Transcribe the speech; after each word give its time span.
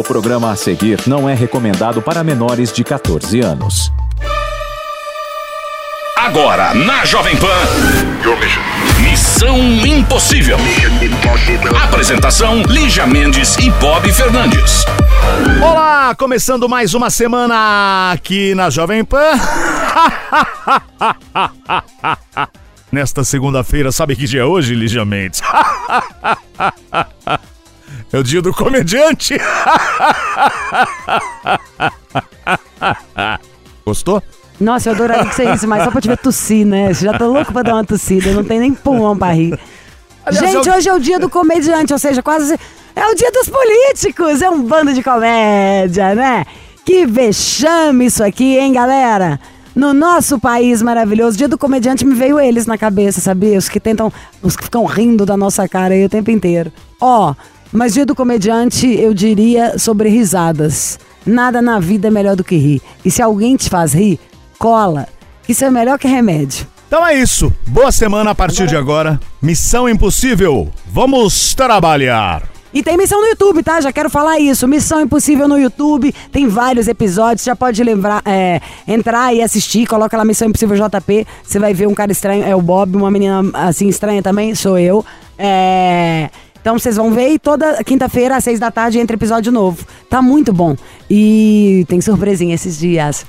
O 0.00 0.02
programa 0.02 0.50
a 0.50 0.56
seguir 0.56 1.06
não 1.06 1.28
é 1.28 1.34
recomendado 1.34 2.00
para 2.00 2.24
menores 2.24 2.72
de 2.72 2.82
14 2.82 3.40
anos. 3.40 3.92
Agora, 6.16 6.72
na 6.72 7.04
Jovem 7.04 7.36
Pan. 7.36 7.46
Missão 8.98 9.58
Impossível. 9.58 10.56
Apresentação: 11.84 12.62
Lígia 12.62 13.06
Mendes 13.06 13.58
e 13.58 13.68
Bob 13.72 14.10
Fernandes. 14.10 14.86
Olá, 15.62 16.14
começando 16.14 16.66
mais 16.66 16.94
uma 16.94 17.10
semana 17.10 18.10
aqui 18.10 18.54
na 18.54 18.70
Jovem 18.70 19.04
Pan. 19.04 19.32
Nesta 22.90 23.22
segunda-feira, 23.22 23.92
sabe 23.92 24.16
que 24.16 24.24
dia 24.24 24.40
é 24.40 24.44
hoje, 24.46 24.74
Lígia 24.74 25.04
Mendes? 25.04 25.42
É 28.12 28.18
o 28.18 28.22
dia 28.22 28.42
do 28.42 28.52
comediante. 28.52 29.34
Gostou? 33.84 34.22
Nossa, 34.60 34.90
eu 34.90 34.94
adoraria 34.94 35.26
que 35.26 35.34
você 35.34 35.50
risse, 35.50 35.66
mas 35.66 35.84
só 35.84 35.90
pra 35.90 36.00
te 36.00 36.08
ver 36.08 36.18
tossir, 36.18 36.66
né? 36.66 36.92
Você 36.92 37.04
já 37.06 37.16
tô 37.16 37.26
louco 37.28 37.52
pra 37.52 37.62
dar 37.62 37.74
uma 37.74 37.84
tossida, 37.84 38.32
não 38.32 38.44
tem 38.44 38.58
nem 38.60 38.74
pulmão 38.74 39.16
pra 39.16 39.32
rir. 39.32 39.58
Aliás, 40.24 40.52
Gente, 40.52 40.68
eu- 40.68 40.74
hoje 40.74 40.88
é 40.88 40.92
o 40.94 40.98
dia 41.00 41.18
do 41.18 41.30
comediante, 41.30 41.92
ou 41.92 41.98
seja, 41.98 42.22
quase. 42.22 42.58
É 42.94 43.06
o 43.06 43.14
dia 43.14 43.30
dos 43.32 43.48
políticos, 43.48 44.42
é 44.42 44.50
um 44.50 44.62
bando 44.62 44.92
de 44.92 45.02
comédia, 45.02 46.14
né? 46.14 46.44
Que 46.84 47.06
vexame 47.06 48.06
isso 48.06 48.22
aqui, 48.22 48.58
hein, 48.58 48.72
galera? 48.72 49.40
No 49.74 49.94
nosso 49.94 50.38
país 50.38 50.82
maravilhoso, 50.82 51.38
dia 51.38 51.48
do 51.48 51.56
comediante 51.56 52.04
me 52.04 52.12
veio 52.14 52.38
eles 52.38 52.66
na 52.66 52.76
cabeça, 52.76 53.20
sabia? 53.20 53.56
Os 53.56 53.68
que 53.68 53.80
tentam, 53.80 54.12
os 54.42 54.56
que 54.56 54.64
ficam 54.64 54.84
rindo 54.84 55.24
da 55.24 55.36
nossa 55.36 55.66
cara 55.68 55.94
aí 55.94 56.04
o 56.04 56.08
tempo 56.08 56.30
inteiro. 56.30 56.70
Ó, 57.00 57.34
mas 57.72 57.94
dia 57.94 58.04
do 58.04 58.14
comediante 58.14 58.86
eu 58.86 59.14
diria 59.14 59.78
sobre 59.78 60.08
risadas. 60.08 60.98
Nada 61.24 61.60
na 61.60 61.78
vida 61.78 62.08
é 62.08 62.10
melhor 62.10 62.36
do 62.36 62.44
que 62.44 62.56
rir. 62.56 62.82
E 63.04 63.10
se 63.10 63.22
alguém 63.22 63.56
te 63.56 63.68
faz 63.68 63.92
rir, 63.92 64.18
cola. 64.58 65.06
Isso 65.48 65.64
é 65.64 65.70
melhor 65.70 65.98
que 65.98 66.08
remédio. 66.08 66.66
Então 66.86 67.06
é 67.06 67.14
isso. 67.14 67.52
Boa 67.66 67.92
semana 67.92 68.30
a 68.30 68.34
partir 68.34 68.66
de 68.66 68.76
agora. 68.76 69.20
Missão 69.40 69.88
Impossível. 69.88 70.68
Vamos 70.86 71.54
trabalhar. 71.54 72.42
E 72.72 72.82
tem 72.82 72.96
missão 72.96 73.20
no 73.20 73.26
YouTube, 73.26 73.62
tá? 73.62 73.80
Já 73.80 73.92
quero 73.92 74.08
falar 74.08 74.38
isso. 74.38 74.66
Missão 74.66 75.00
Impossível 75.00 75.48
no 75.48 75.58
YouTube. 75.58 76.14
Tem 76.32 76.46
vários 76.46 76.88
episódios. 76.88 77.44
Já 77.44 77.54
pode 77.56 77.82
lembrar, 77.82 78.22
é, 78.24 78.60
entrar 78.86 79.34
e 79.34 79.42
assistir. 79.42 79.86
Coloca 79.86 80.16
lá 80.16 80.24
Missão 80.24 80.48
Impossível 80.48 80.76
JP. 80.76 81.26
Você 81.42 81.58
vai 81.58 81.74
ver 81.74 81.86
um 81.88 81.94
cara 81.94 82.12
estranho, 82.12 82.44
é 82.44 82.54
o 82.54 82.62
Bob. 82.62 82.96
Uma 82.96 83.10
menina 83.10 83.42
assim 83.54 83.88
estranha 83.88 84.22
também, 84.22 84.54
sou 84.54 84.78
eu. 84.78 85.04
É. 85.38 86.30
Então 86.60 86.78
vocês 86.78 86.96
vão 86.96 87.10
ver 87.12 87.30
e 87.30 87.38
toda 87.38 87.82
quinta-feira, 87.82 88.36
às 88.36 88.44
seis 88.44 88.60
da 88.60 88.70
tarde, 88.70 88.98
entra 88.98 89.16
episódio 89.16 89.50
novo. 89.50 89.84
Tá 90.08 90.20
muito 90.20 90.52
bom. 90.52 90.76
E 91.08 91.84
tem 91.88 92.00
surpresinha 92.00 92.54
esses 92.54 92.78
dias. 92.78 93.24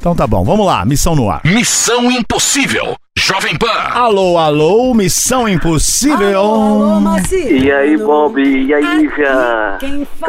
Então 0.00 0.16
tá 0.16 0.26
bom, 0.26 0.42
vamos 0.42 0.66
lá. 0.66 0.84
Missão 0.84 1.14
no 1.14 1.30
ar. 1.30 1.40
Missão 1.44 2.10
Impossível. 2.10 2.96
Jovem 3.16 3.56
Pan. 3.56 3.68
Alô, 3.68 4.38
alô, 4.38 4.94
Missão 4.94 5.48
Impossível. 5.48 6.40
Alô, 6.40 7.00
Maci. 7.00 7.58
E 7.58 7.70
aí, 7.70 7.96
Bob? 7.96 8.42
E 8.42 8.72
aí, 8.72 9.08
fala 9.08 9.78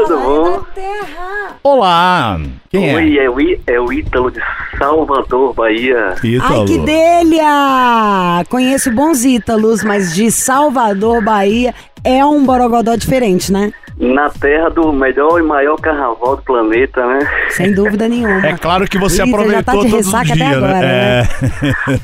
Tudo 0.06 0.14
é 0.14 0.18
bom? 0.18 0.52
da 0.52 0.60
terra. 0.76 1.56
Olá. 1.64 2.40
Quem? 2.74 2.96
Oi, 2.96 3.20
é 3.20 3.30
o, 3.30 3.40
I- 3.40 3.62
é 3.68 3.80
o 3.80 3.94
Ítalo 3.94 4.32
de 4.32 4.42
Salvador, 4.80 5.54
Bahia. 5.54 6.16
Ítalo. 6.24 6.62
Ai, 6.62 6.66
que 6.66 6.80
delha! 6.80 8.44
Conheço 8.50 8.92
bons 8.92 9.24
ítalos, 9.24 9.84
mas 9.84 10.16
de 10.16 10.32
Salvador, 10.32 11.24
Bahia, 11.24 11.72
é 12.04 12.26
um 12.26 12.44
borogodó 12.44 12.96
diferente, 12.96 13.52
né? 13.54 13.72
Na 14.00 14.28
terra 14.32 14.70
do 14.72 14.92
melhor 14.92 15.40
e 15.40 15.44
maior 15.44 15.76
carnaval 15.80 16.36
do 16.38 16.42
planeta, 16.42 17.06
né? 17.06 17.20
Sem 17.50 17.76
dúvida 17.76 18.10
nenhuma. 18.10 18.44
É 18.44 18.58
claro 18.58 18.88
que 18.88 18.98
você 18.98 19.22
Ih, 19.22 19.26
já 19.30 19.32
aproveitou 19.32 19.64
tá 19.64 19.72
de 19.74 19.78
todos 19.78 19.94
os 19.94 20.06
ressaca 20.08 20.34
dias, 20.34 20.48
até 20.48 20.56
agora, 20.58 20.80
né? 20.80 21.20
É. 21.20 21.26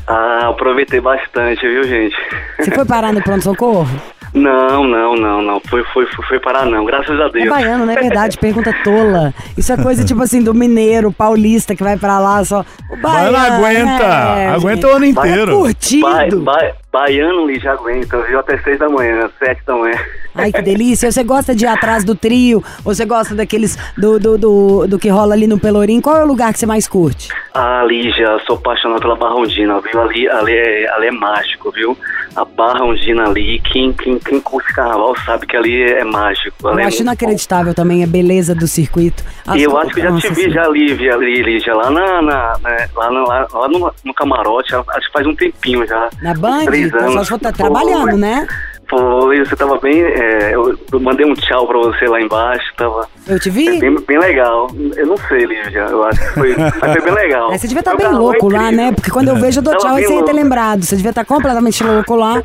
Ah, 0.06 0.50
aproveitei 0.50 1.02
bastante, 1.02 1.68
viu, 1.68 1.84
gente? 1.86 2.16
Você 2.60 2.70
foi 2.70 2.86
parar 2.86 3.12
no 3.12 3.24
pronto-socorro? 3.24 3.88
Não, 4.34 4.84
não, 4.88 5.16
não, 5.16 5.42
não. 5.42 5.60
Foi, 5.70 5.84
foi, 5.86 6.06
foi, 6.08 6.26
foi 6.26 6.40
parar, 6.40 6.66
não. 6.66 6.86
Graças 6.86 7.20
a 7.20 7.26
É 7.26 7.30
Deus. 7.30 7.50
baiano, 7.50 7.86
não 7.86 7.94
é 7.94 7.96
verdade? 7.96 8.38
Pergunta 8.40 8.74
tola. 8.84 9.34
Isso 9.58 9.72
é 9.74 9.78
coisa 9.78 10.04
tipo 10.06 10.22
assim 10.22 10.42
do 10.44 10.54
mineiro, 10.54 11.12
paulista 11.12 11.76
que 11.76 11.84
vai 11.84 11.98
pra 11.98 12.20
lá 12.20 12.44
só. 12.46 12.64
O 12.90 12.98
baiano, 12.98 13.32
não 13.32 13.40
aguenta. 13.56 14.04
é, 14.04 14.48
aguenta 14.50 14.76
gente. 14.82 14.94
o 14.94 14.96
ano 14.96 15.06
inteiro. 15.06 15.58
Curtido. 15.58 16.42
Ba 16.42 16.54
ba 16.58 16.72
baiano 16.92 17.60
já 17.60 17.74
aguenta, 17.74 18.22
viu? 18.24 18.40
Até 18.40 18.58
seis 18.60 18.80
da 18.80 18.90
manhã, 18.90 19.30
sete 19.40 19.62
da 19.66 19.76
manhã. 19.76 19.98
Ai, 20.36 20.52
que 20.52 20.62
delícia. 20.62 21.12
Você 21.12 21.24
gosta 21.24 21.54
de 21.56 21.66
ir 21.66 21.68
atrás 21.68 22.04
do 22.04 22.16
trio? 22.16 22.64
Você 22.84 23.06
gosta 23.06 23.34
daqueles 23.36 23.78
do, 23.98 24.20
do, 24.20 24.38
do, 24.38 24.88
do 24.88 25.00
que 25.00 25.10
rola 25.10 25.34
ali 25.34 25.48
no 25.48 25.60
Pelourinho? 25.60 26.02
Qual 26.02 26.16
é 26.18 26.24
o 26.24 26.28
lugar 26.28 26.54
que 26.54 26.60
você 26.60 26.66
mais 26.66 26.88
curte? 26.88 27.30
Ah, 27.54 27.84
Lígia, 27.86 28.40
sou 28.46 28.56
apaixonado 28.56 29.02
pela 29.02 29.16
Barra 29.16 29.36
Ondina, 29.36 29.80
viu? 29.82 30.02
Ali, 30.02 30.30
ali, 30.30 30.54
é, 30.54 30.90
ali 30.94 31.08
é 31.08 31.12
mágico, 31.12 31.72
viu? 31.72 31.98
A 32.36 32.46
Barra 32.46 32.84
Ondina 32.86 33.24
ali, 33.28 33.60
quem, 33.72 33.92
quem, 33.92 34.20
quem 34.20 34.40
curte 34.40 34.72
carnaval 34.74 35.16
sabe 35.26 35.48
que 35.48 35.58
ali 35.58 35.82
é 35.82 36.04
mágico. 36.04 36.56
Eu 36.64 36.70
Ali 36.70 36.82
é 36.84 36.86
acho 36.86 36.98
muito 36.98 37.08
bom. 37.08 37.12
inacreditável 37.12 37.74
também 37.74 38.04
a 38.04 38.08
beleza 38.08 38.54
do 38.54 38.68
circuito. 38.68 39.24
As 39.48 39.60
E 39.60 39.64
eu 39.64 39.76
acho 39.78 39.92
que 39.94 40.02
já 40.02 40.16
te 40.16 40.30
vi 40.30 40.50
já 40.52 40.64
ali, 40.64 41.10
ali, 41.10 41.42
Lígia, 41.42 41.74
lá, 41.74 41.90
na, 41.90 42.22
na, 42.22 42.58
né, 42.64 42.88
lá, 42.96 43.10
no, 43.12 43.28
lá, 43.28 43.48
lá 43.52 43.68
no, 43.68 43.92
no 44.06 44.14
camarote, 44.14 44.76
acho 44.76 45.08
que 45.08 45.12
faz 45.14 45.26
um 45.26 45.36
tempinho 45.36 45.86
já. 45.88 46.08
Na 46.22 46.34
Band? 46.36 46.66
Três 46.66 46.88
O 46.90 46.92
pessoal 46.92 47.12
anos. 47.14 47.28
só 47.28 47.38
tá 47.40 47.52
trabalhando, 47.52 48.16
né? 48.16 48.48
Foi, 48.90 49.38
você 49.46 49.56
tava 49.56 49.78
bem, 49.78 50.02
é, 50.02 50.56
eu, 50.56 50.76
mandei 51.00 51.24
um 51.24 51.36
tchau 51.36 51.68
pra 51.68 51.78
você 51.78 52.06
lá 52.06 52.20
embaixo, 52.20 52.74
tava 52.76 53.08
Eu 53.28 53.40
te 53.40 53.50
vi? 53.52 53.80
bem, 53.80 53.96
bem 53.96 54.20
legal. 54.20 54.68
Eu 54.98 55.06
não 55.06 55.18
sei, 55.28 55.46
Lígia, 55.46 55.86
eu 55.92 56.04
acho 56.06 56.20
que 56.20 56.34
foi, 56.34 56.56
mas 56.58 56.94
foi 56.94 57.02
bem 57.02 57.14
legal. 57.14 57.54
É, 57.54 57.58
você 57.58 57.68
devia 57.68 57.82
estar 57.82 57.96
Meu 57.96 58.10
bem 58.10 58.16
é 58.16 58.20
louco 58.20 58.50
lá, 58.50 58.72
né? 58.72 58.92
Porque 58.92 59.12
quando 59.12 59.28
eu 59.28 59.36
vejo, 59.36 59.60
eu 59.60 59.64
dou 59.64 59.78
Tava 59.78 59.86
tchau 59.86 60.00
e 60.00 60.06
você 60.06 60.16
ia 60.16 60.26
ter 60.26 60.34
lembrado. 60.34 60.84
Você 60.84 60.96
devia 60.96 61.12
estar 61.12 61.24
completamente 61.24 61.84
louco 61.84 62.16
lá. 62.16 62.42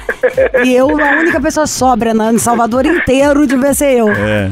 E 0.63 0.75
eu, 0.75 0.89
a 0.91 1.21
única 1.21 1.41
pessoa 1.41 1.67
sóbria 1.67 2.13
no 2.13 2.39
Salvador 2.39 2.85
inteiro, 2.85 3.47
devia 3.47 3.73
ser 3.73 3.99
eu. 3.99 4.09
É. 4.11 4.51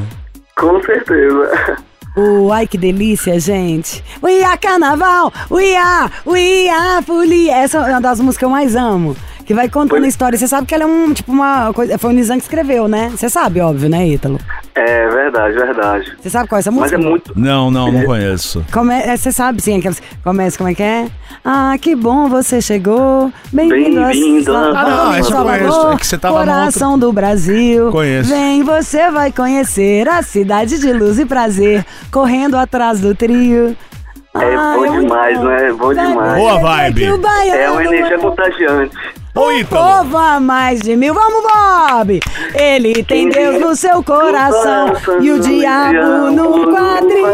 Com 0.57 0.81
certeza. 0.81 1.77
O 2.15 2.51
ai 2.51 2.67
que 2.67 2.77
delícia, 2.77 3.39
gente. 3.39 4.03
Uia 4.21 4.55
Carnaval, 4.57 5.33
uia, 5.49 6.09
uia 6.25 7.01
folia. 7.03 7.55
Essa 7.55 7.79
é 7.79 7.91
uma 7.91 8.01
das 8.01 8.19
músicas 8.19 8.37
que 8.37 8.45
eu 8.45 8.49
mais 8.49 8.75
amo. 8.75 9.15
Que 9.45 9.53
vai 9.53 9.67
contando 9.67 9.97
Foi- 9.99 10.05
a 10.05 10.07
história. 10.07 10.37
Você 10.37 10.47
sabe 10.47 10.65
que 10.67 10.73
ela 10.73 10.83
é 10.83 10.87
um, 10.87 11.13
tipo, 11.13 11.31
uma 11.31 11.73
coisa. 11.73 11.97
Foi 11.97 12.11
o 12.11 12.13
Nizam 12.13 12.37
que 12.37 12.43
escreveu, 12.43 12.87
né? 12.87 13.11
Você 13.15 13.29
sabe, 13.29 13.59
óbvio, 13.59 13.89
né, 13.89 14.07
Ítalo? 14.07 14.39
É 14.73 15.07
verdade, 15.09 15.53
verdade. 15.53 16.13
Você 16.21 16.29
sabe 16.29 16.47
qual 16.47 16.57
é 16.57 16.61
essa 16.61 16.71
Mas 16.71 16.79
música? 16.91 16.95
é 17.01 17.03
muito. 17.09 17.33
Não, 17.35 17.69
não, 17.69 17.91
não 17.91 18.05
conheço. 18.05 18.65
Come... 18.71 18.93
é, 18.93 19.15
Você 19.17 19.31
sabe, 19.31 19.61
sim, 19.61 19.77
aquelas. 19.77 20.01
Começa, 20.23 20.57
como 20.57 20.69
é 20.69 20.73
que 20.73 20.81
é? 20.81 21.07
Ah, 21.43 21.75
que 21.79 21.93
bom 21.95 22.27
você 22.29 22.61
chegou. 22.61 23.31
Bem-vindo 23.51 24.01
a 24.01 24.07
Bem-vindo 24.07 24.51
a 24.55 24.63
Salvador. 24.63 24.77
Ah, 24.77 24.95
não, 25.05 25.13
essa 25.13 25.19
eu 25.19 25.23
Salvador, 25.35 25.69
conheço. 25.71 25.91
É 25.91 25.97
que 25.97 26.07
você 26.07 26.17
tava 26.17 26.37
Coração 26.39 26.97
do 26.97 27.11
Brasil. 27.11 27.91
Conheço. 27.91 28.29
Vem, 28.29 28.63
você 28.63 29.11
vai 29.11 29.31
conhecer 29.31 30.07
a 30.07 30.21
cidade 30.23 30.79
de 30.79 30.93
luz 30.93 31.19
e 31.19 31.25
prazer. 31.25 31.85
Correndo 32.09 32.55
atrás 32.57 33.01
do 33.01 33.13
trio. 33.13 33.75
É 34.35 34.55
Ah, 34.55 34.73
bom 34.75 34.79
muito 34.79 34.99
demais, 35.01 35.37
bom. 35.37 35.43
né? 35.43 35.67
É 35.67 35.73
bom 35.73 35.93
demais. 35.93 36.37
Boa 36.39 36.59
vibe. 36.59 37.03
É 37.03 37.69
uma 37.69 37.83
energia 37.83 38.15
é- 38.15 38.17
contagiante. 38.17 38.97
Ô, 39.35 39.47
o 39.47 39.51
Ítalo. 39.51 40.03
povo 40.03 40.17
a 40.17 40.39
mais 40.39 40.79
de 40.79 40.95
mil. 40.95 41.11
Vamos, 41.11 41.41
Bob! 41.41 42.19
Ele 42.53 43.03
tem 43.03 43.29
Deus 43.29 43.59
no 43.59 43.75
seu 43.75 44.03
coração 44.03 44.93
e 45.21 45.31
o 45.31 45.39
diabo 45.39 46.29
no 46.31 46.71
quadril. 46.71 47.25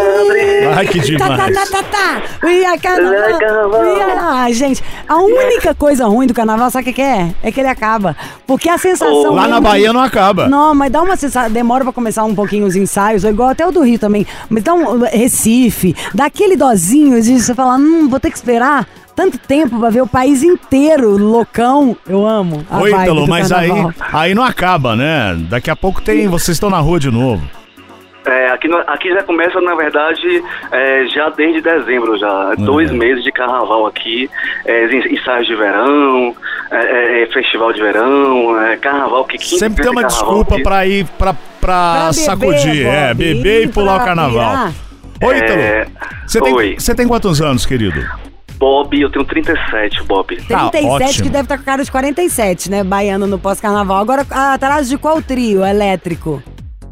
Ai, 0.78 0.88
que 0.88 1.18
Tá, 1.18 1.28
tá, 1.28 1.36
demais. 1.48 1.70
tá, 1.70 1.84
tá, 1.84 1.84
tá. 1.84 2.48
Uia, 2.48 2.78
carnaval. 2.78 3.40
Carnaval. 3.40 3.82
Uia. 3.82 4.18
Ai, 4.18 4.54
gente, 4.54 4.82
a 5.10 5.18
única 5.18 5.76
coisa 5.76 6.06
ruim 6.06 6.26
do 6.26 6.34
carnaval, 6.34 6.72
sabe 6.72 6.84
o 6.84 6.86
que 6.86 6.94
que 6.94 7.02
é? 7.02 7.36
É 7.44 7.52
que 7.52 7.60
ele 7.60 7.68
acaba. 7.68 8.16
Porque 8.48 8.70
a 8.70 8.78
sensação... 8.78 9.34
Lá 9.34 9.46
na 9.50 9.60
Bahia 9.60 9.92
não 9.92 10.02
acaba. 10.02 10.48
Não, 10.48 10.74
mas 10.74 10.90
dá 10.92 11.02
uma 11.02 11.18
sensação. 11.18 11.52
Demora 11.52 11.84
pra 11.84 11.92
começar 11.92 12.24
um 12.24 12.34
pouquinho 12.34 12.66
os 12.66 12.78
ensaios, 12.78 13.26
igual 13.26 13.50
até 13.50 13.68
o 13.68 13.72
do 13.72 13.81
Rio 13.81 14.00
também. 14.00 14.26
Mas 14.50 14.64
dá 14.64 14.74
um. 14.74 15.00
Recife, 15.01 15.94
dá 16.13 16.25
aquele 16.28 16.56
dozinho 16.56 17.22
de 17.22 17.42
você 17.42 17.54
falar, 17.54 17.75
hum, 17.75 18.07
vou 18.07 18.22
ter 18.22 18.30
que 18.31 18.38
esperar 18.38 18.88
tanto 19.19 19.38
tempo 19.38 19.77
pra 19.77 19.89
ver 19.89 20.01
o 20.01 20.07
país 20.07 20.44
inteiro 20.44 21.18
loucão. 21.18 21.95
Eu 22.07 22.25
amo. 22.25 22.66
A 22.71 22.80
vibe 22.80 23.01
Ítalo, 23.01 23.27
mas 23.27 23.51
aí, 23.51 23.68
carnaval. 23.68 23.94
aí 24.13 24.33
não 24.33 24.44
acaba, 24.44 24.95
né? 24.95 25.36
Daqui 25.50 25.69
a 25.69 25.75
pouco 25.75 26.01
tem. 26.01 26.25
Vocês 26.30 26.56
estão 26.56 26.69
na 26.69 26.80
rua 26.80 27.00
de 27.01 27.12
novo. 27.12 27.44
É, 28.25 28.50
aqui, 28.51 28.69
aqui 28.88 29.10
já 29.10 29.24
começa, 29.24 29.60
na 29.60 29.75
verdade, 29.75 30.44
é, 30.71 31.06
já 31.07 31.30
desde 31.30 31.62
dezembro 31.62 32.18
já. 32.18 32.54
Dois 32.57 32.92
meses 32.92 33.24
de 33.24 33.31
carnaval 33.31 33.88
aqui, 33.88 34.30
é, 34.66 34.86
en- 34.86 35.13
ensaios 35.16 35.48
de 35.48 35.56
verão, 35.56 36.33
é, 36.72 36.77
é, 36.77 37.24
é, 37.24 37.27
festival 37.33 37.74
de 37.74 37.81
verão, 37.81 38.57
é, 38.62 38.77
carnaval 38.77 39.25
que 39.25 39.38
15 39.38 39.57
Sempre 39.60 39.81
tem 39.83 39.92
uma 39.92 40.04
desculpa 40.06 40.56
aqui. 40.56 40.63
pra 40.63 40.86
ir 40.88 41.06
pra, 41.18 41.33
pra, 41.33 41.39
Pra 41.60 42.00
beber, 42.12 42.13
sacudir. 42.13 42.86
é, 42.86 43.13
Bob, 43.13 43.18
beber 43.18 43.63
e 43.63 43.68
pular 43.68 44.01
o 44.01 44.06
carnaval. 44.06 44.50
pirar. 44.51 44.74
Ô, 45.22 45.33
Ítalo, 45.33 45.60
É, 45.60 45.88
você 46.25 46.39
tem, 46.42 46.54
oi. 46.54 46.75
você 46.77 46.95
tem 46.95 47.07
quantos 47.07 47.42
anos, 47.42 47.65
querido? 47.65 48.00
Bob, 48.60 49.00
eu 49.00 49.10
tenho 49.10 49.24
37, 49.26 50.04
Bob. 50.04 50.36
Tá 50.48 50.70
37 50.70 50.88
ótimo. 51.04 51.24
que 51.24 51.30
deve 51.30 51.44
estar 51.46 51.58
com 51.58 51.64
cara 51.64 51.84
de 51.84 51.90
47, 51.92 52.70
né? 52.70 52.84
Baiano 52.84 53.26
no 53.26 53.40
pós-carnaval. 53.40 53.98
Agora, 54.02 54.26
atrás 54.30 54.90
de 54.90 54.98
qual 54.98 55.22
trio 55.22 55.66
elétrico 55.66 56.44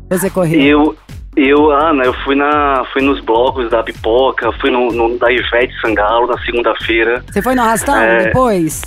você 0.10 0.30
correu? 0.30 0.62
Eu, 0.62 0.96
Eu, 1.36 1.72
ah, 1.72 1.94
né, 1.94 2.08
eu 2.08 2.14
fui, 2.24 2.36
na, 2.36 2.84
fui 2.94 3.02
nos 3.04 3.20
blocos 3.20 3.70
da 3.70 3.84
Pipoca, 3.84 4.52
fui 4.62 4.72
no, 4.72 4.92
no 4.92 5.20
da 5.20 5.32
Ivete 5.32 5.74
Sangalo 5.82 6.26
na 6.28 6.38
segunda-feira. 6.40 7.24
Você 7.32 7.42
foi 7.42 7.54
no 7.54 7.62
arrastão 7.62 7.96
É. 7.96 8.24
depois? 8.26 8.82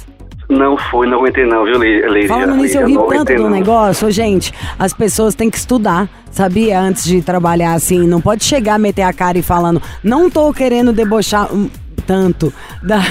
Não 0.48 0.76
fui, 0.76 1.06
não 1.06 1.18
aguentei 1.18 1.44
não, 1.46 1.64
viu, 1.64 1.78
Le- 1.78 2.08
Leiria? 2.08 2.28
Falando 2.28 2.56
nisso, 2.56 2.76
eu 2.78 2.86
ri 2.88 2.94
tanto 2.94 3.12
aguentei, 3.12 3.36
do 3.36 3.42
não. 3.44 3.50
negócio. 3.50 4.08
Ô, 4.08 4.10
Gente, 4.10 4.52
as 4.76 4.92
pessoas 4.92 5.36
têm 5.36 5.48
que 5.48 5.56
estudar, 5.58 6.08
sabia? 6.32 6.80
Antes 6.80 7.04
de 7.04 7.22
trabalhar 7.22 7.74
assim. 7.74 8.04
Não 8.08 8.20
pode 8.20 8.42
chegar, 8.42 8.76
meter 8.80 9.02
a 9.02 9.12
cara 9.12 9.38
e 9.38 9.42
falando, 9.42 9.80
não 10.02 10.28
tô 10.28 10.52
querendo 10.52 10.92
debochar 10.92 11.48
tanto. 12.10 12.52
da-" 12.82 13.04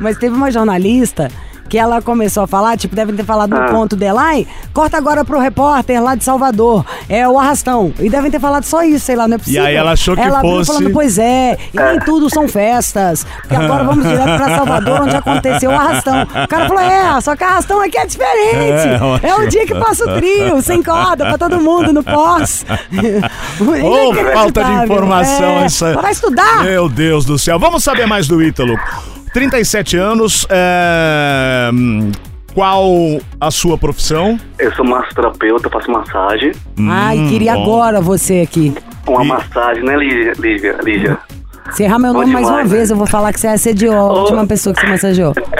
Mas 0.00 0.16
teve 0.16 0.34
uma 0.34 0.50
jornalista 0.50 1.30
que 1.72 1.78
ela 1.78 2.02
começou 2.02 2.42
a 2.42 2.46
falar, 2.46 2.76
tipo, 2.76 2.94
devem 2.94 3.16
ter 3.16 3.24
falado 3.24 3.48
no 3.48 3.56
Ah. 3.62 3.64
ponto 3.64 3.96
dela, 3.96 4.20
ai, 4.20 4.46
corta 4.74 4.98
agora 4.98 5.24
pro 5.24 5.38
repórter 5.38 6.02
lá 6.02 6.14
de 6.14 6.22
Salvador, 6.22 6.84
é 7.08 7.26
o 7.26 7.38
arrastão. 7.38 7.94
E 7.98 8.10
devem 8.10 8.30
ter 8.30 8.38
falado 8.38 8.64
só 8.64 8.82
isso, 8.82 9.06
sei 9.06 9.16
lá, 9.16 9.26
não 9.26 9.36
é 9.36 9.38
possível. 9.38 9.64
aí 9.64 9.74
ela 9.74 9.92
achou 9.92 10.14
que 10.14 10.20
ela 10.20 10.42
fosse- 10.42 10.70
falando, 10.70 10.92
pois 10.92 11.16
é, 11.16 11.56
e 11.72 11.80
nem 11.80 11.98
tudo 12.00 12.28
são 12.28 12.46
festas, 12.46 13.24
porque 13.40 13.56
agora 13.56 13.84
vamos 13.84 14.06
direto 14.06 14.36
pra 14.36 14.54
Salvador, 14.54 15.00
onde 15.00 15.16
aconteceu 15.16 15.70
o 15.70 15.74
arrastão. 15.74 16.24
O 16.44 16.46
cara 16.46 16.68
falou, 16.68 16.82
é, 16.82 17.20
só 17.22 17.34
que 17.34 17.42
arrastão 17.42 17.80
aqui 17.80 17.96
é 17.96 18.04
diferente. 18.04 18.54
É, 18.88 18.96
É, 18.96 19.02
ótimo. 19.02 19.38
o 19.38 19.48
dia 19.48 19.66
que 19.66 19.74
passa 19.74 20.04
o 20.10 20.14
trio, 20.14 20.60
sem 20.60 20.82
corda, 20.82 21.24
pra 21.24 21.38
todo 21.38 21.58
mundo 21.58 21.90
no 21.90 22.04
pós. 22.04 22.66
Ô, 23.82 24.14
falta 24.34 24.62
de 24.62 24.84
informação 24.84 25.60
é, 25.60 25.64
essa. 25.64 25.94
Vai 25.94 26.12
estudar. 26.12 26.64
Meu 26.64 26.86
Deus 26.86 27.24
do 27.24 27.38
céu. 27.38 27.58
Vamos 27.58 27.82
saber 27.82 28.06
mais 28.06 28.28
do 28.28 28.42
Ítalo. 28.42 28.78
37 29.32 29.96
anos, 29.96 30.46
é, 30.50 31.70
hum, 31.72 32.12
qual 32.54 32.84
a 33.40 33.50
sua 33.50 33.78
profissão? 33.78 34.38
Eu 34.58 34.72
sou 34.74 34.84
massoterapeuta, 34.84 35.70
faço 35.70 35.90
massagem. 35.90 36.52
Ai, 36.88 37.16
queria 37.30 37.54
bom. 37.54 37.62
agora 37.62 38.00
você 38.00 38.40
aqui. 38.40 38.74
Uma 39.06 39.24
E- 39.24 39.28
massagem, 39.28 39.82
né, 39.84 39.96
Lígia? 39.96 40.32
Lígia, 40.38 40.76
Lígia. 40.84 41.18
Se 41.70 41.84
errar 41.84 41.98
meu 41.98 42.12
Bom 42.12 42.20
nome 42.20 42.32
mais 42.32 42.44
uma 42.46 42.52
demais, 42.56 42.70
vez, 42.70 42.90
né? 42.90 42.94
eu 42.94 42.98
vou 42.98 43.06
falar 43.06 43.32
que 43.32 43.40
você 43.40 43.46
assediou 43.46 43.94
a 43.94 44.04
Oh. 44.12 44.20
última 44.20 44.46
pessoa 44.46 44.74
que 44.74 44.80
você 44.82 44.86
massageou. 44.88 45.32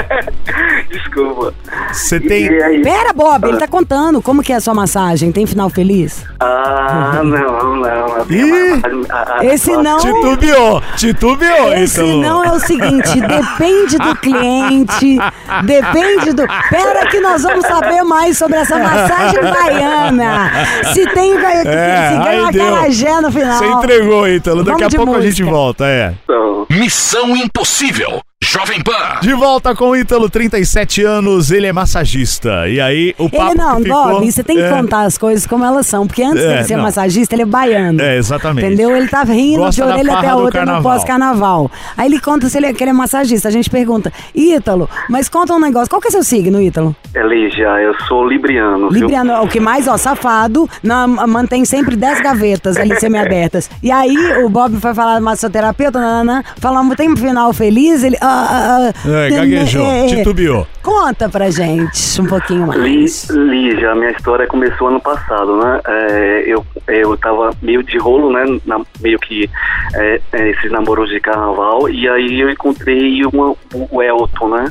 Desculpa. 1.15 1.55
Você 1.93 2.17
E 2.17 2.21
tem. 2.21 2.49
aí? 2.63 2.83
Pera, 2.83 3.13
Bob, 3.13 3.47
ele 3.47 3.59
tá 3.59 3.69
contando. 3.69 4.23
Como 4.23 4.43
que 4.43 4.53
é 4.53 4.57
a 4.57 4.61
sua 4.61 4.73
massagem? 4.75 5.31
Tem 5.31 5.45
final 5.47 5.69
feliz? 5.69 6.25
Ah, 6.41 7.21
não, 7.25 7.77
não. 7.77 8.07
a 8.17 8.25
Ih, 8.31 8.83
a- 9.11 9.39
a- 9.41 9.45
Esse 9.45 9.73
a- 9.73 9.83
não. 9.83 9.99
Titubeou, 9.99 10.83
titubeou, 10.97 11.73
Esse 11.75 12.03
não 12.03 12.43
é 12.45 12.51
o 12.53 12.59
seguinte, 12.59 13.21
depende 13.21 13.99
do 13.99 14.17
cliente, 14.17 15.19
depende 15.65 16.33
do... 16.33 16.45
Pera 16.71 17.07
que 17.11 17.21
nós 17.21 17.43
vamos 17.43 17.67
saber 17.67 18.03
mais 18.03 18.39
sobre 18.39 18.57
essa 18.59 18.79
massagem 18.79 19.41
baiana. 19.53 20.51
Se 20.95 21.07
tem, 21.09 21.33
se 21.39 21.45
É, 21.69 22.11
ganha 22.17 22.25
aí 22.25 22.41
uma 22.41 22.53
deu. 22.53 22.65
carajé 22.65 23.21
no 23.21 23.31
final. 23.33 23.59
Você 23.59 23.67
entregou, 23.67 24.29
Ítalo. 24.29 24.63
Daqui 24.65 24.79
Vamos 24.81 24.95
a 24.95 24.97
pouco 24.97 25.13
a 25.13 25.17
música. 25.17 25.31
gente 25.35 25.43
volta, 25.51 25.85
é. 25.87 26.15
Então, 26.25 26.67
Missão 26.71 27.37
Impossível. 27.37 28.21
Jovem 28.45 28.83
Pan. 28.83 29.21
De 29.23 29.33
volta 29.35 29.73
com 29.73 29.91
o 29.91 29.97
Ítalo, 29.97 30.29
37 30.29 31.05
anos, 31.05 31.53
ele 31.53 31.69
é 31.69 31.73
massagista. 31.73 32.69
E 32.69 32.81
aí, 32.81 33.15
o 33.17 33.31
papo 33.31 33.53
Ele 33.53 33.55
não, 33.55 33.77
que 33.77 33.85
ficou... 33.85 34.05
Bob, 34.15 34.33
você 34.33 34.43
tem 34.43 34.57
que 34.57 34.63
é, 34.65 34.69
contar 34.69 35.03
as 35.03 35.17
coisas 35.17 35.47
como 35.47 35.65
elas 35.65 35.87
são, 35.87 36.09
porque 36.09 36.25
antes 36.25 36.43
É, 36.43 36.49
dele 36.49 36.65
ser 36.65 36.77
não. 36.77 36.83
massagista, 36.83 37.37
ele 37.37 37.43
é 37.43 37.47
baiano. 37.47 38.03
É, 38.03 38.17
exatamente. 38.17 38.67
Entendeu? 38.67 38.97
Ele 38.97 39.07
tá 39.07 39.23
rindo 39.23 39.59
Gosta 39.59 39.81
de 39.85 39.89
orelha 39.93 40.15
até 40.19 40.27
a 40.27 40.35
do 40.35 40.43
outra 40.43 40.61
no 40.63 40.67
carnaval. 40.67 40.83
pós-carnaval. 40.93 41.71
Aí 41.97 42.09
ele 42.09 42.19
conta 42.21 42.49
se 42.49 42.59
ele, 42.59 42.67
é- 42.67 42.73
que 42.73 42.83
ele 42.83 42.91
é 42.91 42.95
massagista. 42.95 43.47
A 43.47 43.53
gente 43.53 43.71
pergunta, 43.71 44.13
Ítalo, 44.35 44.91
mas 45.09 45.29
conta 45.29 45.55
um 45.55 45.61
negócio. 45.61 45.89
Qual 45.89 46.03
que 46.03 46.09
é 46.09 46.11
seu 46.11 46.25
signo, 46.25 46.61
Ítalo? 46.61 46.97
é 47.15 47.23
Lígia, 47.23 47.69
eu 47.81 47.95
sou 48.09 48.27
libriano, 48.27 48.89
viu? 48.91 49.03
Libriano 49.03 49.31
é 49.33 49.41
o 49.41 49.47
que 49.47 49.61
mais, 49.61 49.87
ó, 49.87 49.97
safado, 49.97 50.69
na- 50.83 51.07
mantém 51.07 51.65
sempre 51.65 51.95
10 51.95 52.21
gavetas 52.21 52.77
ali 52.77 52.99
semi-abertas. 52.99 53.71
E 53.83 53.93
aí 53.93 54.17
o 54.43 54.49
Bob 54.49 54.81
foi 54.81 54.93
falar 54.95 55.21
massoterapeuta, 55.21 56.01
nananã, 56.01 56.43
falamos, 56.59 56.97
tem 56.97 57.09
um 57.13 57.17
final 57.17 57.53
feliz, 57.53 58.03
ele. 58.03 58.17
Ah, 58.21 58.32
ah, 58.33 58.93
É, 59.07 59.31
gaguejou, 59.31 59.85
é, 59.87 60.05
é. 60.05 60.07
titubeou. 60.07 60.67
Conta 60.83 61.29
pra 61.29 61.51
gente 61.51 62.21
um 62.21 62.27
pouquinho 62.27 62.67
mais. 62.67 63.29
Lígia, 63.31 63.93
a 63.93 63.95
minha 63.95 64.11
história 64.11 64.47
começou 64.47 64.89
ano 64.89 65.01
passado, 65.01 65.57
né? 65.57 65.81
É, 65.87 66.45
eu, 66.47 66.65
eu 66.89 67.17
tava 67.17 67.51
meio 67.63 67.83
de 67.83 67.99
rolo, 67.99 68.33
né? 68.33 68.45
na- 68.67 68.81
meio 69.01 69.19
que 69.19 69.49
é, 69.95 70.21
é, 70.33 70.49
esses 70.51 70.71
namoros 70.71 71.09
de 71.11 71.21
carnaval. 71.21 71.89
E 71.89 72.09
aí 72.09 72.41
eu 72.41 72.51
encontrei 72.51 73.25
uma- 73.27 73.55
o 73.91 74.03
Elton, 74.03 74.49
né? 74.49 74.65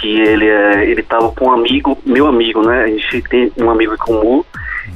Que 0.00 0.20
ele, 0.20 0.46
é, 0.48 0.84
ele 0.90 1.02
tava 1.02 1.30
com 1.32 1.46
um 1.46 1.52
amigo, 1.52 1.96
meu 2.04 2.26
amigo, 2.26 2.62
né? 2.66 2.84
A 2.84 2.86
gente 2.88 3.22
tem 3.22 3.52
um 3.56 3.70
amigo 3.70 3.94
em 3.94 3.98
comum. 3.98 4.44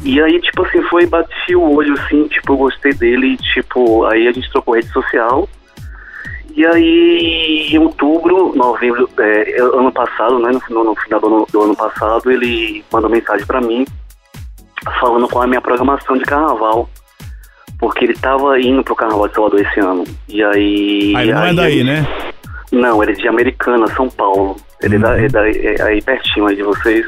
E 0.05 0.20
aí, 0.20 0.41
tipo 0.41 0.64
assim, 0.64 0.81
foi, 0.82 1.05
bati 1.06 1.55
o 1.55 1.75
olho, 1.75 1.94
assim, 1.94 2.26
tipo, 2.29 2.52
eu 2.52 2.56
gostei 2.56 2.93
dele, 2.94 3.37
tipo, 3.37 4.05
aí 4.06 4.26
a 4.29 4.32
gente 4.32 4.50
trocou 4.50 4.75
rede 4.75 4.88
social. 4.88 5.49
E 6.56 6.67
aí, 6.67 7.69
em 7.70 7.79
outubro, 7.79 8.52
novembro, 8.56 9.08
é, 9.19 9.61
ano 9.61 9.93
passado, 9.93 10.38
né, 10.38 10.50
no, 10.69 10.85
no- 10.85 10.97
final 10.97 11.20
do 11.20 11.26
ano, 11.29 11.47
do 11.50 11.62
ano 11.62 11.76
passado, 11.76 12.31
ele 12.31 12.85
mandou 12.93 13.08
mensagem 13.11 13.47
pra 13.47 13.61
mim 13.61 13.87
falando 15.00 15.29
qual 15.29 15.44
é 15.44 15.47
a 15.47 15.49
minha 15.49 15.61
programação 15.61 16.17
de 16.17 16.25
carnaval. 16.25 16.88
Porque 17.79 18.05
ele 18.05 18.14
tava 18.14 18.61
indo 18.61 18.82
pro 18.85 18.94
carnaval 18.97 19.29
de 19.29 19.35
Salvador 19.35 19.61
esse 19.61 19.81
ano. 19.81 20.05
E 20.29 20.43
aí. 20.43 21.14
Aí 21.17 21.32
não 21.32 21.44
é 21.44 21.55
daí, 21.55 21.79
ele- 21.81 21.85
né? 21.93 22.06
Não, 22.73 23.02
ele 23.02 23.12
é 23.12 23.14
de 23.14 23.29
Americana, 23.29 23.87
São 23.88 24.08
Paulo. 24.08 24.56
Ele 24.82 24.97
é, 24.97 24.99
da, 24.99 25.19
é, 25.19 25.29
da- 25.29 25.49
é 25.50 25.82
aí 25.82 26.02
pertinho 26.02 26.47
aí 26.47 26.56
de 26.56 26.62
vocês. 26.62 27.06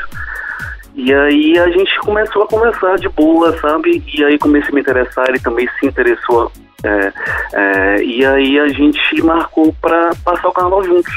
E 0.95 1.13
aí 1.13 1.59
a 1.59 1.69
gente 1.71 1.99
começou 2.01 2.43
a 2.43 2.49
conversar 2.49 2.97
de 2.99 3.09
boa, 3.09 3.57
sabe? 3.59 4.03
E 4.15 4.25
aí 4.25 4.39
comecei 4.39 4.71
a 4.71 4.75
me 4.75 4.81
interessar, 4.81 5.27
ele 5.29 5.41
também 5.41 5.69
se 5.79 5.87
interessou. 5.87 6.53
é, 6.85 7.13
é, 7.53 8.03
e 8.03 8.27
aí 8.27 8.59
a 8.59 8.69
gente 8.69 9.23
marcou 9.23 9.75
pra 9.81 10.11
passar 10.25 10.49
o 10.49 10.53
carnaval 10.53 10.83
juntos, 10.85 11.13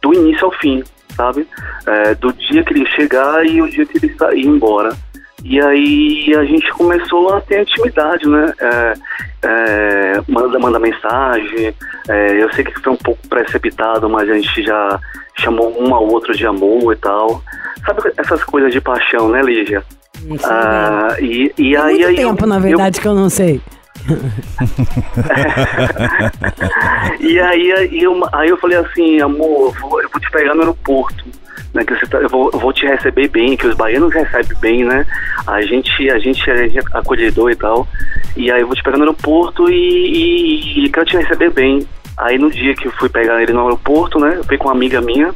do 0.00 0.14
início 0.14 0.44
ao 0.44 0.52
fim, 0.52 0.82
sabe? 1.16 1.46
É, 1.86 2.14
do 2.14 2.32
dia 2.32 2.62
que 2.64 2.72
ele 2.72 2.86
chegar 2.86 3.44
e 3.44 3.60
o 3.60 3.68
dia 3.68 3.84
que 3.84 3.98
ele 3.98 4.14
sair 4.16 4.46
embora. 4.46 4.96
E 5.44 5.60
aí 5.60 6.34
a 6.34 6.44
gente 6.44 6.70
começou 6.72 7.34
a 7.34 7.40
ter 7.42 7.60
intimidade, 7.60 8.26
né? 8.26 8.50
É, 8.58 8.94
é, 9.42 10.22
manda, 10.26 10.58
manda 10.58 10.78
mensagem. 10.78 11.74
é, 12.08 12.42
eu 12.42 12.50
sei 12.54 12.64
que 12.64 12.80
foi 12.80 12.94
um 12.94 12.96
pouco 12.96 13.28
precipitado, 13.28 14.08
mas 14.08 14.30
a 14.30 14.34
gente 14.34 14.62
já 14.62 14.98
chamou 15.36 15.76
um 15.78 15.94
ao 15.94 16.08
outro 16.08 16.34
de 16.34 16.46
amor 16.46 16.94
e 16.94 16.96
tal. 16.96 17.42
Sabe 17.86 18.12
essas 18.16 18.42
coisas 18.44 18.72
de 18.72 18.80
paixão, 18.80 19.28
né, 19.28 19.42
Lígia? 19.42 19.82
Sei 20.18 20.38
Ah, 20.44 21.16
e, 21.20 21.52
e 21.58 21.64
Tem 21.72 21.76
aí, 21.76 21.92
muito 21.94 22.06
aí 22.06 22.16
tempo, 22.16 22.44
eu- 22.44 22.48
na 22.48 22.56
eu- 22.56 22.60
verdade, 22.60 23.00
que 23.00 23.06
eu 23.08 23.14
não 23.14 23.28
sei. 23.28 23.60
E 27.20 27.40
aí, 27.40 27.72
aí, 27.72 28.02
eu, 28.02 28.20
aí 28.32 28.48
eu 28.48 28.56
falei 28.58 28.78
assim, 28.78 29.20
amor, 29.20 29.74
eu 29.74 29.80
vou, 29.80 30.02
eu 30.02 30.08
vou 30.08 30.20
te 30.20 30.30
pegar 30.30 30.54
no 30.54 30.60
aeroporto. 30.60 31.24
Né, 31.72 31.84
que 31.84 32.06
tá- 32.08 32.18
eu, 32.18 32.28
vou, 32.28 32.50
eu 32.52 32.58
vou 32.60 32.72
te 32.72 32.86
receber 32.86 33.26
bem, 33.28 33.56
que 33.56 33.66
os 33.66 33.74
baianos 33.74 34.14
recebem 34.14 34.56
bem, 34.60 34.84
né? 34.84 35.04
A 35.44 35.60
gente, 35.62 36.08
a 36.08 36.20
gente 36.20 36.48
é 36.48 36.68
acolhedor 36.92 37.50
e 37.50 37.56
tal. 37.56 37.88
E 38.36 38.48
aí 38.52 38.60
eu 38.60 38.66
vou 38.68 38.76
te 38.76 38.82
pegar 38.82 38.96
no 38.96 39.02
aeroporto 39.02 39.68
e, 39.68 39.74
e, 39.74 40.84
e 40.84 40.88
quero 40.90 41.04
te 41.06 41.16
receber 41.16 41.50
bem. 41.50 41.84
Aí 42.16 42.38
no 42.38 42.48
dia 42.48 42.76
que 42.76 42.86
eu 42.86 42.92
fui 42.92 43.08
pegar 43.08 43.42
ele 43.42 43.52
no 43.52 43.62
aeroporto, 43.64 44.20
né? 44.20 44.34
Eu 44.36 44.44
fui 44.44 44.56
com 44.56 44.68
uma 44.68 44.74
amiga 44.74 45.00
minha. 45.00 45.34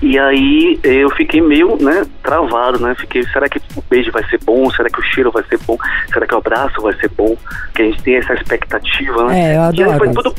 E 0.00 0.18
aí 0.18 0.80
eu 0.82 1.10
fiquei 1.10 1.40
meio, 1.40 1.76
né, 1.80 2.04
travado, 2.22 2.80
né? 2.80 2.94
Fiquei, 2.98 3.22
será 3.24 3.48
que 3.48 3.58
o 3.76 3.84
beijo 3.88 4.10
vai 4.10 4.24
ser 4.28 4.38
bom? 4.44 4.70
Será 4.70 4.88
que 4.88 5.00
o 5.00 5.02
cheiro 5.02 5.30
vai 5.30 5.42
ser 5.44 5.58
bom? 5.66 5.76
Será 6.12 6.26
que 6.26 6.34
o 6.34 6.38
abraço 6.38 6.80
vai 6.80 6.92
ser 6.94 7.08
bom? 7.10 7.36
Que 7.74 7.82
a 7.82 7.84
gente 7.86 8.02
tem 8.02 8.16
essa 8.16 8.34
expectativa, 8.34 9.28
né? 9.28 9.40
É, 9.40 9.56
eu 9.56 9.72
E 9.74 9.82
aí 9.82 9.82
adoro 9.82 9.98
foi 9.98 10.12
tudo 10.12 10.34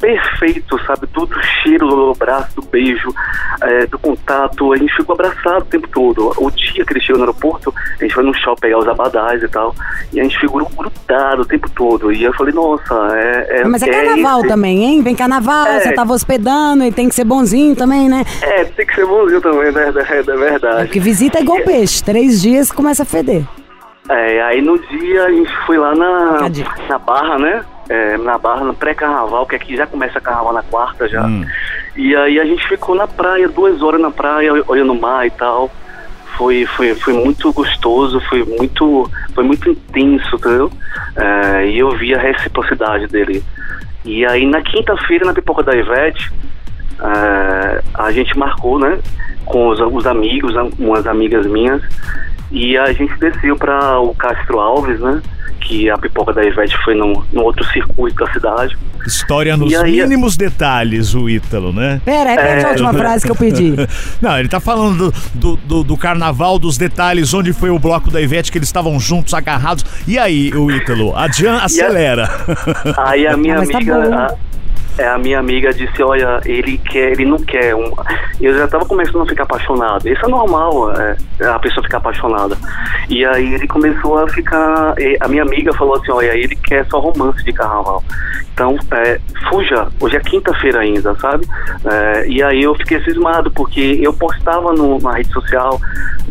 perfeito, 0.00 0.78
sabe? 0.86 1.06
Tudo 1.12 1.36
o 1.36 1.42
cheiro 1.42 1.86
do 1.88 2.10
abraço, 2.12 2.54
do 2.56 2.62
beijo, 2.62 3.12
é, 3.60 3.86
do 3.86 3.98
contato. 3.98 4.72
A 4.72 4.76
gente 4.76 4.94
ficou 4.96 5.14
abraçado 5.14 5.62
o 5.62 5.66
tempo 5.66 5.88
todo. 5.88 6.32
O 6.38 6.50
dia 6.50 6.84
que 6.84 6.92
ele 6.92 7.00
chegou 7.00 7.18
no 7.18 7.24
aeroporto, 7.24 7.74
a 7.98 8.02
gente 8.02 8.14
foi 8.14 8.24
no 8.24 8.34
shopping 8.34 8.60
pegar 8.60 8.78
os 8.78 8.88
abadás 8.88 9.42
e 9.42 9.48
tal. 9.48 9.74
E 10.12 10.20
a 10.20 10.22
gente 10.22 10.38
ficou 10.38 10.64
grudado 10.76 11.42
o 11.42 11.44
tempo 11.46 11.68
todo. 11.70 12.12
E 12.12 12.22
eu 12.24 12.32
falei, 12.34 12.54
nossa, 12.54 12.94
é. 13.16 13.60
é 13.60 13.64
Mas 13.64 13.82
é 13.82 13.88
é 13.88 13.92
carnaval 13.92 14.40
esse- 14.40 14.48
também, 14.48 14.84
hein? 14.84 15.02
Vem 15.02 15.14
carnaval, 15.14 15.66
É. 15.66 15.80
você 15.80 15.92
tava 15.92 16.12
hospedando 16.12 16.84
e 16.84 16.92
tem 16.92 17.08
que 17.08 17.14
ser 17.14 17.24
bonzinho 17.24 17.74
também, 17.76 18.08
né? 18.08 18.24
É, 18.42 18.64
tem 18.64 18.86
que 18.86 18.94
ser 18.94 19.06
bonzinho 19.06 19.40
também, 19.40 19.72
né? 19.72 19.92
É, 20.08 20.18
é 20.18 20.22
verdade. 20.22 20.84
Porque 20.84 21.00
visita 21.00 21.38
é 21.38 21.42
igual 21.42 21.60
peixe, 21.62 22.02
três 22.02 22.40
dias 22.40 22.70
começa 22.72 23.02
a 23.02 23.06
feder. 23.06 23.44
É, 24.08 24.42
aí 24.42 24.62
no 24.62 24.78
dia 24.78 25.24
a 25.24 25.30
gente 25.30 25.54
foi 25.66 25.76
lá 25.76 25.94
na, 25.94 26.48
na 26.88 26.98
Barra, 26.98 27.38
né? 27.38 27.62
É, 27.88 28.18
na 28.18 28.36
Barra, 28.36 28.64
no 28.64 28.74
pré-carnaval, 28.74 29.46
que 29.46 29.56
aqui 29.56 29.76
já 29.76 29.86
começa 29.86 30.20
carnaval 30.20 30.52
na 30.52 30.62
quarta 30.62 31.08
já. 31.08 31.24
Hum. 31.24 31.44
E 31.96 32.14
aí 32.14 32.38
a 32.38 32.44
gente 32.44 32.66
ficou 32.68 32.94
na 32.94 33.08
praia, 33.08 33.48
duas 33.48 33.82
horas 33.82 34.00
na 34.00 34.10
praia, 34.10 34.52
olhando 34.66 34.92
o 34.92 35.00
mar 35.00 35.26
e 35.26 35.30
tal. 35.30 35.70
Foi, 36.36 36.66
foi, 36.66 36.94
foi 36.94 37.14
muito 37.14 37.52
gostoso, 37.52 38.20
foi 38.28 38.44
muito, 38.44 39.10
foi 39.34 39.42
muito 39.42 39.68
intenso, 39.68 40.36
entendeu? 40.36 40.70
É, 41.16 41.66
e 41.66 41.78
eu 41.78 41.90
vi 41.90 42.14
a 42.14 42.18
reciprocidade 42.18 43.08
dele. 43.08 43.42
E 44.04 44.24
aí 44.24 44.46
na 44.46 44.62
quinta-feira, 44.62 45.24
na 45.24 45.34
pipoca 45.34 45.62
da 45.62 45.74
Ivete, 45.74 46.30
é, 47.00 47.82
a 47.94 48.12
gente 48.12 48.38
marcou, 48.38 48.78
né? 48.78 48.98
Com 49.44 49.68
os, 49.68 49.80
os 49.80 50.06
amigos, 50.06 50.54
umas 50.78 51.06
amigas 51.06 51.46
minhas, 51.46 51.82
e 52.50 52.76
a 52.76 52.92
gente 52.92 53.14
desceu 53.18 53.56
para 53.56 53.98
o 54.00 54.14
Castro 54.14 54.58
Alves, 54.60 55.00
né? 55.00 55.20
que 55.60 55.90
a 55.90 55.98
pipoca 55.98 56.32
da 56.32 56.42
Ivete 56.42 56.74
foi 56.82 56.94
num, 56.94 57.12
num 57.32 57.42
outro 57.42 57.62
circuito 57.66 58.24
da 58.24 58.32
cidade. 58.32 58.78
História 59.06 59.54
nos 59.54 59.74
aí- 59.74 60.00
mínimos 60.00 60.34
detalhes, 60.34 61.14
o 61.14 61.28
Ítalo, 61.28 61.74
né? 61.74 62.00
Pera, 62.06 62.30
repete 62.30 62.64
a 62.64 62.68
última 62.70 62.94
frase 62.94 63.26
que 63.26 63.30
eu 63.30 63.36
pedi. 63.36 63.74
Não, 64.22 64.38
ele 64.38 64.48
tá 64.48 64.60
falando 64.60 65.10
do, 65.10 65.14
do, 65.34 65.56
do- 65.56 65.84
do 65.84 65.96
carnaval, 65.96 66.58
dos 66.58 66.78
detalhes, 66.78 67.34
onde 67.34 67.52
foi 67.52 67.68
o 67.68 67.78
bloco 67.78 68.10
da 68.10 68.18
Ivete, 68.20 68.50
que 68.50 68.56
eles 68.56 68.68
estavam 68.68 68.98
juntos, 68.98 69.34
agarrados. 69.34 69.84
E 70.06 70.16
aí, 70.18 70.52
o 70.54 70.70
Ítalo, 70.70 71.14
adianta, 71.14 71.64
acelera. 71.64 72.30
Aí 72.96 73.26
a 73.26 73.36
minha 73.36 73.56
Ah, 73.56 73.58
mas 73.58 73.68
tá 73.68 73.76
amiga. 73.78 73.94
bom. 74.30 74.38
É, 74.98 75.08
a 75.08 75.18
minha 75.18 75.38
amiga 75.38 75.72
disse, 75.72 76.02
olha, 76.02 76.40
ele 76.44 76.78
quer, 76.78 77.12
ele 77.12 77.24
não 77.24 77.38
quer. 77.38 77.74
Um... 77.74 77.92
Eu 78.40 78.56
já 78.56 78.68
tava 78.68 78.84
começando 78.84 79.22
a 79.22 79.26
ficar 79.26 79.44
apaixonado. 79.44 80.08
Isso 80.08 80.24
é 80.24 80.28
normal, 80.28 80.92
é, 80.92 81.16
a 81.44 81.58
pessoa 81.58 81.82
ficar 81.84 81.98
apaixonada. 81.98 82.56
E 83.08 83.24
aí 83.24 83.54
ele 83.54 83.66
começou 83.66 84.18
a 84.18 84.28
ficar. 84.28 84.94
A 85.20 85.28
minha 85.28 85.42
amiga 85.42 85.72
falou 85.74 85.94
assim, 85.96 86.10
olha, 86.12 86.36
ele 86.36 86.54
quer 86.56 86.86
só 86.86 86.98
romance 86.98 87.42
de 87.44 87.52
carnaval. 87.52 88.02
Então, 88.52 88.76
é, 88.90 89.20
fuja, 89.48 89.86
hoje 90.00 90.16
é 90.16 90.20
quinta-feira 90.20 90.80
ainda, 90.80 91.14
sabe? 91.20 91.46
É, 91.84 92.28
e 92.28 92.42
aí 92.42 92.62
eu 92.62 92.74
fiquei 92.74 93.00
cismado, 93.04 93.50
porque 93.52 94.00
eu 94.02 94.12
postava 94.12 94.72
no- 94.72 94.98
na 94.98 95.12
rede 95.12 95.32
social, 95.32 95.80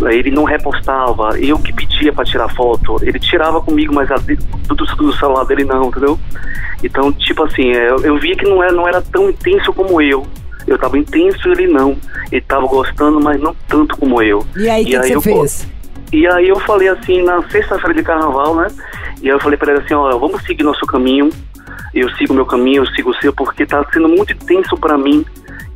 ele 0.01 0.29
não 0.29 0.43
repostava, 0.43 1.39
eu 1.39 1.57
que 1.57 1.71
pedia 1.71 2.11
pra 2.11 2.25
tirar 2.25 2.49
foto, 2.49 2.97
ele 3.01 3.17
tirava 3.17 3.61
comigo, 3.61 3.93
mas 3.93 4.11
a 4.11 4.15
do, 4.17 4.75
do 4.75 5.13
celular 5.13 5.45
dele 5.45 5.63
não, 5.63 5.85
entendeu? 5.85 6.19
Então, 6.83 7.11
tipo 7.11 7.43
assim, 7.43 7.71
é, 7.71 7.89
eu, 7.89 7.97
eu 8.03 8.17
via 8.19 8.35
que 8.35 8.45
não 8.45 8.61
era, 8.61 8.71
não 8.71 8.87
era 8.87 9.01
tão 9.01 9.29
intenso 9.29 9.73
como 9.73 10.01
eu. 10.01 10.25
Eu 10.67 10.77
tava 10.77 10.97
intenso 10.97 11.49
ele 11.49 11.67
não. 11.67 11.97
Ele 12.31 12.41
tava 12.41 12.67
gostando, 12.67 13.19
mas 13.21 13.39
não 13.39 13.55
tanto 13.67 13.95
como 13.97 14.21
eu. 14.21 14.45
E 14.55 14.69
aí, 14.69 14.83
o 14.83 14.85
que, 14.85 14.91
que 14.99 15.07
você 15.07 15.15
eu- 15.15 15.21
fez? 15.21 15.67
e 16.11 16.25
aí 16.27 16.47
eu 16.47 16.59
falei 16.61 16.87
assim, 16.89 17.21
na 17.23 17.41
sexta-feira 17.49 17.93
de 17.93 18.03
carnaval, 18.03 18.55
né? 18.55 18.67
E 19.21 19.27
aí 19.29 19.35
eu 19.35 19.39
falei 19.39 19.57
pra 19.57 19.73
ele 19.73 19.81
assim, 19.83 19.93
ó, 19.93 20.17
vamos 20.17 20.43
seguir 20.43 20.63
nosso 20.63 20.85
caminho. 20.85 21.29
Eu 21.93 22.09
sigo 22.15 22.33
meu 22.33 22.45
caminho, 22.45 22.83
eu 22.83 22.87
sigo 22.87 23.09
o 23.11 23.15
seu, 23.15 23.33
porque 23.33 23.65
tá 23.65 23.83
sendo 23.91 24.07
muito 24.09 24.33
intenso 24.33 24.77
pra 24.77 24.97
mim. 24.97 25.25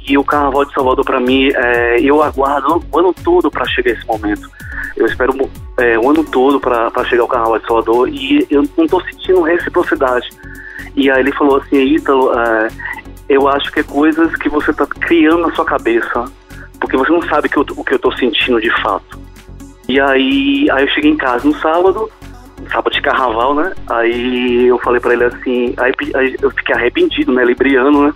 E 0.08 0.18
o 0.18 0.24
carnaval 0.24 0.66
de 0.66 0.74
Salvador, 0.74 1.06
pra 1.06 1.20
mim, 1.20 1.50
é, 1.54 2.00
eu 2.02 2.22
aguardo 2.24 2.84
o 2.92 3.00
ano 3.00 3.14
todo 3.24 3.52
pra 3.52 3.66
chegar 3.68 3.92
esse 3.92 4.06
momento. 4.06 4.50
Eu 4.98 5.06
espero 5.06 5.34
é, 5.78 5.98
o 5.98 6.10
ano 6.10 6.24
todo 6.24 6.60
pra 6.60 6.92
chegar 7.06 7.24
o 7.24 7.28
carnaval 7.28 7.60
de 7.60 7.66
Salvador 7.66 8.10
e 8.10 8.46
eu 8.50 8.64
não 8.78 8.88
tô 8.88 9.00
sentindo 9.02 9.42
reciprocidade. 9.42 10.28
E 10.96 11.10
aí 11.10 11.20
ele 11.22 11.32
falou 11.32 11.58
assim, 11.58 11.78
Ítalo, 11.78 12.38
é, 12.38 12.68
eu 13.30 13.48
acho 13.48 13.72
que 13.72 13.80
é 13.80 13.84
coisas 13.84 14.36
que 14.36 14.50
você 14.50 14.74
tá 14.74 14.86
criando 14.86 15.48
na 15.48 15.56
sua 15.56 15.64
cabeça, 15.64 16.26
porque 16.80 16.98
você 16.98 17.12
não 17.12 17.22
sabe 17.24 17.48
que 17.48 17.58
eu- 17.58 17.66
o 17.78 17.84
que 17.84 17.94
eu 17.94 18.00
tô 18.00 18.12
sentindo 18.14 18.60
de 18.60 18.72
fato. 18.82 19.20
E 19.88 20.00
aí, 20.00 20.68
aí 20.72 20.84
eu 20.84 20.90
cheguei 20.90 21.12
em 21.12 21.18
casa 21.18 21.48
no 21.48 21.56
sábado, 21.60 22.10
sábado 22.72 22.94
de 22.94 23.02
carnaval, 23.02 23.54
né? 23.56 23.74
Aí 23.90 24.68
eu 24.68 24.78
falei 24.80 25.00
pra 25.00 25.14
ele 25.14 25.26
assim, 25.26 25.74
aí, 25.78 25.94
aí 26.16 26.36
eu 26.42 26.52
fiquei 26.52 26.76
arrependido, 26.76 27.32
né? 27.32 27.46
Libriano, 27.46 28.08
né? 28.08 28.14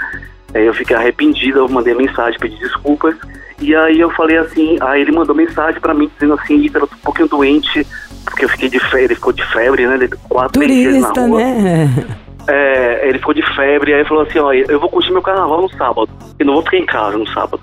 Aí 0.55 0.65
eu 0.65 0.73
fiquei 0.73 0.95
arrependido, 0.95 1.59
eu 1.59 1.69
mandei 1.69 1.93
mensagem, 1.93 2.39
pedi 2.39 2.57
desculpas. 2.57 3.13
E 3.59 3.75
aí 3.75 3.99
eu 3.99 4.09
falei 4.11 4.37
assim, 4.37 4.77
aí 4.81 5.01
ele 5.01 5.11
mandou 5.11 5.35
mensagem 5.35 5.79
pra 5.81 5.93
mim 5.93 6.09
dizendo 6.13 6.33
assim, 6.39 6.55
Ítalo, 6.55 6.85
eu 6.85 6.87
tô 6.87 6.95
um 6.95 6.99
pouquinho 6.99 7.27
doente, 7.27 7.85
porque 8.23 8.45
eu 8.45 8.49
fiquei 8.49 8.69
de 8.69 8.79
febre, 8.79 9.03
ele 9.05 9.15
ficou 9.15 9.33
de 9.33 9.45
febre, 9.51 9.85
né? 9.85 9.95
Ele 9.95 10.07
quatro 10.29 10.61
três 10.61 10.71
dias 10.71 11.01
na 11.01 11.11
Turista, 11.11 11.27
rua. 11.27 11.39
né? 11.39 12.07
É, 12.47 13.07
ele 13.09 13.17
ficou 13.17 13.33
de 13.33 13.41
febre, 13.55 13.93
aí 13.93 14.05
falou 14.05 14.23
assim, 14.23 14.39
ó, 14.39 14.53
eu 14.53 14.79
vou 14.79 14.89
curtir 14.89 15.11
meu 15.11 15.21
carnaval 15.21 15.61
no 15.61 15.69
sábado. 15.69 16.09
Eu 16.37 16.45
não 16.45 16.53
vou 16.53 16.63
ficar 16.63 16.77
em 16.77 16.85
casa 16.85 17.17
no 17.17 17.27
sábado. 17.27 17.59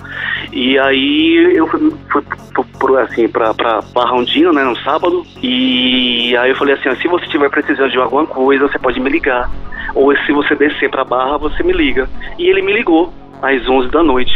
E 0.53 0.79
aí 0.79 1.55
eu 1.55 1.67
fui, 1.69 1.93
fui 2.11 3.01
assim, 3.01 3.29
pra, 3.29 3.55
pra 3.55 3.81
Barra 3.95 4.15
Ondina, 4.15 4.53
né, 4.53 4.65
no 4.65 4.77
sábado. 4.79 5.25
E 5.43 6.37
aí 6.37 6.51
eu 6.51 6.57
falei 6.57 6.75
assim, 6.75 6.89
ó, 6.89 6.95
se 6.97 7.07
você 7.07 7.25
estiver 7.25 7.49
precisando 7.49 7.91
de 7.91 7.99
alguma 7.99 8.27
coisa, 8.27 8.69
você 8.69 8.79
pode 8.79 8.99
me 8.99 9.11
ligar. 9.11 9.49
Ou 9.95 10.15
se 10.17 10.33
você 10.33 10.55
descer 10.55 10.91
pra 10.91 11.05
Barra, 11.05 11.39
você 11.39 11.63
me 11.63 11.73
liga. 11.73 12.09
E 12.39 12.49
ele 12.49 12.63
me 12.63 12.73
ligou 12.73 13.13
às 13.43 13.69
11 13.69 13.89
da 13.91 14.03
noite, 14.03 14.33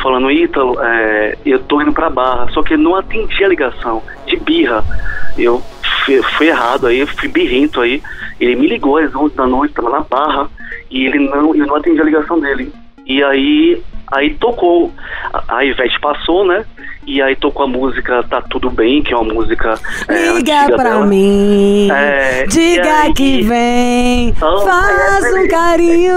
falando, 0.00 0.30
Ítalo, 0.30 0.80
é, 0.80 1.36
eu 1.44 1.58
tô 1.58 1.82
indo 1.82 1.92
pra 1.92 2.08
Barra, 2.08 2.48
só 2.52 2.62
que 2.62 2.74
eu 2.74 2.78
não 2.78 2.94
atendi 2.94 3.44
a 3.44 3.48
ligação, 3.48 4.00
de 4.26 4.36
birra. 4.36 4.84
Eu 5.36 5.60
fui, 6.04 6.22
fui 6.22 6.46
errado 6.46 6.86
aí, 6.86 7.04
fui 7.04 7.28
birrento 7.28 7.80
aí. 7.80 8.00
Ele 8.40 8.56
me 8.56 8.66
ligou 8.66 8.98
às 8.98 9.14
11 9.14 9.34
da 9.34 9.46
noite, 9.46 9.74
tava 9.74 9.90
na 9.90 10.00
Barra, 10.00 10.48
e 10.90 11.06
ele 11.06 11.18
não, 11.28 11.54
eu 11.54 11.66
não 11.66 11.76
atendi 11.76 12.00
a 12.00 12.04
ligação 12.04 12.40
dele. 12.40 12.72
E 13.06 13.22
aí, 13.22 13.82
aí 14.12 14.34
tocou, 14.34 14.92
a 15.48 15.64
Ivete 15.64 16.00
passou, 16.00 16.46
né? 16.46 16.64
E 17.06 17.20
aí 17.20 17.36
tocou 17.36 17.64
a 17.64 17.68
música 17.68 18.22
Tá 18.22 18.40
Tudo 18.40 18.70
Bem, 18.70 19.02
que 19.02 19.12
é 19.12 19.16
uma 19.16 19.32
música 19.34 19.78
é, 20.08 20.32
Liga 20.32 20.64
pra 20.74 20.84
dela. 20.90 21.06
mim, 21.06 21.88
É, 21.90 22.46
diga 22.46 23.02
aí- 23.02 23.12
que 23.12 23.42
vem, 23.42 24.34
Oh, 24.40 24.60
faz 24.60 25.32
um 25.32 25.38
ele? 25.38 25.48
carinho, 25.48 26.16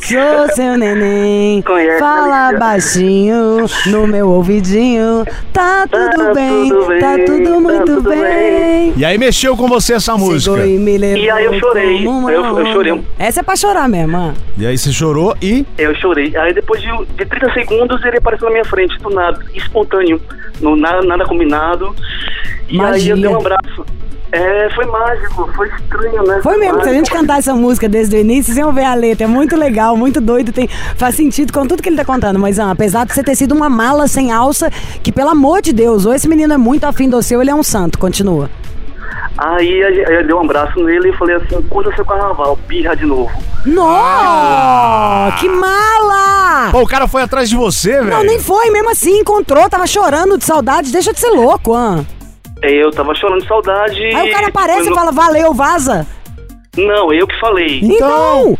sou 0.00 0.48
seu 0.56 0.78
neném, 0.78 1.60
Conhece 1.62 1.98
fala 1.98 2.58
baixinho 2.58 3.66
no 3.86 4.06
meu 4.06 4.28
ouvidinho, 4.30 5.24
tá 5.52 5.86
tudo 5.90 6.16
Tá 6.16 6.34
bem, 6.34 6.68
tudo 6.68 6.86
bem, 6.86 7.00
tá 7.00 7.14
tudo 7.26 7.44
tá 7.52 7.60
muito 7.60 7.84
tudo 7.84 8.10
bem. 8.10 8.94
E 8.96 9.04
aí 9.04 9.18
mexeu 9.18 9.56
com 9.56 9.68
você 9.68 9.94
essa 9.94 10.16
música. 10.16 10.64
E 10.66 10.76
E 10.76 11.30
aí 11.30 11.44
eu 11.44 11.58
chorei, 11.60 12.06
uma 12.06 12.32
eu- 12.32 12.58
eu 12.58 12.66
chorei. 12.72 13.02
Essa 13.18 13.40
é 13.40 13.42
pra 13.42 13.56
chorar 13.56 13.88
mesmo. 13.88 14.34
E 14.56 14.66
aí 14.66 14.76
você 14.78 14.92
chorou 14.92 15.34
e. 15.42 15.66
Eu 15.78 15.94
chorei. 15.96 16.34
Aí 16.36 16.52
depois 16.54 16.80
de, 16.80 16.88
de 17.16 17.26
30 17.26 17.52
segundos 17.52 18.02
ele 18.04 18.18
apareceu 18.18 18.46
na 18.46 18.52
minha 18.52 18.64
frente, 18.64 18.96
do 18.98 19.10
nada, 19.10 19.38
espontâneo, 19.54 20.20
não, 20.60 20.76
nada, 20.76 21.02
nada 21.02 21.24
combinado. 21.24 21.94
E 22.68 22.80
aí 22.80 22.90
Magia. 22.90 23.12
eu 23.12 23.16
dei 23.16 23.28
um 23.28 23.36
abraço. 23.36 23.84
É, 24.30 24.70
foi 24.70 24.86
mágico, 24.86 25.52
foi 25.54 25.68
estranho, 25.68 26.22
né? 26.22 26.40
Foi 26.42 26.56
mesmo, 26.56 26.76
se 26.76 26.80
a 26.80 26.84
mágico. 26.86 26.94
gente 26.94 27.10
cantar 27.10 27.38
essa 27.38 27.54
música 27.54 27.86
desde 27.86 28.16
o 28.16 28.18
início, 28.18 28.44
vocês 28.44 28.56
iam 28.56 28.72
ver 28.72 28.84
a 28.84 28.94
letra. 28.94 29.24
É 29.24 29.26
muito 29.26 29.54
legal, 29.54 29.94
muito 29.94 30.22
doido, 30.22 30.52
tem, 30.52 30.68
faz 30.96 31.14
sentido 31.14 31.52
com 31.52 31.66
tudo 31.66 31.82
que 31.82 31.88
ele 31.90 31.96
tá 31.96 32.04
contando. 32.04 32.38
Mas, 32.38 32.58
ah, 32.58 32.70
apesar 32.70 33.04
de 33.04 33.12
você 33.12 33.22
ter 33.22 33.34
sido 33.34 33.54
uma 33.54 33.68
mala 33.68 34.08
sem 34.08 34.32
alça, 34.32 34.70
que 35.02 35.12
pelo 35.12 35.28
amor 35.28 35.60
de 35.60 35.70
Deus, 35.70 36.06
ou 36.06 36.14
esse 36.14 36.26
menino 36.26 36.54
é 36.54 36.56
muito 36.56 36.84
afim 36.84 37.10
do 37.10 37.22
seu, 37.22 37.42
ele 37.42 37.50
é 37.50 37.54
um 37.54 37.62
santo. 37.62 37.98
Continua. 37.98 38.48
Aí, 39.36 39.84
aí 39.84 40.14
eu 40.14 40.24
dei 40.24 40.34
um 40.34 40.40
abraço 40.40 40.82
nele 40.82 41.10
e 41.10 41.16
falei 41.18 41.36
assim, 41.36 41.60
curta 41.68 41.94
seu 41.94 42.04
carnaval, 42.04 42.58
birra 42.66 42.94
de 42.96 43.04
novo. 43.04 43.30
Nossa, 43.64 45.36
que 45.38 45.48
mala! 45.48 46.70
Pô, 46.72 46.82
o 46.82 46.86
cara 46.86 47.06
foi 47.06 47.22
atrás 47.22 47.48
de 47.48 47.56
você, 47.56 47.92
velho. 47.92 48.06
Não, 48.10 48.22
nem 48.24 48.38
foi, 48.38 48.70
mesmo 48.70 48.90
assim, 48.90 49.18
encontrou, 49.20 49.68
tava 49.68 49.86
chorando 49.86 50.36
de 50.38 50.44
saudade, 50.44 50.90
deixa 50.92 51.12
de 51.12 51.20
ser 51.20 51.30
louco, 51.30 51.74
ah. 51.74 52.04
Eu 52.62 52.90
tava 52.90 53.14
chorando 53.14 53.42
de 53.42 53.48
saudade. 53.48 54.00
Aí 54.02 54.30
o 54.30 54.32
cara 54.32 54.48
aparece 54.48 54.80
eu 54.80 54.86
e 54.86 54.88
não- 54.90 54.96
fala, 54.96 55.10
valeu, 55.12 55.52
vaza. 55.54 56.06
Não, 56.76 57.12
eu 57.12 57.26
que 57.26 57.38
falei. 57.40 57.80
Então! 57.82 58.56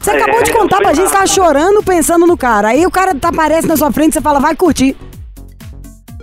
Você 0.00 0.10
É, 0.10 0.16
acabou 0.22 0.42
de 0.42 0.50
eu 0.50 0.56
contar 0.56 0.78
pra 0.78 0.92
gente 0.92 1.06
que 1.06 1.12
lá. 1.12 1.20
tava 1.20 1.26
chorando 1.28 1.82
pensando 1.82 2.26
no 2.26 2.36
cara. 2.36 2.68
Aí 2.68 2.84
o 2.84 2.90
cara 2.90 3.14
tá- 3.14 3.28
aparece 3.28 3.68
na 3.68 3.76
sua 3.76 3.92
frente 3.92 4.10
e 4.10 4.14
você 4.14 4.20
fala, 4.20 4.40
vai 4.40 4.54
curtir. 4.56 4.96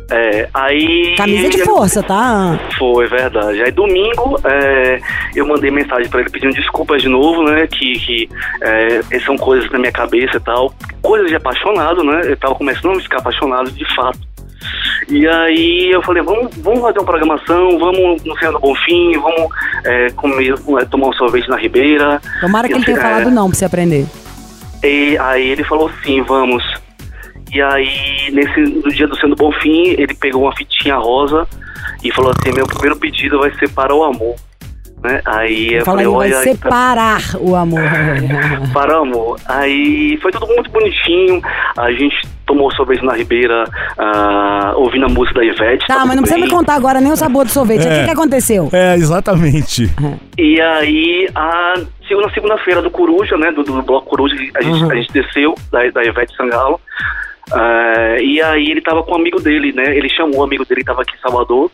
É, 0.09 0.49
aí. 0.53 1.15
Camisa 1.15 1.49
de 1.49 1.63
força, 1.63 2.01
tá? 2.01 2.59
Foi, 2.77 3.07
verdade. 3.07 3.61
Aí 3.61 3.71
domingo 3.71 4.39
é, 4.43 4.99
eu 5.35 5.45
mandei 5.45 5.69
mensagem 5.69 6.09
pra 6.09 6.21
ele 6.21 6.29
pedindo 6.29 6.53
desculpas 6.53 7.01
de 7.01 7.07
novo, 7.07 7.43
né? 7.43 7.67
Que, 7.67 7.93
que 7.99 8.29
é, 8.61 9.19
são 9.19 9.37
coisas 9.37 9.69
na 9.71 9.77
minha 9.77 9.91
cabeça 9.91 10.37
e 10.37 10.39
tal. 10.39 10.73
Coisas 11.01 11.29
de 11.29 11.35
apaixonado, 11.35 12.03
né? 12.03 12.21
Eu 12.25 12.37
tava 12.37 12.55
começando 12.55 12.97
a 12.97 13.01
ficar 13.01 13.19
apaixonado 13.19 13.71
de 13.71 13.95
fato. 13.95 14.19
E 15.07 15.27
aí 15.27 15.89
eu 15.91 16.01
falei, 16.03 16.21
vamos, 16.21 16.53
vamos 16.57 16.81
fazer 16.81 16.99
uma 16.99 17.05
programação, 17.05 17.79
vamos 17.79 18.23
no 18.23 18.37
Senhor 18.37 18.51
do 18.51 18.59
Bonfim, 18.59 19.13
vamos 19.13 19.49
é, 19.85 20.09
comer, 20.11 20.53
é, 20.53 20.85
tomar 20.85 21.07
um 21.07 21.13
sorvete 21.13 21.47
na 21.49 21.55
Ribeira. 21.55 22.21
Tomara 22.41 22.67
que 22.67 22.73
ele 22.73 22.85
tenha 22.85 22.97
sei, 22.97 23.05
falado 23.05 23.29
é, 23.29 23.31
não 23.31 23.49
pra 23.49 23.57
você 23.57 23.65
aprender. 23.65 24.05
E 24.83 25.17
aí 25.17 25.49
ele 25.49 25.63
falou 25.63 25.89
sim, 26.03 26.21
vamos. 26.21 26.63
E 27.51 27.61
aí, 27.61 28.29
nesse, 28.31 28.59
no 28.61 28.91
dia 28.91 29.07
do 29.07 29.15
Sendo 29.17 29.35
Bonfim, 29.35 29.95
ele 29.97 30.13
pegou 30.13 30.43
uma 30.43 30.55
fitinha 30.55 30.95
rosa 30.97 31.47
e 32.03 32.11
falou 32.11 32.31
assim, 32.31 32.53
meu 32.55 32.67
primeiro 32.67 32.95
pedido 32.97 33.39
vai 33.39 33.51
ser 33.55 33.69
para 33.69 33.93
o 33.93 34.03
amor. 34.03 34.35
Né? 35.01 35.21
Aí 35.25 35.75
eu 35.75 35.85
falei, 35.85 36.05
aí, 36.05 36.11
vai 36.11 36.33
olha, 36.33 36.43
separar 36.43 37.21
o 37.39 37.55
amor. 37.55 37.79
para 38.73 38.99
o 38.99 39.03
amor. 39.03 39.39
Aí 39.47 40.17
foi 40.21 40.31
tudo 40.31 40.45
muito 40.47 40.69
bonitinho. 40.69 41.41
A 41.77 41.89
gente 41.91 42.15
tomou 42.45 42.69
sorvete 42.73 43.03
na 43.05 43.13
Ribeira, 43.13 43.63
ah, 43.97 44.73
ouvindo 44.75 45.05
a 45.05 45.09
música 45.09 45.39
da 45.39 45.45
Ivete. 45.45 45.87
tá, 45.87 46.05
mas 46.05 46.15
não 46.15 46.23
precisa 46.23 46.43
me 46.43 46.49
contar 46.49 46.75
agora 46.75 46.99
nem 46.99 47.11
o 47.11 47.15
sabor 47.15 47.45
do 47.45 47.51
sorvete. 47.51 47.85
O 47.85 47.87
É. 47.87 47.99
que, 47.99 48.05
que 48.05 48.11
aconteceu? 48.11 48.69
É, 48.73 48.95
exatamente. 48.95 49.89
E 50.37 50.59
aí, 50.61 51.27
a, 51.35 51.73
na 51.77 52.29
segunda-feira 52.33 52.81
do 52.81 52.89
Coruja, 52.89 53.37
né? 53.37 53.51
Do, 53.51 53.61
do 53.61 53.81
Bloco 53.81 54.07
Coruja, 54.09 54.35
a 54.55 54.61
gente, 54.61 54.83
Uhum. 54.83 54.91
a 54.91 54.95
gente 54.95 55.11
desceu 55.11 55.53
da, 55.69 55.79
da 55.91 56.01
Ivete 56.03 56.33
Sangalo. 56.35 56.79
Ah, 57.51 58.17
e 58.21 58.41
aí 58.41 58.69
ele 58.71 58.81
tava 58.81 59.03
com 59.03 59.13
um 59.13 59.15
amigo 59.15 59.39
dele, 59.41 59.71
né? 59.73 59.95
Ele 59.95 60.09
chamou 60.09 60.41
o 60.41 60.43
amigo 60.43 60.65
dele, 60.65 60.83
tava 60.83 61.01
aqui 61.01 61.15
em 61.15 61.19
Salvador. 61.21 61.71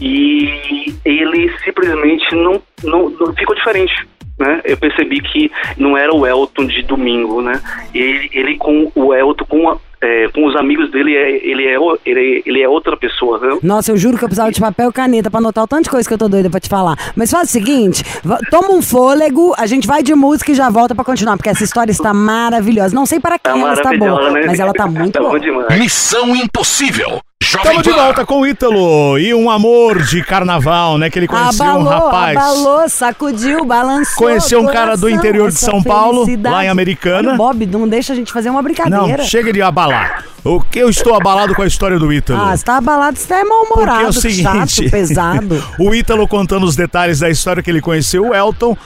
E 0.00 0.94
ele 1.04 1.50
simplesmente 1.64 2.34
não, 2.34 2.62
não, 2.84 3.08
não 3.10 3.32
ficou 3.34 3.54
diferente. 3.54 4.06
né? 4.38 4.60
Eu 4.64 4.76
percebi 4.76 5.20
que 5.20 5.50
não 5.76 5.96
era 5.96 6.14
o 6.14 6.26
Elton 6.26 6.66
de 6.66 6.82
domingo, 6.82 7.40
né? 7.42 7.60
Ele, 7.94 8.30
ele 8.32 8.56
com 8.56 8.90
o 8.94 9.12
Elton, 9.14 9.44
com, 9.46 9.68
a- 9.68 9.78
é, 10.00 10.28
com 10.28 10.46
os 10.46 10.54
amigos 10.56 10.90
dele, 10.90 11.16
é, 11.16 11.30
ele, 11.46 11.64
é, 11.66 11.76
ele, 12.06 12.42
ele 12.46 12.62
é 12.62 12.68
outra 12.68 12.96
pessoa, 12.96 13.38
né? 13.38 13.58
Nossa, 13.62 13.90
eu 13.92 13.96
juro 13.96 14.16
que 14.16 14.24
eu 14.24 14.28
precisava 14.28 14.52
de 14.52 14.60
papel 14.60 14.90
e 14.90 14.92
caneta 14.92 15.30
pra 15.30 15.38
anotar 15.38 15.64
o 15.64 15.66
tanto 15.66 15.84
de 15.84 15.90
coisa 15.90 16.08
que 16.08 16.14
eu 16.14 16.18
tô 16.18 16.28
doida 16.28 16.48
pra 16.50 16.60
te 16.60 16.68
falar. 16.68 16.96
Mas 17.16 17.30
faz 17.30 17.48
o 17.48 17.52
seguinte, 17.52 18.02
toma 18.50 18.70
um 18.72 18.82
fôlego, 18.82 19.54
a 19.58 19.66
gente 19.66 19.86
vai 19.86 20.02
de 20.02 20.14
música 20.14 20.52
e 20.52 20.54
já 20.54 20.70
volta 20.70 20.94
pra 20.94 21.04
continuar, 21.04 21.36
porque 21.36 21.48
essa 21.50 21.64
história 21.64 21.90
está 21.90 22.12
maravilhosa. 22.14 22.94
Não 22.94 23.06
sei 23.06 23.18
para 23.20 23.38
quem 23.38 23.52
Tá 23.52 23.58
ela 23.58 23.72
está 23.74 23.96
boa, 23.96 24.30
né? 24.30 24.42
mas 24.46 24.60
ela 24.60 24.72
tá 24.72 24.86
muito 24.86 25.12
tá 25.14 25.20
boa. 25.20 25.38
demais. 25.40 25.78
Missão 25.78 26.34
Impossível. 26.36 27.20
Jovem 27.40 27.78
Estamos 27.78 27.82
de 27.84 27.92
volta 27.92 28.26
com 28.26 28.40
o 28.40 28.46
Ítalo 28.46 29.16
e 29.18 29.32
um 29.32 29.48
amor 29.48 30.02
de 30.02 30.22
carnaval, 30.24 30.98
né? 30.98 31.08
Que 31.08 31.20
ele 31.20 31.28
conheceu 31.28 31.64
um 31.64 31.70
Abalou, 31.70 31.88
rapaz. 31.88 32.36
abalou, 32.36 32.88
sacudiu, 32.88 33.64
balançou. 33.64 34.16
Conheceu 34.16 34.60
um 34.60 34.66
cara 34.66 34.96
do 34.96 35.08
interior 35.08 35.48
de 35.48 35.56
São 35.58 35.80
Paulo, 35.80 36.26
lá 36.42 36.64
em 36.64 36.68
Americana. 36.68 37.28
Olha, 37.30 37.38
Bob, 37.38 37.64
não 37.66 37.88
deixa 37.88 38.12
a 38.12 38.16
gente 38.16 38.32
fazer 38.32 38.50
uma 38.50 38.56
Não, 38.60 38.64
brincadeira. 38.64 39.22
chega 39.22 39.52
de 39.52 39.62
abalar. 39.62 40.24
O 40.44 40.60
que 40.60 40.80
eu 40.80 40.90
estou 40.90 41.14
abalado 41.14 41.54
com 41.54 41.62
a 41.62 41.66
história 41.66 41.98
do 41.98 42.12
Ítalo? 42.12 42.40
Ah, 42.42 42.56
você 42.56 42.64
tá 42.64 42.76
abalado, 42.76 43.16
você 43.16 43.26
tá 43.28 43.36
Porque 43.36 43.48
mal-humorado, 43.48 44.04
é 44.04 44.08
o 44.08 44.12
seguinte, 44.12 44.42
chato, 44.42 44.90
pesado. 44.90 45.64
o 45.78 45.94
Ítalo 45.94 46.26
contando 46.26 46.64
os 46.66 46.74
detalhes 46.74 47.20
da 47.20 47.30
história 47.30 47.62
que 47.62 47.70
ele 47.70 47.80
conheceu 47.80 48.26
o 48.30 48.34
Elton. 48.34 48.76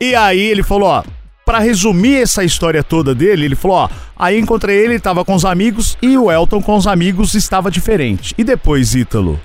E 0.00 0.14
aí 0.14 0.40
ele 0.40 0.62
falou, 0.62 0.88
ó, 0.88 1.02
pra 1.44 1.58
resumir 1.58 2.22
essa 2.22 2.42
história 2.42 2.82
toda 2.82 3.14
dele, 3.14 3.44
ele 3.44 3.56
falou, 3.56 3.76
ó, 3.76 3.88
aí 4.16 4.38
encontrei 4.38 4.76
ele, 4.76 4.98
tava 4.98 5.24
com 5.24 5.34
os 5.34 5.44
amigos 5.44 5.98
e 6.00 6.16
o 6.16 6.30
Elton 6.30 6.62
com 6.62 6.76
os 6.76 6.86
amigos 6.86 7.34
estava 7.34 7.70
diferente. 7.70 8.34
E 8.36 8.44
depois, 8.44 8.94
Ítalo? 8.94 9.38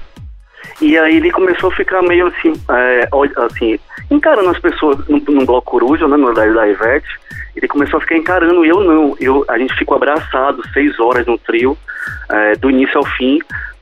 E 0.82 0.98
aí 0.98 1.18
ele 1.18 1.32
começou 1.32 1.70
a 1.70 1.76
ficar 1.76 2.02
meio 2.02 2.28
assim, 2.28 2.54
é, 2.70 3.10
assim 3.46 3.80
encarando 4.10 4.50
as 4.50 4.60
pessoas 4.60 4.98
no, 5.08 5.46
bloco 5.46 5.72
coruja, 5.72 6.08
né, 6.08 6.18
no 6.18 6.34
da 6.34 6.68
Ivete. 6.68 7.08
Ele 7.56 7.68
começou 7.68 7.98
a 7.98 8.02
ficar 8.02 8.16
encarando, 8.16 8.64
eu 8.64 8.82
não. 8.82 9.16
Eu, 9.20 9.44
a 9.50 9.58
gente 9.58 9.76
ficou 9.76 9.98
abraçado 9.98 10.62
seis 10.72 10.98
horas 11.00 11.26
no 11.26 11.38
trio, 11.38 11.78
é, 12.30 12.56
do 12.56 12.70
início 12.70 12.98
ao 12.98 13.06
fim. 13.06 13.40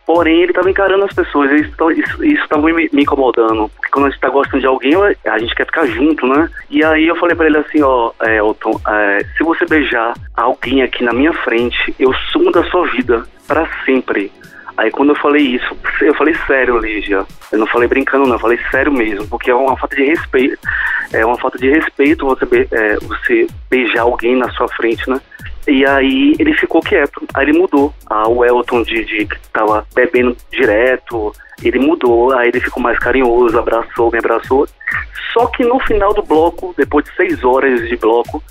Porém, 0.07 0.41
ele 0.41 0.51
estava 0.51 0.71
encarando 0.71 1.03
as 1.03 1.13
pessoas. 1.13 1.51
Isso 1.51 1.69
tá- 1.75 1.91
estava 2.23 2.61
me, 2.61 2.89
me 2.93 3.01
incomodando. 3.03 3.69
Porque 3.75 3.91
quando 3.91 4.05
a 4.05 4.09
gente 4.09 4.15
está 4.15 4.29
gostando 4.29 4.61
de 4.61 4.65
alguém, 4.65 4.93
a 4.95 5.37
gente 5.37 5.53
quer 5.53 5.65
ficar 5.65 5.85
junto, 5.85 6.25
né? 6.25 6.49
E 6.69 6.81
aí 6.81 7.07
eu 7.07 7.15
falei 7.17 7.35
para 7.35 7.47
ele 7.47 7.57
assim, 7.57 7.81
ó, 7.81 8.13
é, 8.21 8.37
Elton, 8.37 8.79
é, 8.87 9.25
se 9.37 9.43
você 9.43 9.65
beijar 9.65 10.13
alguém 10.33 10.81
aqui 10.81 11.03
na 11.03 11.11
minha 11.11 11.33
frente, 11.33 11.93
eu 11.99 12.13
sumo 12.31 12.53
da 12.53 12.63
sua 12.69 12.87
vida 12.87 13.25
para 13.45 13.67
sempre. 13.83 14.31
Aí 14.77 14.91
quando 14.91 15.09
eu 15.09 15.15
falei 15.15 15.41
isso, 15.41 15.75
eu 15.99 16.13
falei 16.13 16.35
sério, 16.45 16.77
Lígia. 16.77 17.25
Eu 17.51 17.59
não 17.59 17.67
falei 17.67 17.89
brincando, 17.89 18.27
não, 18.27 18.35
eu 18.35 18.39
falei 18.39 18.59
sério 18.71 18.93
mesmo, 18.93 19.27
porque 19.27 19.51
é 19.51 19.55
uma 19.55 19.75
falta 19.75 19.95
de 19.95 20.03
respeito. 20.05 20.57
É 21.11 21.25
uma 21.25 21.37
falta 21.37 21.57
de 21.57 21.69
respeito 21.69 22.25
você, 22.25 22.67
é, 22.71 22.95
você 23.01 23.47
beijar 23.69 24.03
alguém 24.03 24.37
na 24.37 24.49
sua 24.51 24.69
frente, 24.69 25.09
né? 25.09 25.19
E 25.67 25.85
aí 25.85 26.33
ele 26.39 26.53
ficou 26.53 26.81
quieto. 26.81 27.21
Aí 27.33 27.45
ele 27.45 27.59
mudou. 27.59 27.93
Ah, 28.09 28.27
o 28.27 28.43
Elton 28.43 28.83
de, 28.83 29.03
de 29.03 29.25
que 29.25 29.39
tava 29.51 29.85
bebendo 29.93 30.35
direto, 30.49 31.33
ele 31.63 31.79
mudou. 31.79 32.33
Aí 32.33 32.49
ele 32.49 32.59
ficou 32.59 32.81
mais 32.81 32.97
carinhoso, 32.99 33.57
abraçou, 33.57 34.11
me 34.11 34.19
abraçou. 34.19 34.67
Só 35.33 35.45
que 35.47 35.63
no 35.63 35.79
final 35.81 36.13
do 36.13 36.23
bloco, 36.23 36.73
depois 36.77 37.05
de 37.05 37.15
seis 37.15 37.43
horas 37.43 37.87
de 37.87 37.95
bloco, 37.95 38.41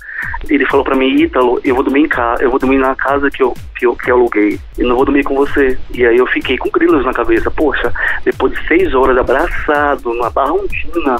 ele 0.49 0.65
falou 0.65 0.85
pra 0.85 0.95
mim, 0.95 1.15
Ítalo, 1.15 1.59
eu 1.63 1.75
vou 1.75 1.83
dormir 1.83 2.01
em 2.01 2.07
casa, 2.07 2.43
eu 2.43 2.49
vou 2.49 2.59
dormir 2.59 2.77
na 2.77 2.95
casa 2.95 3.29
que 3.29 3.43
eu, 3.43 3.53
que 3.77 3.85
eu, 3.85 3.95
que 3.95 4.11
eu 4.11 4.15
aluguei. 4.15 4.59
E 4.77 4.83
não 4.83 4.95
vou 4.95 5.05
dormir 5.05 5.23
com 5.23 5.35
você. 5.35 5.77
E 5.93 6.05
aí 6.05 6.17
eu 6.17 6.27
fiquei 6.27 6.57
com 6.57 6.69
grilos 6.69 7.03
na 7.05 7.13
cabeça. 7.13 7.51
Poxa, 7.51 7.91
depois 8.23 8.53
de 8.53 8.67
seis 8.67 8.93
horas 8.93 9.17
abraçado, 9.17 10.13
na 10.13 10.29
Barrondina, 10.29 11.17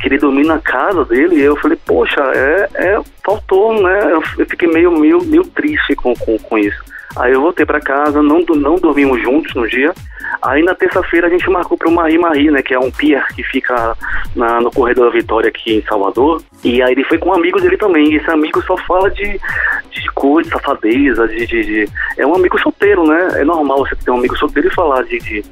querer 0.00 0.18
dormir 0.18 0.44
na 0.44 0.58
casa 0.58 1.04
dele, 1.04 1.40
eu 1.40 1.56
falei, 1.56 1.78
poxa, 1.84 2.20
é, 2.34 2.68
é 2.74 3.00
faltou, 3.24 3.82
né? 3.82 4.12
Eu 4.12 4.46
fiquei 4.46 4.68
meio, 4.68 4.92
meio, 4.92 5.22
meio 5.24 5.44
triste 5.44 5.94
com, 5.96 6.14
com, 6.14 6.38
com 6.38 6.58
isso. 6.58 6.82
Aí 7.16 7.32
eu 7.32 7.40
voltei 7.40 7.64
pra 7.64 7.80
casa, 7.80 8.22
não, 8.22 8.40
não 8.40 8.76
dormimos 8.76 9.20
juntos 9.22 9.54
no 9.54 9.66
dia. 9.68 9.92
Aí 10.42 10.62
na 10.62 10.74
terça-feira 10.74 11.26
a 11.26 11.30
gente 11.30 11.48
marcou 11.50 11.76
para 11.76 11.88
o 11.88 11.92
Marie 11.92 12.18
Marie, 12.18 12.50
né? 12.50 12.62
Que 12.62 12.74
é 12.74 12.78
um 12.78 12.90
pier 12.90 13.26
que 13.34 13.42
fica 13.42 13.96
na- 14.36 14.60
no 14.60 14.70
Corredor 14.70 15.06
da 15.06 15.16
Vitória 15.18 15.48
aqui 15.48 15.76
em 15.76 15.82
Salvador. 15.82 16.42
E 16.62 16.82
aí 16.82 16.92
ele 16.92 17.04
foi 17.04 17.18
com 17.18 17.30
um 17.30 17.34
amigo 17.34 17.60
dele 17.60 17.76
também. 17.76 18.12
E 18.12 18.16
esse 18.16 18.30
amigo 18.30 18.62
só 18.62 18.76
fala 18.76 19.10
de, 19.10 19.24
de 19.90 20.10
coisa, 20.14 20.48
de 20.50 20.54
safadeza, 20.54 21.26
de, 21.26 21.46
de, 21.46 21.64
de- 21.64 21.88
É 22.18 22.26
um 22.26 22.34
amigo 22.34 22.58
solteiro, 22.60 23.06
né? 23.06 23.40
É 23.40 23.44
normal 23.44 23.78
você 23.78 23.96
ter 23.96 24.10
um 24.10 24.18
amigo 24.18 24.36
solteiro 24.36 24.68
e 24.68 24.74
falar 24.74 25.02
de. 25.04 25.18
de- 25.18 25.44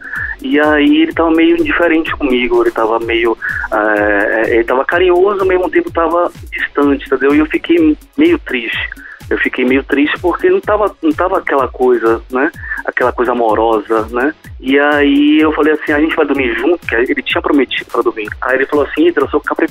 E 0.43 0.61
aí 0.61 1.03
ele 1.03 1.13
tava 1.15 1.31
meio 1.31 1.57
indiferente 1.59 2.15
comigo, 2.17 2.63
ele 2.63 2.71
tava 2.71 3.01
meio. 3.01 3.37
eh, 3.73 4.43
ele 4.57 4.65
tava 4.65 4.85
carinhoso, 4.85 5.41
ao 5.41 5.47
mesmo 5.47 5.69
tempo 5.71 5.91
tava 5.91 6.31
distante, 6.53 7.07
entendeu? 7.07 7.35
E 7.35 7.39
eu 7.39 7.47
fiquei 7.47 7.97
meio 8.17 8.39
triste. 8.41 8.89
Eu 9.29 9.39
fiquei 9.39 9.65
meio 9.65 9.83
triste 9.83 10.19
porque 10.21 10.49
não 10.49 10.61
tava, 10.61 10.95
não 11.03 11.13
tava 11.13 11.39
aquela 11.39 11.69
coisa, 11.69 12.23
né? 12.31 12.51
Aquela 12.85 13.13
coisa 13.13 13.33
amorosa, 13.33 14.07
né? 14.11 14.35
E 14.59 14.79
aí 14.79 15.41
eu 15.41 15.53
falei 15.53 15.75
assim, 15.75 15.93
a 15.93 16.01
gente 16.01 16.17
vai 16.17 16.27
dormir 16.27 16.55
junto, 16.59 16.87
que 16.87 16.95
ele 16.95 17.23
tinha 17.23 17.43
prometido 17.43 17.91
para 17.91 18.03
dormir. 18.03 18.29
Aí 18.41 18.57
ele 18.57 18.67
falou 18.67 18.87
assim, 18.87 19.13
eu 19.15 19.29
sou, 19.29 19.41
capri... 19.41 19.67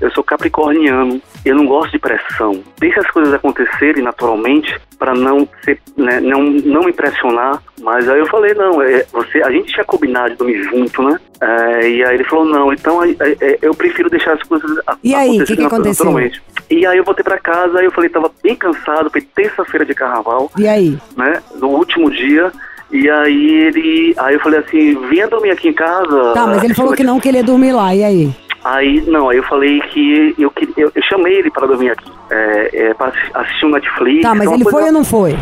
eu 0.00 0.10
sou 0.12 0.24
capricorniano, 0.24 1.20
eu 1.44 1.54
não 1.54 1.66
gosto 1.66 1.92
de 1.92 1.98
pressão. 1.98 2.62
Deixa 2.78 3.00
as 3.00 3.10
coisas 3.10 3.32
acontecerem 3.34 4.02
naturalmente 4.02 4.74
para 4.98 5.14
não 5.14 5.46
ser, 5.64 5.78
né, 5.96 6.20
não, 6.20 6.42
não 6.42 6.88
impressionar. 6.88 7.62
Mas 7.82 8.08
aí 8.08 8.20
eu 8.20 8.26
falei, 8.26 8.54
não, 8.54 8.80
é, 8.80 9.04
você, 9.12 9.42
a 9.42 9.50
gente 9.50 9.72
tinha 9.72 9.84
combinado 9.84 10.30
de 10.30 10.36
dormir 10.36 10.62
junto, 10.62 11.02
né? 11.02 11.20
É, 11.40 11.90
e 11.90 12.04
aí 12.04 12.14
ele 12.14 12.24
falou, 12.24 12.44
não, 12.44 12.72
então 12.72 13.02
é, 13.04 13.10
é, 13.40 13.58
eu 13.60 13.74
prefiro 13.74 14.08
deixar 14.08 14.34
as 14.34 14.42
coisas 14.44 14.78
E 15.02 15.14
aí, 15.14 15.42
o 15.42 15.44
que 15.44 15.52
aconteceu? 15.64 16.06
naturalmente. 16.06 16.42
E 16.70 16.86
aí 16.86 16.96
eu 16.96 17.04
voltei 17.04 17.24
pra 17.24 17.38
casa, 17.38 17.80
aí 17.80 17.84
eu 17.84 17.90
falei, 17.90 18.08
tava 18.08 18.30
bem 18.42 18.54
cansado, 18.54 19.10
foi 19.10 19.20
terça-feira 19.20 19.84
de 19.84 19.94
carnaval, 19.94 20.50
E 20.56 20.66
aí? 20.66 20.98
né? 21.16 21.42
No 21.56 21.68
último 21.68 22.10
dia. 22.10 22.50
E 22.92 23.08
aí 23.08 23.50
ele. 23.64 24.14
Aí 24.18 24.34
eu 24.34 24.40
falei 24.40 24.60
assim, 24.60 24.94
venha 25.08 25.26
dormir 25.28 25.50
aqui 25.50 25.68
em 25.68 25.72
casa. 25.72 26.32
Tá, 26.34 26.46
mas 26.46 26.62
ele 26.62 26.74
falou 26.74 26.92
que 26.94 27.02
não, 27.02 27.18
que 27.18 27.28
ele 27.28 27.38
ia 27.38 27.44
dormir 27.44 27.72
lá. 27.72 27.94
E 27.94 28.04
aí? 28.04 28.30
Aí, 28.64 29.00
não, 29.08 29.28
aí 29.30 29.38
eu 29.38 29.42
falei 29.44 29.80
que 29.80 30.34
eu, 30.38 30.52
eu, 30.76 30.92
eu 30.94 31.02
chamei 31.08 31.34
ele 31.38 31.50
para 31.50 31.66
dormir 31.66 31.90
aqui. 31.90 32.10
É, 32.30 32.70
é, 32.72 32.94
assi- 32.98 33.30
assistir 33.34 33.66
um 33.66 33.70
Netflix. 33.70 34.22
Tá, 34.22 34.34
mas 34.34 34.50
ele 34.52 34.64
foi 34.64 34.84
ou 34.84 34.92
não 34.92 35.04
foi? 35.04 35.36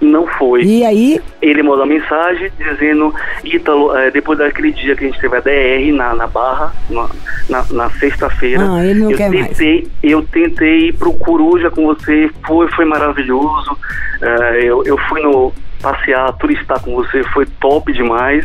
Não 0.00 0.26
foi. 0.26 0.62
E 0.62 0.84
aí? 0.84 1.20
Ele 1.42 1.62
mandou 1.62 1.80
uma 1.84 1.86
mensagem 1.86 2.50
dizendo, 2.58 3.14
Ítalo, 3.44 3.94
é, 3.96 4.10
depois 4.10 4.38
daquele 4.38 4.72
dia 4.72 4.96
que 4.96 5.04
a 5.04 5.08
gente 5.08 5.20
teve 5.20 5.36
a 5.36 5.40
DR 5.40 5.92
na, 5.94 6.14
na 6.14 6.26
Barra, 6.26 6.72
na, 6.88 7.06
na, 7.50 7.64
na 7.70 7.90
sexta-feira, 7.90 8.62
Ah, 8.66 8.84
ele 8.84 9.00
não 9.00 9.10
eu 9.10 9.16
quer 9.16 9.30
mais. 9.30 9.48
tentei, 9.48 9.88
eu 10.02 10.22
tentei 10.22 10.88
ir 10.88 10.94
pro 10.94 11.12
Coruja 11.14 11.70
com 11.70 11.84
você, 11.86 12.30
foi, 12.46 12.66
foi 12.68 12.84
maravilhoso. 12.86 13.76
É, 14.22 14.60
eu, 14.64 14.82
eu 14.84 14.96
fui 15.08 15.20
no 15.22 15.52
passear, 15.80 16.32
turistar 16.34 16.80
com 16.82 16.94
você, 16.94 17.22
foi 17.24 17.46
top 17.60 17.92
demais. 17.92 18.44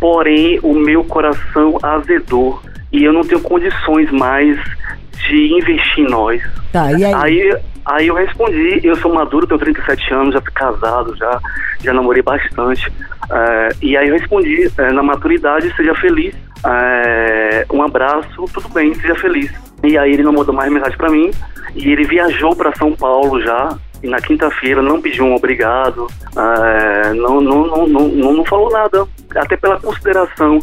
Porém, 0.00 0.58
o 0.62 0.74
meu 0.74 1.04
coração 1.04 1.78
azedou 1.82 2.60
e 2.92 3.04
eu 3.04 3.12
não 3.12 3.22
tenho 3.22 3.40
condições 3.40 4.10
mais 4.10 4.58
de 5.28 5.52
investir 5.52 6.04
em 6.04 6.10
nós. 6.10 6.42
Tá, 6.72 6.92
e 6.92 7.04
aí? 7.04 7.14
Aí, 7.14 7.56
aí 7.84 8.06
eu 8.06 8.14
respondi, 8.14 8.80
eu 8.82 8.94
sou 8.96 9.12
maduro, 9.12 9.46
tenho 9.46 9.58
37 9.58 10.14
anos, 10.14 10.34
já 10.34 10.40
fui 10.40 10.52
casado, 10.52 11.16
já, 11.16 11.40
já 11.82 11.92
namorei 11.92 12.22
bastante. 12.22 12.92
Eh, 13.30 13.68
e 13.82 13.96
aí 13.96 14.08
eu 14.08 14.14
respondi, 14.14 14.70
eh, 14.76 14.92
na 14.92 15.02
maturidade, 15.02 15.74
seja 15.74 15.94
feliz. 15.94 16.34
Eh, 16.64 17.66
um 17.72 17.82
abraço, 17.82 18.44
tudo 18.52 18.68
bem, 18.68 18.94
seja 18.94 19.14
feliz. 19.16 19.50
E 19.82 19.96
aí 19.98 20.12
ele 20.12 20.22
não 20.22 20.32
mandou 20.32 20.54
mais 20.54 20.70
mensagem 20.70 20.96
pra 20.96 21.10
mim. 21.10 21.30
E 21.74 21.90
ele 21.90 22.04
viajou 22.04 22.54
pra 22.54 22.74
São 22.76 22.92
Paulo 22.92 23.40
já. 23.42 23.76
Na 24.02 24.20
quinta-feira 24.20 24.82
não 24.82 25.00
pediu 25.00 25.24
um 25.24 25.34
obrigado. 25.34 26.06
não, 27.14 27.40
não, 27.40 27.66
não, 27.66 27.86
não, 27.86 28.08
não, 28.08 28.32
não 28.34 28.44
falou 28.44 28.70
nada. 28.70 29.06
Até 29.34 29.56
pela 29.56 29.80
consideração 29.80 30.60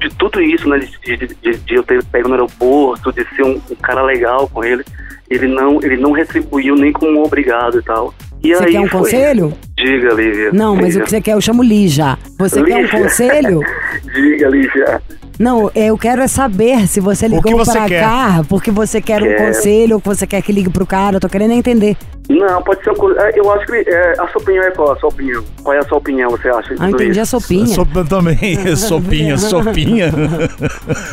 de 0.00 0.08
tudo 0.16 0.40
isso, 0.42 0.68
né? 0.68 0.78
De, 0.78 1.16
de, 1.16 1.26
de, 1.26 1.58
de 1.58 1.74
eu 1.74 1.82
ter 1.82 2.04
pego 2.04 2.28
no 2.28 2.34
aeroporto, 2.34 3.12
de 3.12 3.24
ser 3.34 3.44
um, 3.44 3.60
um 3.70 3.76
cara 3.76 4.02
legal 4.02 4.48
com 4.48 4.64
ele. 4.64 4.84
Ele 5.30 5.48
não, 5.48 5.80
ele 5.82 5.96
não 5.96 6.12
retribuiu 6.12 6.74
nem 6.74 6.92
com 6.92 7.06
um 7.06 7.22
obrigado 7.22 7.78
e 7.78 7.82
tal. 7.82 8.12
E 8.44 8.54
Você 8.54 8.64
aí 8.64 8.72
quer 8.72 8.80
um 8.80 8.88
foi- 8.88 9.00
conselho? 9.00 9.52
Diga, 9.76 10.14
Lívia. 10.14 10.50
Não, 10.52 10.76
mas 10.76 10.94
o 10.94 11.00
que 11.00 11.08
você 11.10 11.20
quer, 11.20 11.32
eu 11.32 11.40
chamo 11.40 11.62
Lígia. 11.62 12.18
Você 12.38 12.62
quer 12.62 12.76
um 12.76 12.82
Lígia. 12.82 13.00
conselho? 13.00 13.60
Diga, 14.14 14.48
Lívia. 14.48 15.02
Não, 15.36 15.68
eu 15.74 15.98
quero 15.98 16.22
é 16.22 16.28
saber 16.28 16.86
se 16.86 17.00
você 17.00 17.26
ligou 17.26 17.56
você 17.56 17.72
pra 17.72 17.88
quer? 17.88 18.00
cá 18.02 18.44
porque 18.48 18.70
você 18.70 19.00
quer 19.00 19.20
um 19.20 19.34
conselho 19.46 19.96
ou 19.96 20.00
que 20.00 20.06
você 20.06 20.26
quer 20.28 20.40
que 20.42 20.52
ligue 20.52 20.70
pro 20.70 20.86
cara. 20.86 21.16
Eu 21.16 21.20
tô 21.20 21.28
querendo 21.28 21.52
entender. 21.52 21.96
Não, 22.28 22.62
pode 22.62 22.84
ser 22.84 22.90
um 22.90 22.94
co- 22.94 23.10
é, 23.12 23.32
Eu 23.34 23.50
acho 23.52 23.66
que 23.66 23.74
é, 23.84 24.12
a 24.12 24.28
sua 24.28 24.40
opinião 24.40 24.62
é 24.62 24.70
qual? 24.70 24.92
A 24.92 24.96
sua 24.96 25.08
opinião? 25.08 25.42
Qual 25.62 25.74
é 25.74 25.78
a 25.80 25.82
sua 25.88 25.98
opinião, 25.98 26.30
você 26.30 26.48
acha? 26.48 26.74
Ah, 26.78 26.88
entendi 26.90 27.18
a 27.18 27.22
isso? 27.24 27.40
sopinha. 27.40 27.66
Sopa 27.66 28.04
também, 28.04 28.76
sopinha, 28.76 29.36
sopinha. 29.38 30.12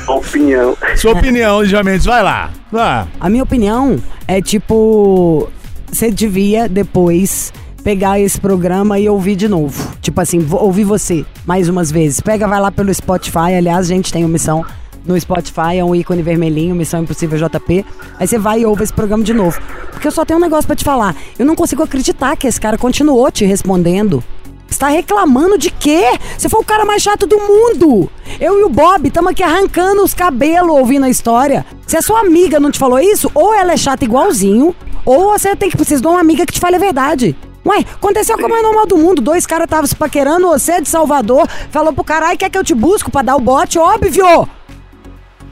A 0.08 0.12
opinião. 0.14 0.78
Sua 0.98 1.14
opinião, 1.14 1.62
Lígia 1.64 1.82
Mendes, 1.84 2.06
vai 2.06 2.22
lá. 2.22 2.52
Vá. 2.72 3.08
A 3.20 3.28
minha 3.30 3.44
opinião 3.44 3.98
é 4.28 4.40
tipo. 4.40 5.50
Você 5.92 6.10
devia 6.10 6.70
depois 6.70 7.52
pegar 7.84 8.20
esse 8.20 8.40
programa 8.40 8.98
e 8.98 9.10
ouvir 9.10 9.36
de 9.36 9.48
novo. 9.48 9.92
Tipo 10.02 10.22
assim, 10.22 10.46
ouvir 10.52 10.84
você 10.84 11.26
mais 11.46 11.68
umas 11.68 11.92
vezes. 11.92 12.22
Pega, 12.22 12.48
vai 12.48 12.62
lá 12.62 12.72
pelo 12.72 12.94
Spotify. 12.94 13.54
Aliás, 13.58 13.92
a 13.92 13.94
gente 13.94 14.12
tem 14.12 14.24
uma 14.24 14.32
missão 14.32 14.66
no 15.06 15.20
Spotify, 15.20 15.78
é 15.78 15.84
um 15.84 15.94
ícone 15.96 16.22
vermelhinho, 16.22 16.76
Missão 16.76 17.04
Impossível 17.04 17.38
JP. 17.38 17.86
Aí 18.20 18.28
você 18.28 18.38
vai 18.38 18.62
e 18.62 18.66
ouve 18.66 18.84
esse 18.84 18.94
programa 18.94 19.24
de 19.24 19.34
novo. 19.34 19.60
Porque 19.92 20.08
eu 20.08 20.12
só 20.12 20.24
tenho 20.24 20.40
um 20.40 20.42
negócio 20.42 20.66
pra 20.66 20.76
te 20.76 20.84
falar. 20.84 21.16
Eu 21.38 21.46
não 21.46 21.56
consigo 21.56 21.84
acreditar 21.84 22.36
que 22.38 22.48
esse 22.48 22.60
cara 22.62 22.78
continuou 22.78 23.30
te 23.32 23.44
respondendo. 23.44 24.24
Você 24.72 24.80
tá 24.80 24.88
reclamando 24.88 25.58
de 25.58 25.70
quê? 25.70 26.18
Você 26.38 26.48
foi 26.48 26.62
o 26.62 26.64
cara 26.64 26.86
mais 26.86 27.02
chato 27.02 27.28
do 27.28 27.38
mundo. 27.38 28.10
Eu 28.40 28.58
e 28.58 28.64
o 28.64 28.70
Bob 28.70 29.06
estamos 29.06 29.32
aqui 29.32 29.44
arrancando 29.44 30.02
os 30.02 30.14
cabelos 30.14 30.72
ouvindo 30.72 31.06
a 31.06 31.10
história. 31.10 31.66
Se 31.86 31.98
a 31.98 32.02
sua 32.02 32.22
amiga 32.22 32.58
não 32.58 32.72
te 32.72 32.80
falou 32.80 32.98
isso, 32.98 33.30
ou 33.36 33.54
ela 33.54 33.74
é 33.74 33.78
chata 33.78 34.06
igualzinho, 34.06 34.74
ou 35.06 35.34
você 35.34 35.58
tem 35.58 35.70
que 35.70 35.76
precisar 35.76 36.00
de 36.00 36.08
uma 36.08 36.22
amiga 36.22 36.46
que 36.46 36.54
te 36.54 36.60
fale 36.60 36.78
a 36.78 36.80
verdade. 36.80 37.36
Ué, 37.66 37.80
aconteceu 37.80 38.38
como 38.38 38.56
é 38.56 38.62
normal 38.62 38.88
do 38.88 38.98
mundo. 38.98 39.22
Dois 39.22 39.46
caras 39.46 39.66
estavam 39.66 39.86
se 39.86 39.96
paquerando, 39.96 40.48
você 40.48 40.72
é 40.72 40.82
de 40.82 40.88
Salvador, 40.88 41.50
falou 41.70 41.92
pro 41.92 42.04
caralho, 42.06 42.38
quer 42.38 42.50
que 42.50 42.58
eu 42.58 42.64
te 42.64 42.74
busco 42.74 43.12
pra 43.12 43.22
dar 43.22 43.36
o 43.36 43.42
bote? 43.42 43.78
Óbvio! 43.78 44.48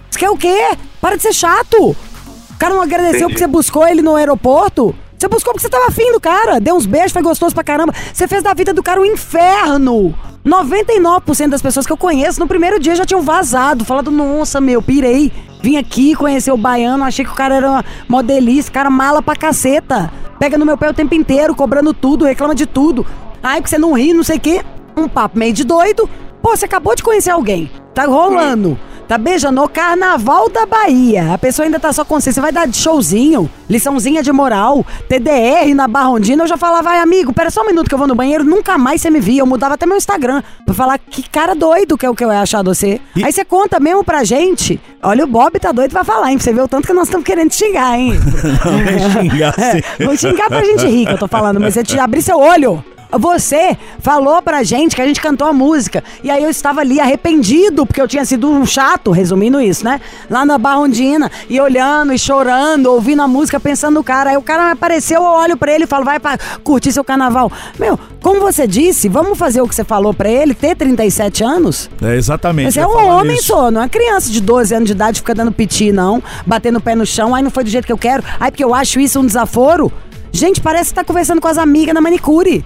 Você 0.10 0.18
quer 0.18 0.30
o 0.30 0.38
quê? 0.38 0.78
Para 1.02 1.18
de 1.18 1.24
ser 1.24 1.34
chato! 1.34 1.90
O 1.90 2.58
cara 2.58 2.74
não 2.74 2.82
agradeceu 2.82 3.28
Entendi. 3.28 3.34
porque 3.34 3.40
você 3.40 3.48
buscou 3.48 3.86
ele 3.86 4.02
no 4.02 4.16
aeroporto? 4.16 4.96
Você 5.20 5.28
buscou 5.28 5.52
porque 5.52 5.68
você 5.68 5.70
tava 5.70 5.88
afim 5.88 6.14
do 6.14 6.20
cara, 6.22 6.62
deu 6.62 6.76
uns 6.76 6.86
beijos, 6.86 7.12
foi 7.12 7.22
gostoso 7.22 7.54
pra 7.54 7.62
caramba. 7.62 7.94
Você 8.14 8.26
fez 8.26 8.42
da 8.42 8.54
vida 8.54 8.74
do 8.74 8.82
cara 8.82 9.02
um 9.02 9.06
inferno. 9.06 10.16
99% 10.46 11.50
das 11.50 11.62
pessoas 11.62 11.86
que 11.86 11.92
eu 11.92 11.98
conheço 11.98 12.40
no 12.40 12.48
primeiro 12.48 12.80
dia 12.80 12.96
já 12.96 13.06
tinham 13.06 13.22
vazado, 13.22 13.84
falado, 13.84 14.10
nossa, 14.12 14.62
meu, 14.62 14.82
pirei. 14.82 15.30
Vim 15.62 15.76
aqui 15.76 16.16
conhecer 16.16 16.54
o 16.54 16.58
baiano, 16.58 17.04
achei 17.04 17.26
que 17.26 17.32
o 17.32 17.36
cara 17.36 17.56
era 17.56 17.84
mó 18.08 18.22
delícia, 18.22 18.72
cara 18.72 18.90
mala 18.90 19.22
pra 19.22 19.36
caceta. 19.36 20.10
Pega 20.40 20.58
no 20.58 20.66
meu 20.66 20.78
pé 20.78 20.90
o 20.90 20.94
tempo 20.94 21.14
inteiro, 21.14 21.54
cobrando 21.54 21.94
tudo, 21.94 22.24
reclama 22.24 22.56
de 22.56 22.66
tudo. 22.66 23.06
Ai, 23.44 23.58
porque 23.60 23.72
você 23.72 23.78
não 23.78 23.92
ri, 23.92 24.14
não 24.14 24.24
sei 24.24 24.38
o 24.38 24.40
quê. 24.40 24.64
Um 24.96 25.10
papo 25.10 25.38
meio 25.38 25.52
de 25.52 25.66
doido. 25.66 26.10
Pô, 26.42 26.56
você 26.56 26.64
acabou 26.64 26.96
de 26.96 27.04
conhecer 27.04 27.32
alguém. 27.32 27.70
Tá 27.94 28.06
rolando. 28.06 28.80
Tá 29.10 29.18
beijando 29.18 29.64
o 29.64 29.68
carnaval 29.68 30.52
da 30.52 30.68
Bahia. 30.68 31.34
A 31.34 31.38
pessoa 31.40 31.66
ainda 31.66 31.80
tá 31.80 31.92
só. 31.92 32.04
Você 32.04 32.40
vai 32.40 32.52
dar 32.52 32.68
de 32.68 32.78
showzinho, 32.78 33.50
liçãozinha 33.68 34.22
de 34.22 34.32
moral, 34.32 34.86
TDR 35.08 35.74
na 35.74 35.88
Barrondina. 35.88 36.44
Eu 36.44 36.48
já 36.48 36.58
falava, 36.58 36.92
ai 36.92 37.00
amigo, 37.00 37.34
pera 37.34 37.50
só 37.50 37.64
um 37.64 37.66
minuto 37.66 37.88
que 37.88 37.96
eu 37.96 37.98
vou 37.98 38.08
no 38.08 38.14
banheiro. 38.14 38.44
Nunca 38.44 38.78
mais 38.78 39.02
você 39.02 39.10
me 39.10 39.20
via. 39.20 39.42
Eu 39.42 39.48
mudava 39.48 39.74
até 39.74 39.88
meu 39.88 39.98
Instagram 39.98 40.44
pra 40.64 40.76
falar 40.76 41.00
que 41.00 41.28
cara 41.28 41.56
doido 41.56 41.98
que 41.98 42.06
é 42.06 42.10
o 42.10 42.14
que 42.14 42.24
eu 42.24 42.32
ia 42.32 42.42
achar 42.42 42.62
de 42.62 42.70
você. 42.70 43.02
Aí 43.24 43.34
você 43.34 43.44
conta 43.44 43.80
mesmo 43.80 44.04
pra 44.04 44.24
gente. 44.24 44.80
Olha, 45.02 45.24
o 45.24 45.28
Bob 45.28 45.60
tá 45.60 45.72
doido 45.72 45.90
pra 45.90 46.04
falar, 46.04 46.30
hein? 46.30 46.38
Pra 46.38 46.44
você 46.44 46.54
ver 46.54 46.62
o 46.62 46.68
tanto 46.68 46.86
que 46.86 46.94
nós 46.94 47.08
estamos 47.08 47.26
querendo 47.26 47.52
xingar, 47.52 47.98
hein? 47.98 48.14
Vai 48.14 49.24
xingar 49.24 49.56
assim. 49.58 50.06
Vou 50.06 50.16
xingar 50.16 50.50
pra 50.50 50.64
gente 50.64 50.86
rir 50.86 51.08
que 51.08 51.14
eu 51.14 51.18
tô 51.18 51.28
falando, 51.28 51.60
mas 51.60 51.74
você 51.74 51.84
te 51.84 51.98
abrir 51.98 52.22
seu 52.22 52.38
olho. 52.38 52.86
Você 53.12 53.76
falou 54.00 54.40
pra 54.42 54.62
gente 54.62 54.96
que 54.96 55.02
a 55.02 55.08
gente 55.08 55.20
cantou 55.20 55.48
a 55.48 55.54
música. 55.54 56.04
E 56.24 56.30
aí 56.30 56.44
eu 56.44 56.50
estava 56.50 56.82
ali 56.82 57.00
arrependido, 57.00 57.86
porque 57.86 58.00
eu 58.02 58.08
tinha 58.08 58.24
sido 58.24 58.48
um 58.48 58.66
chato, 58.66 59.12
resumindo 59.12 59.60
isso, 59.60 59.84
né? 59.84 60.00
Lá 60.30 60.46
na 60.46 60.58
Barrondina, 60.58 61.32
e 61.50 61.60
olhando 61.60 62.14
e 62.14 62.20
chorando, 62.20 62.88
ouvindo 62.88 63.22
a 63.22 63.28
música, 63.28 63.60
pensando 63.60 63.96
no 63.96 64.04
cara. 64.04 64.30
Aí 64.30 64.38
o 64.38 64.42
cara 64.42 64.72
apareceu, 64.72 65.24
eu 65.24 65.28
olho 65.28 65.58
pra 65.58 65.74
ele 65.74 65.86
e 65.86 65.88
falo, 65.88 66.06
vai 66.06 66.20
pra 66.20 66.38
curtir 66.64 66.92
seu 66.92 67.04
carnaval. 67.04 67.52
Meu, 67.80 68.00
como 68.22 68.42
você 68.42 68.68
disse, 68.68 69.10
vamos 69.10 69.38
fazer 69.38 69.62
o 69.62 69.68
que 69.68 69.74
você 69.74 69.84
falou 69.84 70.14
pra 70.14 70.30
ele, 70.30 70.54
ter 70.54 70.76
37 70.76 71.44
anos? 71.44 71.90
É 72.02 72.16
exatamente. 72.16 72.74
Você 72.74 72.80
é 72.80 72.84
eu 72.84 72.92
ia 72.92 73.06
um 73.06 73.08
homem 73.08 73.36
nisso. 73.36 73.48
só, 73.48 73.72
não 73.72 73.82
é 73.82 73.90
criança 73.90 74.30
de 74.30 74.40
12 74.40 74.76
anos 74.76 74.88
de 74.88 74.94
idade 74.94 75.20
fica 75.20 75.34
dando 75.34 75.52
piti, 75.52 75.92
não. 75.92 76.22
Batendo 76.46 76.78
o 76.78 76.82
pé 76.82 76.94
no 76.94 77.06
chão, 77.06 77.34
aí 77.34 77.42
não 77.42 77.50
foi 77.50 77.64
do 77.64 77.70
jeito 77.72 77.86
que 77.86 77.94
eu 77.94 77.98
quero, 77.98 78.24
aí 78.40 78.52
porque 78.52 78.64
eu 78.64 78.76
acho 78.76 79.00
isso 79.00 79.20
um 79.20 79.26
desaforo. 79.26 79.92
Gente, 80.32 80.62
parece 80.62 80.90
que 80.90 80.96
tá 80.96 81.04
conversando 81.04 81.42
com 81.42 81.48
as 81.48 81.58
amigas 81.58 81.94
na 81.94 82.02
manicure. 82.02 82.64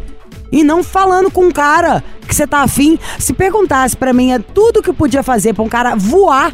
E 0.54 0.64
não 0.64 0.84
falando 0.84 1.32
com 1.32 1.46
um 1.46 1.52
cara 1.52 2.04
que 2.28 2.36
você 2.36 2.46
tá 2.46 2.60
afim. 2.60 3.00
Se 3.18 3.34
perguntasse 3.34 3.98
pra 3.98 4.14
mim 4.14 4.32
é 4.32 4.38
tudo 4.38 4.84
que 4.84 4.94
podia 4.94 5.24
fazer 5.24 5.56
pra 5.56 5.64
um 5.64 5.68
cara 5.68 5.96
voar, 5.96 6.54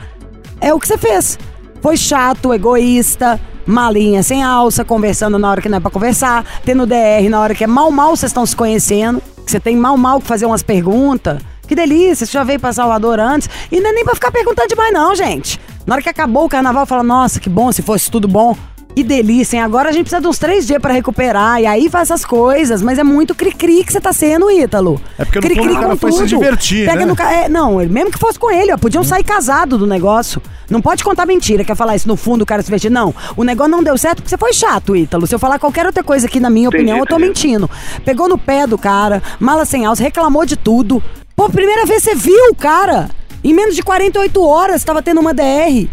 é 0.61 0.73
o 0.73 0.79
que 0.79 0.87
você 0.87 0.97
fez. 0.97 1.37
Foi 1.81 1.97
chato, 1.97 2.53
egoísta, 2.53 3.39
malinha 3.65 4.23
sem 4.23 4.41
alça, 4.41 4.85
conversando 4.85 5.37
na 5.37 5.51
hora 5.51 5.61
que 5.61 5.67
não 5.67 5.79
é 5.79 5.81
pra 5.81 5.91
conversar, 5.91 6.45
tendo 6.63 6.87
DR 6.87 7.29
na 7.29 7.41
hora 7.41 7.53
que 7.53 7.65
é 7.65 7.67
mal 7.67 7.91
mal 7.91 8.15
vocês 8.15 8.29
estão 8.29 8.45
se 8.45 8.55
conhecendo, 8.55 9.21
que 9.45 9.51
você 9.51 9.59
tem 9.59 9.75
mal 9.75 9.97
mal 9.97 10.21
que 10.21 10.27
fazer 10.27 10.45
umas 10.45 10.63
perguntas. 10.63 11.41
Que 11.67 11.75
delícia, 11.75 12.25
você 12.25 12.31
já 12.31 12.43
veio 12.45 12.59
pra 12.59 12.71
Salvador 12.71 13.19
antes. 13.19 13.49
E 13.69 13.81
não 13.81 13.89
é 13.89 13.93
nem 13.93 14.05
pra 14.05 14.15
ficar 14.15 14.31
perguntando 14.31 14.69
demais, 14.69 14.93
não, 14.93 15.13
gente. 15.13 15.59
Na 15.85 15.95
hora 15.95 16.01
que 16.01 16.09
acabou 16.09 16.45
o 16.45 16.49
carnaval, 16.49 16.85
fala, 16.85 17.03
nossa, 17.03 17.39
que 17.39 17.49
bom, 17.49 17.69
se 17.71 17.81
fosse 17.81 18.09
tudo 18.09 18.27
bom. 18.29 18.55
Que 18.95 19.03
delícia, 19.03 19.55
hein? 19.55 19.63
Agora 19.63 19.87
a 19.89 19.91
gente 19.93 20.03
precisa 20.03 20.19
de 20.21 20.27
uns 20.27 20.37
três 20.37 20.67
dias 20.67 20.81
pra 20.81 20.91
recuperar. 20.93 21.61
E 21.61 21.65
aí 21.65 21.89
faz 21.89 22.09
essas 22.09 22.25
coisas. 22.25 22.81
Mas 22.81 22.99
é 22.99 23.03
muito 23.03 23.33
cri-cri 23.33 23.81
que 23.83 23.93
você 23.93 24.01
tá 24.01 24.11
sendo, 24.11 24.51
Ítalo. 24.51 24.99
É 25.17 25.23
porque 25.23 25.39
no 25.39 25.45
Cri-cri 25.45 25.63
fundo 25.67 25.71
o 25.77 25.79
cara 25.81 25.89
com 25.91 25.97
foi 25.97 26.11
se 26.11 26.17
tudo. 26.17 26.27
divertir, 26.27 26.85
Pega 26.85 26.99
né? 27.01 27.05
no 27.05 27.15
ca- 27.15 27.31
é, 27.31 27.47
não, 27.47 27.75
mesmo 27.77 28.11
que 28.11 28.17
fosse 28.19 28.37
com 28.37 28.51
ele, 28.51 28.73
ó, 28.73 28.77
podiam 28.77 29.01
sair 29.03 29.23
casado 29.23 29.77
do 29.77 29.87
negócio. 29.87 30.41
Não 30.69 30.81
pode 30.81 31.01
contar 31.03 31.25
mentira, 31.25 31.63
quer 31.63 31.75
falar 31.77 31.95
isso 31.95 32.07
no 32.09 32.17
fundo 32.17 32.41
o 32.41 32.45
cara 32.45 32.61
se 32.61 32.65
divertir. 32.65 32.91
Não, 32.91 33.15
o 33.37 33.43
negócio 33.45 33.71
não 33.71 33.81
deu 33.81 33.97
certo 33.97 34.17
porque 34.17 34.29
você 34.29 34.37
foi 34.37 34.51
chato, 34.51 34.95
Ítalo. 34.97 35.25
Se 35.25 35.33
eu 35.33 35.39
falar 35.39 35.59
qualquer 35.59 35.85
outra 35.85 36.03
coisa 36.03 36.25
aqui, 36.27 36.39
na 36.39 36.49
minha 36.49 36.67
Entendi, 36.67 36.83
opinião, 36.83 36.97
eu 36.97 37.05
tô 37.05 37.15
entendi. 37.15 37.27
mentindo. 37.29 37.69
Pegou 38.03 38.27
no 38.27 38.37
pé 38.37 38.67
do 38.67 38.77
cara, 38.77 39.23
mala 39.39 39.63
sem 39.63 39.85
alça, 39.85 40.03
reclamou 40.03 40.45
de 40.45 40.57
tudo. 40.57 41.01
Pô, 41.37 41.47
primeira 41.49 41.85
vez 41.85 42.03
você 42.03 42.15
viu 42.15 42.49
o 42.51 42.55
cara. 42.55 43.09
Em 43.41 43.53
menos 43.53 43.73
de 43.75 43.81
48 43.81 44.43
horas 44.45 44.83
tava 44.83 45.01
tendo 45.01 45.21
uma 45.21 45.33
DR. 45.33 45.87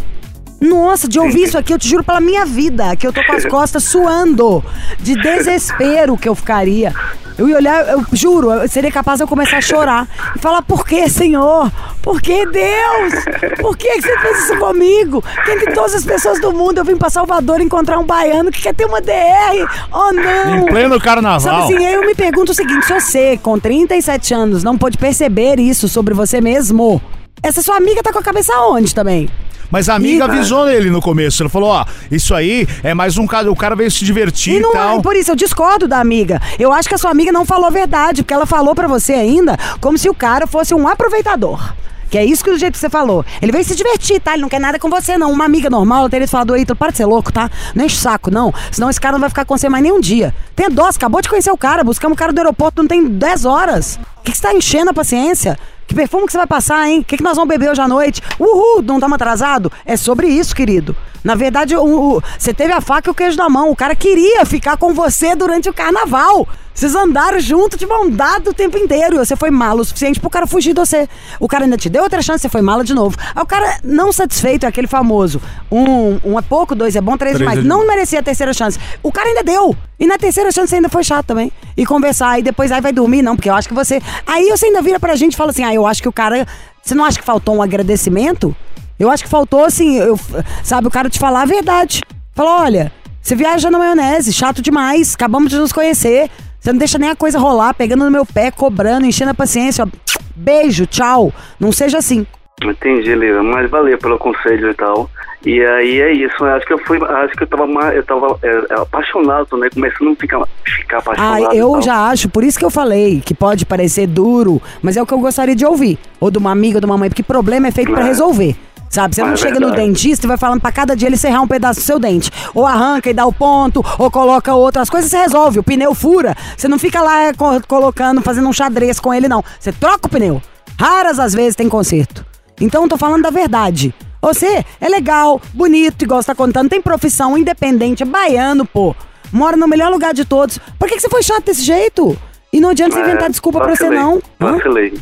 Nossa, 0.61 1.09
de 1.09 1.19
ouvir 1.19 1.45
isso 1.49 1.59
aqui, 1.59 1.73
eu 1.73 1.79
te 1.79 1.89
juro 1.89 2.05
pela 2.05 2.21
minha 2.21 2.45
vida, 2.45 2.97
que 2.97 3.07
eu 3.07 3.13
tô 3.13 3.25
com 3.25 3.33
as 3.33 3.45
costas 3.47 3.85
suando 3.85 4.65
de 4.99 5.15
desespero 5.15 6.17
que 6.17 6.29
eu 6.29 6.35
ficaria. 6.35 6.95
Eu 7.39 7.47
ia 7.47 7.57
olhar, 7.57 7.87
eu 7.89 8.03
juro, 8.15 8.51
eu 8.51 8.67
seria 8.67 8.91
capaz 8.91 9.19
de 9.19 9.25
eu 9.25 9.29
começar 9.29 9.59
a 9.59 9.61
chorar 9.61 10.09
e 10.35 10.39
falar: 10.39 10.63
Por 10.63 10.87
que, 10.87 11.07
Senhor? 11.07 11.71
Por 12.01 12.23
que, 12.23 12.47
Deus? 12.47 13.13
Por 13.61 13.77
que, 13.77 13.89
que 13.89 14.03
você 14.03 14.19
fez 14.21 14.45
isso 14.45 14.59
comigo? 14.59 15.23
Entre 15.47 15.75
todas 15.75 15.95
as 15.95 16.05
pessoas 16.05 16.41
do 16.41 16.51
mundo, 16.51 16.79
eu 16.79 16.85
vim 16.85 16.97
pra 16.97 17.11
Salvador 17.11 17.61
encontrar 17.61 17.99
um 17.99 18.05
baiano 18.05 18.51
que 18.51 18.63
quer 18.63 18.75
ter 18.75 18.87
uma 18.87 19.03
DR. 19.03 19.69
Oh, 19.93 20.13
não! 20.13 20.57
Em 20.57 20.67
pleno 20.67 20.99
carnaval. 20.99 21.41
Sabe 21.41 21.75
assim, 21.75 21.85
eu 21.85 22.07
me 22.07 22.15
pergunto 22.15 22.53
o 22.53 22.55
seguinte: 22.55 22.87
se 22.87 22.95
você, 22.95 23.37
com 23.43 23.59
37 23.59 24.33
anos, 24.33 24.65
não 24.65 24.79
pôde 24.79 24.97
perceber 24.97 25.61
isso 25.61 25.89
sobre 25.89 26.15
você 26.15 26.41
mesmo, 26.41 27.03
essa 27.43 27.61
sua 27.61 27.77
amiga 27.77 28.03
tá 28.03 28.15
com 28.15 28.19
a 28.19 28.23
cabeça 28.23 28.53
onde 28.61 28.95
também? 28.95 29.29
Mas 29.71 29.89
a 29.89 29.95
amiga 29.95 30.27
Ih, 30.27 30.31
avisou 30.31 30.69
ele 30.69 30.91
no 30.91 31.01
começo. 31.01 31.43
Ele 31.43 31.49
falou: 31.51 31.71
ó, 31.71 31.85
isso 32.11 32.35
aí 32.35 32.67
é 32.83 32.95
mais 32.95 33.19
um 33.19 33.27
cara. 33.27 33.51
O 33.51 33.57
cara 33.57 33.75
veio 33.75 33.91
se 33.91 34.05
divertir 34.05 34.55
E 34.55 34.57
e, 34.57 34.61
não 34.61 34.73
tal. 34.73 34.99
é 34.99 35.03
por 35.03 35.17
isso, 35.17 35.31
eu 35.31 35.37
discordo 35.37 35.89
da 35.89 35.99
amiga. 35.99 36.41
Eu 36.59 36.73
acho 36.73 36.89
que 36.89 36.95
a 36.95 36.99
sua 36.99 37.11
amiga 37.11 37.33
não 37.33 37.45
falou 37.45 37.67
a 37.67 37.71
verdade, 37.71 38.23
porque 38.23 38.35
ela 38.35 38.47
falou 38.47 38.75
pra 38.75 38.87
você 38.89 39.13
ainda 39.13 39.57
como 39.81 39.99
se 39.99 40.09
o 40.09 40.15
cara 40.15 40.47
fosse 40.47 40.75
um 40.75 40.87
aproveitador. 40.87 41.75
Que 42.09 42.19
é 42.19 42.25
isso 42.25 42.45
que 42.45 42.51
o 42.51 42.57
jeito 42.57 42.75
que 42.75 42.79
você 42.79 42.89
falou. 42.89 43.25
Ele 43.43 43.51
veio 43.51 43.65
se 43.65 43.75
divertir, 43.75 44.21
tá? 44.21 44.35
Ele 44.35 44.43
não 44.43 44.49
quer 44.49 44.61
nada 44.61 44.79
com 44.79 44.89
você, 44.89 45.19
não. 45.19 45.33
Uma 45.33 45.45
amiga 45.45 45.69
normal, 45.69 46.01
ela 46.01 46.09
teria 46.11 46.29
falado, 46.29 46.55
Eita, 46.55 46.73
para 46.75 46.93
de 46.93 46.99
ser 46.99 47.05
louco, 47.05 47.33
tá? 47.33 47.51
Não 47.75 47.85
enche 47.85 47.97
saco, 47.97 48.31
não. 48.31 48.55
Senão 48.71 48.89
esse 48.89 49.01
cara 49.01 49.15
não 49.15 49.21
vai 49.21 49.29
ficar 49.29 49.45
com 49.45 49.59
você 49.59 49.69
mais 49.69 49.83
nem 49.83 49.91
um 49.93 50.01
dia. 50.01 50.33
Tem 50.55 50.71
dó, 50.71 50.87
acabou 50.87 51.21
de 51.21 51.29
conhecer 51.29 51.51
o 51.51 51.57
cara, 51.59 51.83
buscamos 51.83 52.15
o 52.15 52.19
cara 52.19 52.33
do 52.33 52.39
aeroporto, 52.39 52.81
não 52.81 52.89
tem 52.89 53.05
10 53.05 53.45
horas. 53.45 53.99
O 54.19 54.23
que, 54.23 54.31
que 54.31 54.37
você 54.39 54.43
tá 54.43 54.55
enchendo 54.55 54.91
a 54.91 54.95
paciência? 54.95 55.59
Perfume 55.97 56.27
que 56.27 56.33
você 56.33 56.39
vai 56.39 56.47
passar, 56.47 56.87
hein? 56.87 57.01
O 57.01 57.05
que, 57.05 57.17
que 57.17 57.23
nós 57.23 57.35
vamos 57.37 57.49
beber 57.49 57.71
hoje 57.71 57.81
à 57.81 57.89
noite? 57.89 58.21
Uhul, 58.39 58.83
não 58.83 58.97
estamos 58.97 59.15
atrasado? 59.15 59.73
É 59.85 59.97
sobre 59.97 60.29
isso, 60.29 60.55
querido. 60.55 60.95
Na 61.25 61.35
verdade, 61.35 61.75
o- 61.75 61.83
o- 62.19 62.23
você 62.39 62.53
teve 62.53 62.73
a 62.73 62.83
faca 62.83 63.09
e 63.09 63.11
o 63.11 63.15
queijo 63.15 63.37
na 63.39 63.49
mão. 63.49 63.71
O 63.71 63.77
cara 63.77 63.97
queria 63.97 64.45
ficar 64.45 64.77
com 64.77 64.93
você 64.93 65.35
durante 65.35 65.71
o 65.71 65.73
carnaval. 65.73 66.47
Vocês 66.77 66.95
andaram 66.95 67.41
junto 67.41 67.79
de 67.79 67.87
mão 67.87 68.11
dada 68.11 68.51
o 68.51 68.55
tempo 68.55 68.77
inteiro. 68.77 69.17
E 69.17 69.19
você 69.19 69.35
foi 69.35 69.51
mala 69.51 69.81
o 69.81 69.85
suficiente 69.85 70.21
pro 70.21 70.29
cara 70.29 70.47
fugir 70.47 70.75
de 70.75 70.81
você. 70.81 71.09
O 71.41 71.49
cara 71.49 71.65
ainda 71.65 71.79
te 71.79 71.89
deu 71.89 72.03
outra 72.03 72.21
chance, 72.21 72.43
você 72.43 72.51
foi 72.51 72.61
mala 72.61 72.85
de 72.85 72.93
novo. 72.93 73.17
Aí 73.35 73.43
o 73.43 73.47
cara, 73.47 73.79
não 73.83 74.13
satisfeito, 74.13 74.67
é 74.67 74.69
aquele 74.69 74.87
famoso: 74.87 75.41
um, 75.73 76.21
um 76.23 76.39
é 76.39 76.43
pouco, 76.43 76.75
dois 76.75 76.95
é 76.95 77.01
bom, 77.01 77.17
três 77.17 77.35
é 77.35 77.39
Três 77.39 77.51
demais. 77.51 77.65
é 77.65 77.69
Não 77.69 77.87
merecia 77.87 78.21
a 78.21 78.23
terceira 78.23 78.53
chance. 78.53 78.79
O 79.03 79.11
cara 79.11 79.27
ainda 79.31 79.43
deu. 79.43 79.75
E 79.99 80.07
na 80.07 80.19
terceira 80.19 80.53
chance 80.53 80.69
você 80.69 80.77
ainda 80.77 80.91
foi 80.91 81.03
chato 81.03 81.25
também. 81.25 81.51
E 81.75 81.87
conversar, 81.87 82.39
e 82.39 82.43
depois 82.43 82.71
aí 82.71 82.83
vai 82.83 82.93
dormir, 82.93 83.23
não, 83.23 83.37
porque 83.37 83.49
eu 83.49 83.55
acho 83.55 83.69
que 83.69 83.75
você. 83.75 84.03
Aí 84.27 84.51
você 84.51 84.67
ainda 84.67 84.83
vira 84.83 85.01
pra 85.01 85.17
gente 85.17 85.33
e 85.33 85.37
fala 85.37 85.53
assim: 85.53 85.65
ah, 85.65 85.75
eu 85.75 85.87
acho 85.87 86.03
que 86.03 86.09
o 86.09 86.13
cara. 86.13 86.47
Você 86.83 86.95
não 86.95 87.07
acha 87.07 87.19
que 87.19 87.25
faltou 87.25 87.57
um 87.57 87.63
agradecimento? 87.63 88.55
Eu 88.99 89.11
acho 89.11 89.25
que 89.25 89.29
faltou, 89.31 89.65
assim, 89.65 89.97
eu, 89.97 90.19
sabe, 90.63 90.87
o 90.87 90.91
cara 90.91 91.09
te 91.09 91.19
falar 91.19 91.43
a 91.43 91.47
verdade. 91.47 92.03
Falou: 92.35 92.61
olha, 92.61 92.93
você 93.23 93.35
viaja 93.35 93.71
na 93.71 93.79
maionese, 93.79 94.31
chato 94.31 94.61
demais, 94.61 95.15
acabamos 95.15 95.51
de 95.51 95.57
nos 95.57 95.73
conhecer. 95.73 96.31
Você 96.67 96.73
não 96.73 96.79
deixa 96.81 96.99
nem 96.99 97.11
a 97.11 97.15
coisa 97.15 97.39
rolar, 97.39 97.73
pegando 97.75 98.05
no 98.05 98.11
meu 98.11 98.27
pé, 98.27 98.51
cobrando, 98.51 99.07
enchendo 99.07 99.31
a 99.31 99.35
paciência. 99.35 99.85
Ó. 99.85 99.89
Beijo, 100.35 100.85
tchau. 100.85 101.33
Não 101.61 101.71
seja 101.71 101.99
assim. 101.99 102.27
Entendi, 102.61 103.15
Lila, 103.15 103.41
mas 103.41 103.71
valeu 103.71 103.97
pelo 103.99 104.19
conselho 104.19 104.71
e 104.71 104.75
tal. 104.75 105.09
E 105.45 105.61
aí 105.65 106.01
é 106.01 106.13
isso, 106.13 106.35
eu 106.41 106.47
acho 106.47 106.67
que 106.67 106.73
eu 106.73 106.79
fui, 106.79 106.99
acho 107.01 107.35
que 107.37 107.45
eu 107.45 107.47
tava, 107.47 107.65
eu 107.95 108.03
tava 108.03 108.37
é, 108.43 108.75
apaixonado, 108.81 109.57
né? 109.57 109.69
Começando 109.73 110.11
a 110.11 110.17
ficar, 110.17 110.41
ficar 110.65 110.97
Ah, 110.97 110.99
apaixonado. 110.99 111.55
e 111.55 111.59
eu 111.59 111.81
já 111.81 112.09
acho, 112.09 112.29
por 112.31 112.43
isso 112.43 112.59
que 112.59 112.65
eu 112.65 112.71
falei 112.71 113.21
que 113.25 113.33
pode 113.33 113.65
parecer 113.65 114.09
duro, 114.09 114.61
mas 114.83 114.97
é 114.97 115.03
o 115.03 115.07
que 115.07 115.15
eu 115.15 115.21
gostaria 115.21 115.55
de 115.55 115.65
ouvir. 115.65 115.97
Ou 116.19 116.33
de 116.33 116.39
uma 116.39 116.51
amiga 116.51 116.79
ou 116.79 116.81
de 116.81 116.87
uma 116.87 116.99
mãe, 116.99 117.09
porque 117.09 117.23
problema 117.23 117.69
é 117.69 117.71
feito 117.71 117.93
pra 117.93 118.01
É. 118.03 118.07
resolver. 118.07 118.57
Sabe, 118.97 119.15
você 119.15 119.23
não 119.23 119.33
É 119.35 119.37
chega 119.37 119.61
no 119.61 119.67
verdade. 119.67 119.83
dentista 119.89 120.25
e 120.25 120.29
vai 120.29 120.39
falando 120.39 120.59
pra 120.59 120.73
cada 120.73 120.97
dia 120.97 121.07
ele 121.07 121.19
serrar 121.19 121.43
um 121.43 121.47
pedaço 121.47 121.81
do 121.81 121.83
seu 121.85 121.99
dente. 121.99 122.31
Ou 122.55 122.65
arranca 122.67 123.11
e 123.11 123.13
dá 123.13 123.27
o 123.27 123.33
ponto, 123.33 123.85
ou 123.99 124.11
coloca 124.11 124.55
outro. 124.55 124.81
As 124.81 124.89
coisas 124.89 125.11
você 125.11 125.19
resolve. 125.19 125.59
O 125.59 125.63
pneu 125.63 125.95
fura, 125.95 126.35
você 126.57 126.67
não 126.67 126.79
fica 126.79 127.03
lá 127.03 127.25
é, 127.25 127.35
co- 127.35 127.61
colocando, 127.69 128.23
fazendo 128.23 128.49
um 128.49 128.55
xadrez 128.55 128.99
com 128.99 129.13
ele, 129.13 129.29
não. 129.29 129.45
Você 129.61 129.71
troca 129.71 130.07
o 130.07 130.09
pneu. 130.09 130.41
Raras 130.81 131.19
as 131.19 131.35
vezes 131.35 131.55
tem 131.55 131.69
conserto. 131.69 132.25
Então 132.59 132.85
eu 132.85 132.89
tô 132.89 132.97
falando 132.97 133.23
da 133.25 133.29
verdade. 133.31 133.95
Você 134.23 134.65
é 134.81 134.89
legal, 134.89 135.43
bonito, 135.53 136.03
igual 136.03 136.23
você 136.23 136.29
tá 136.29 136.35
contando, 136.35 136.71
tem 136.71 136.81
profissão, 136.81 137.37
independente, 137.37 138.03
é 138.03 138.07
baiano, 138.07 138.65
pô. 138.65 138.97
Mora 139.31 139.59
no 139.59 139.69
melhor 139.69 139.91
lugar 139.91 140.15
de 140.15 140.25
todos. 140.25 140.59
Por 140.79 140.89
que, 140.89 140.95
que 140.95 141.01
você 141.03 141.11
foi 141.11 141.23
chato 141.23 141.45
desse 141.45 141.63
jeito? 141.63 142.17
E 142.51 142.61
não 142.61 142.71
adianta 142.71 142.95
você 142.95 143.01
É, 143.03 143.05
inventar 143.05 143.29
desculpa 143.29 143.59
pra 143.61 143.77
você, 143.77 143.85
vacilei, 143.91 143.99
não. 144.03 144.23
Hã? 144.41 144.53
Vacilei. 144.53 144.99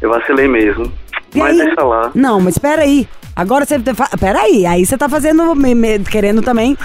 Eu 0.00 0.10
vacilei 0.10 0.46
mesmo. 0.46 0.92
E 1.34 1.38
Mas 1.38 1.58
aí? 1.58 1.66
deixa 1.66 1.82
lá. 1.82 2.10
Não, 2.14 2.40
mas 2.40 2.56
peraí. 2.56 3.08
Agora 3.34 3.64
você. 3.64 3.78
fa- 3.94 4.10
Peraí, 4.18 4.66
aí 4.66 4.84
você 4.84 4.96
tá 4.96 5.08
fazendo. 5.08 5.54
me- 5.54 5.74
me- 5.74 5.98
querendo 6.00 6.42
também. 6.42 6.76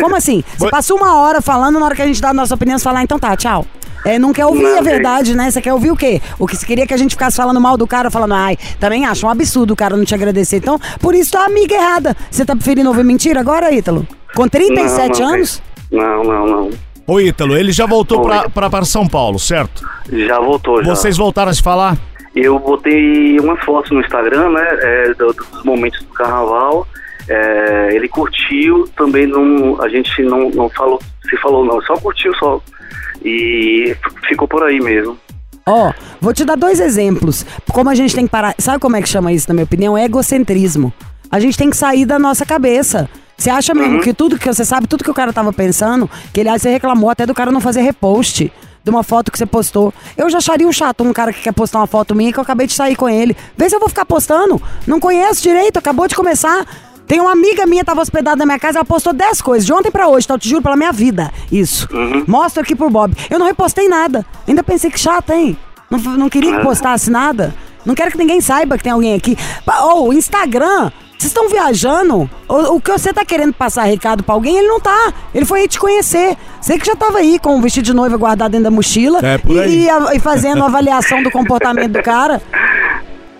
Como 0.00 0.16
assim? 0.16 0.42
Você 0.56 0.68
passou 0.70 0.96
uma 0.96 1.16
hora 1.20 1.40
falando, 1.40 1.78
na 1.78 1.86
hora 1.86 1.94
que 1.94 2.02
a 2.02 2.06
gente 2.06 2.20
dá 2.20 2.30
a 2.30 2.34
nossa 2.34 2.54
opinião, 2.54 2.78
você 2.78 2.84
fala, 2.84 3.00
ah, 3.00 3.02
então 3.02 3.18
tá, 3.18 3.36
tchau. 3.36 3.64
É, 4.04 4.18
não 4.18 4.32
quer 4.32 4.46
ouvir 4.46 4.62
Não, 4.62 4.78
a 4.78 4.82
verdade, 4.82 5.34
né? 5.34 5.50
Você 5.50 5.60
quer 5.60 5.72
ouvir 5.72 5.90
o 5.90 5.96
quê? 5.96 6.20
O 6.38 6.46
que 6.46 6.56
você 6.56 6.64
queria 6.64 6.86
que 6.86 6.94
a 6.94 6.96
gente 6.96 7.10
ficasse 7.12 7.36
falando 7.36 7.60
mal 7.60 7.76
do 7.76 7.86
cara, 7.88 8.08
falando, 8.10 8.34
ai, 8.34 8.56
também 8.78 9.04
acho 9.04 9.26
um 9.26 9.30
absurdo 9.30 9.72
o 9.72 9.76
cara 9.76 9.96
não 9.96 10.04
te 10.04 10.14
agradecer. 10.14 10.58
Então, 10.58 10.78
por 11.00 11.14
isso 11.14 11.32
tá 11.32 11.44
amiga 11.44 11.74
errada. 11.74 12.16
Você 12.30 12.44
tá 12.44 12.54
preferindo 12.54 12.88
ouvir 12.88 13.04
mentira 13.04 13.40
agora, 13.40 13.72
Ítalo? 13.74 14.06
Com 14.34 14.46
37 14.48 15.20
não, 15.20 15.28
anos? 15.28 15.62
Não, 15.90 16.22
não, 16.22 16.46
não. 16.46 16.70
Ô, 17.06 17.20
Ítalo, 17.20 17.56
ele 17.56 17.72
já 17.72 17.86
voltou 17.86 18.22
pra, 18.22 18.48
pra, 18.48 18.70
para 18.70 18.84
São 18.84 19.06
Paulo, 19.08 19.38
certo? 19.38 19.84
Já 20.10 20.38
voltou, 20.38 20.82
já. 20.84 20.94
Vocês 20.94 21.16
voltaram 21.16 21.50
a 21.50 21.54
se 21.54 21.62
falar? 21.62 21.96
Eu 22.36 22.58
botei 22.58 23.40
umas 23.40 23.58
fotos 23.64 23.90
no 23.90 24.00
Instagram, 24.00 24.50
né, 24.50 24.68
é, 24.82 25.14
do- 25.14 25.32
dos 25.32 25.64
momentos 25.64 26.00
do 26.04 26.12
carnaval. 26.12 26.86
É, 27.28 27.88
ele 27.92 28.08
curtiu, 28.08 28.86
também 28.96 29.26
não, 29.26 29.82
a 29.82 29.88
gente 29.88 30.22
não, 30.22 30.50
não 30.50 30.68
falou, 30.68 31.00
se 31.28 31.36
falou 31.38 31.64
não, 31.64 31.80
só 31.82 31.94
curtiu 31.96 32.32
só. 32.36 32.60
E 33.24 33.96
ficou 34.28 34.46
por 34.46 34.62
aí 34.62 34.78
mesmo. 34.80 35.18
Ó, 35.66 35.92
vou 36.20 36.32
te 36.32 36.44
dar 36.44 36.56
dois 36.56 36.78
exemplos. 36.78 37.44
Como 37.72 37.90
a 37.90 37.94
gente 37.94 38.14
tem 38.14 38.24
que 38.26 38.30
parar. 38.30 38.54
Sabe 38.58 38.78
como 38.78 38.94
é 38.96 39.02
que 39.02 39.08
chama 39.08 39.32
isso, 39.32 39.48
na 39.48 39.54
minha 39.54 39.64
opinião? 39.64 39.98
É 39.98 40.04
egocentrismo. 40.04 40.92
A 41.28 41.40
gente 41.40 41.58
tem 41.58 41.68
que 41.70 41.76
sair 41.76 42.04
da 42.04 42.18
nossa 42.20 42.46
cabeça. 42.46 43.08
Você 43.36 43.50
acha 43.50 43.74
mesmo 43.74 44.00
que 44.00 44.14
tudo 44.14 44.38
que 44.38 44.46
você 44.46 44.64
sabe, 44.64 44.86
tudo 44.86 45.02
que 45.02 45.10
o 45.10 45.14
cara 45.14 45.32
tava 45.32 45.52
pensando, 45.52 46.08
que 46.32 46.40
aliás 46.40 46.62
você 46.62 46.70
reclamou 46.70 47.10
até 47.10 47.26
do 47.26 47.34
cara 47.34 47.50
não 47.50 47.60
fazer 47.60 47.80
repost 47.82 48.50
de 48.86 48.90
uma 48.90 49.02
foto 49.02 49.32
que 49.32 49.36
você 49.36 49.44
postou. 49.44 49.92
Eu 50.16 50.30
já 50.30 50.38
acharia 50.38 50.66
um 50.66 50.72
chato 50.72 51.02
um 51.02 51.12
cara 51.12 51.32
que 51.32 51.42
quer 51.42 51.52
postar 51.52 51.80
uma 51.80 51.88
foto 51.88 52.14
minha 52.14 52.32
que 52.32 52.38
eu 52.38 52.42
acabei 52.42 52.68
de 52.68 52.72
sair 52.72 52.94
com 52.94 53.08
ele. 53.08 53.36
Vê 53.56 53.68
se 53.68 53.74
eu 53.74 53.80
vou 53.80 53.88
ficar 53.88 54.04
postando. 54.04 54.62
Não 54.86 55.00
conheço 55.00 55.42
direito, 55.42 55.76
acabou 55.76 56.06
de 56.06 56.14
começar. 56.14 56.64
Tem 57.04 57.20
uma 57.20 57.32
amiga 57.32 57.66
minha, 57.66 57.84
tava 57.84 58.00
hospedada 58.00 58.36
na 58.36 58.46
minha 58.46 58.58
casa, 58.60 58.78
ela 58.78 58.84
postou 58.84 59.12
10 59.12 59.40
coisas, 59.40 59.66
de 59.66 59.72
ontem 59.72 59.90
pra 59.90 60.06
hoje, 60.06 60.26
tá? 60.26 60.34
Eu 60.34 60.38
te 60.38 60.48
juro 60.48 60.62
pela 60.62 60.76
minha 60.76 60.92
vida. 60.92 61.32
Isso. 61.50 61.88
Mostra 62.28 62.62
aqui 62.62 62.76
pro 62.76 62.88
Bob. 62.88 63.12
Eu 63.28 63.40
não 63.40 63.46
repostei 63.46 63.88
nada. 63.88 64.24
Ainda 64.46 64.62
pensei 64.62 64.88
que 64.88 65.00
chato, 65.00 65.30
hein? 65.30 65.56
Não, 65.90 65.98
não 65.98 66.28
queria 66.28 66.56
que 66.56 66.62
postasse 66.62 67.10
nada. 67.10 67.52
Não 67.84 67.94
quero 67.94 68.12
que 68.12 68.18
ninguém 68.18 68.40
saiba 68.40 68.76
que 68.76 68.84
tem 68.84 68.92
alguém 68.92 69.14
aqui. 69.14 69.36
Ou 69.82 70.08
o 70.08 70.12
Instagram. 70.12 70.92
Vocês 71.18 71.30
estão 71.30 71.48
viajando? 71.48 72.28
O, 72.48 72.74
o 72.74 72.80
que 72.80 72.90
você 72.92 73.12
tá 73.12 73.24
querendo 73.24 73.52
passar 73.52 73.84
recado 73.84 74.22
pra 74.22 74.34
alguém, 74.34 74.58
ele 74.58 74.68
não 74.68 74.78
tá. 74.80 75.12
Ele 75.34 75.46
foi 75.46 75.60
aí 75.60 75.68
te 75.68 75.78
conhecer. 75.78 76.36
Você 76.60 76.78
que 76.78 76.84
já 76.86 76.94
tava 76.94 77.18
aí 77.18 77.38
com 77.38 77.58
o 77.58 77.62
vestido 77.62 77.84
de 77.86 77.94
noiva 77.94 78.16
guardado 78.16 78.50
dentro 78.52 78.64
da 78.64 78.70
mochila 78.70 79.20
É, 79.22 79.40
e- 79.68 79.84
e, 79.84 79.90
a- 79.90 80.14
e 80.14 80.18
fazendo 80.20 80.58
uma 80.58 80.66
avaliação 80.66 81.22
do 81.22 81.30
comportamento 81.30 81.92
do 81.92 82.02
cara. 82.02 82.40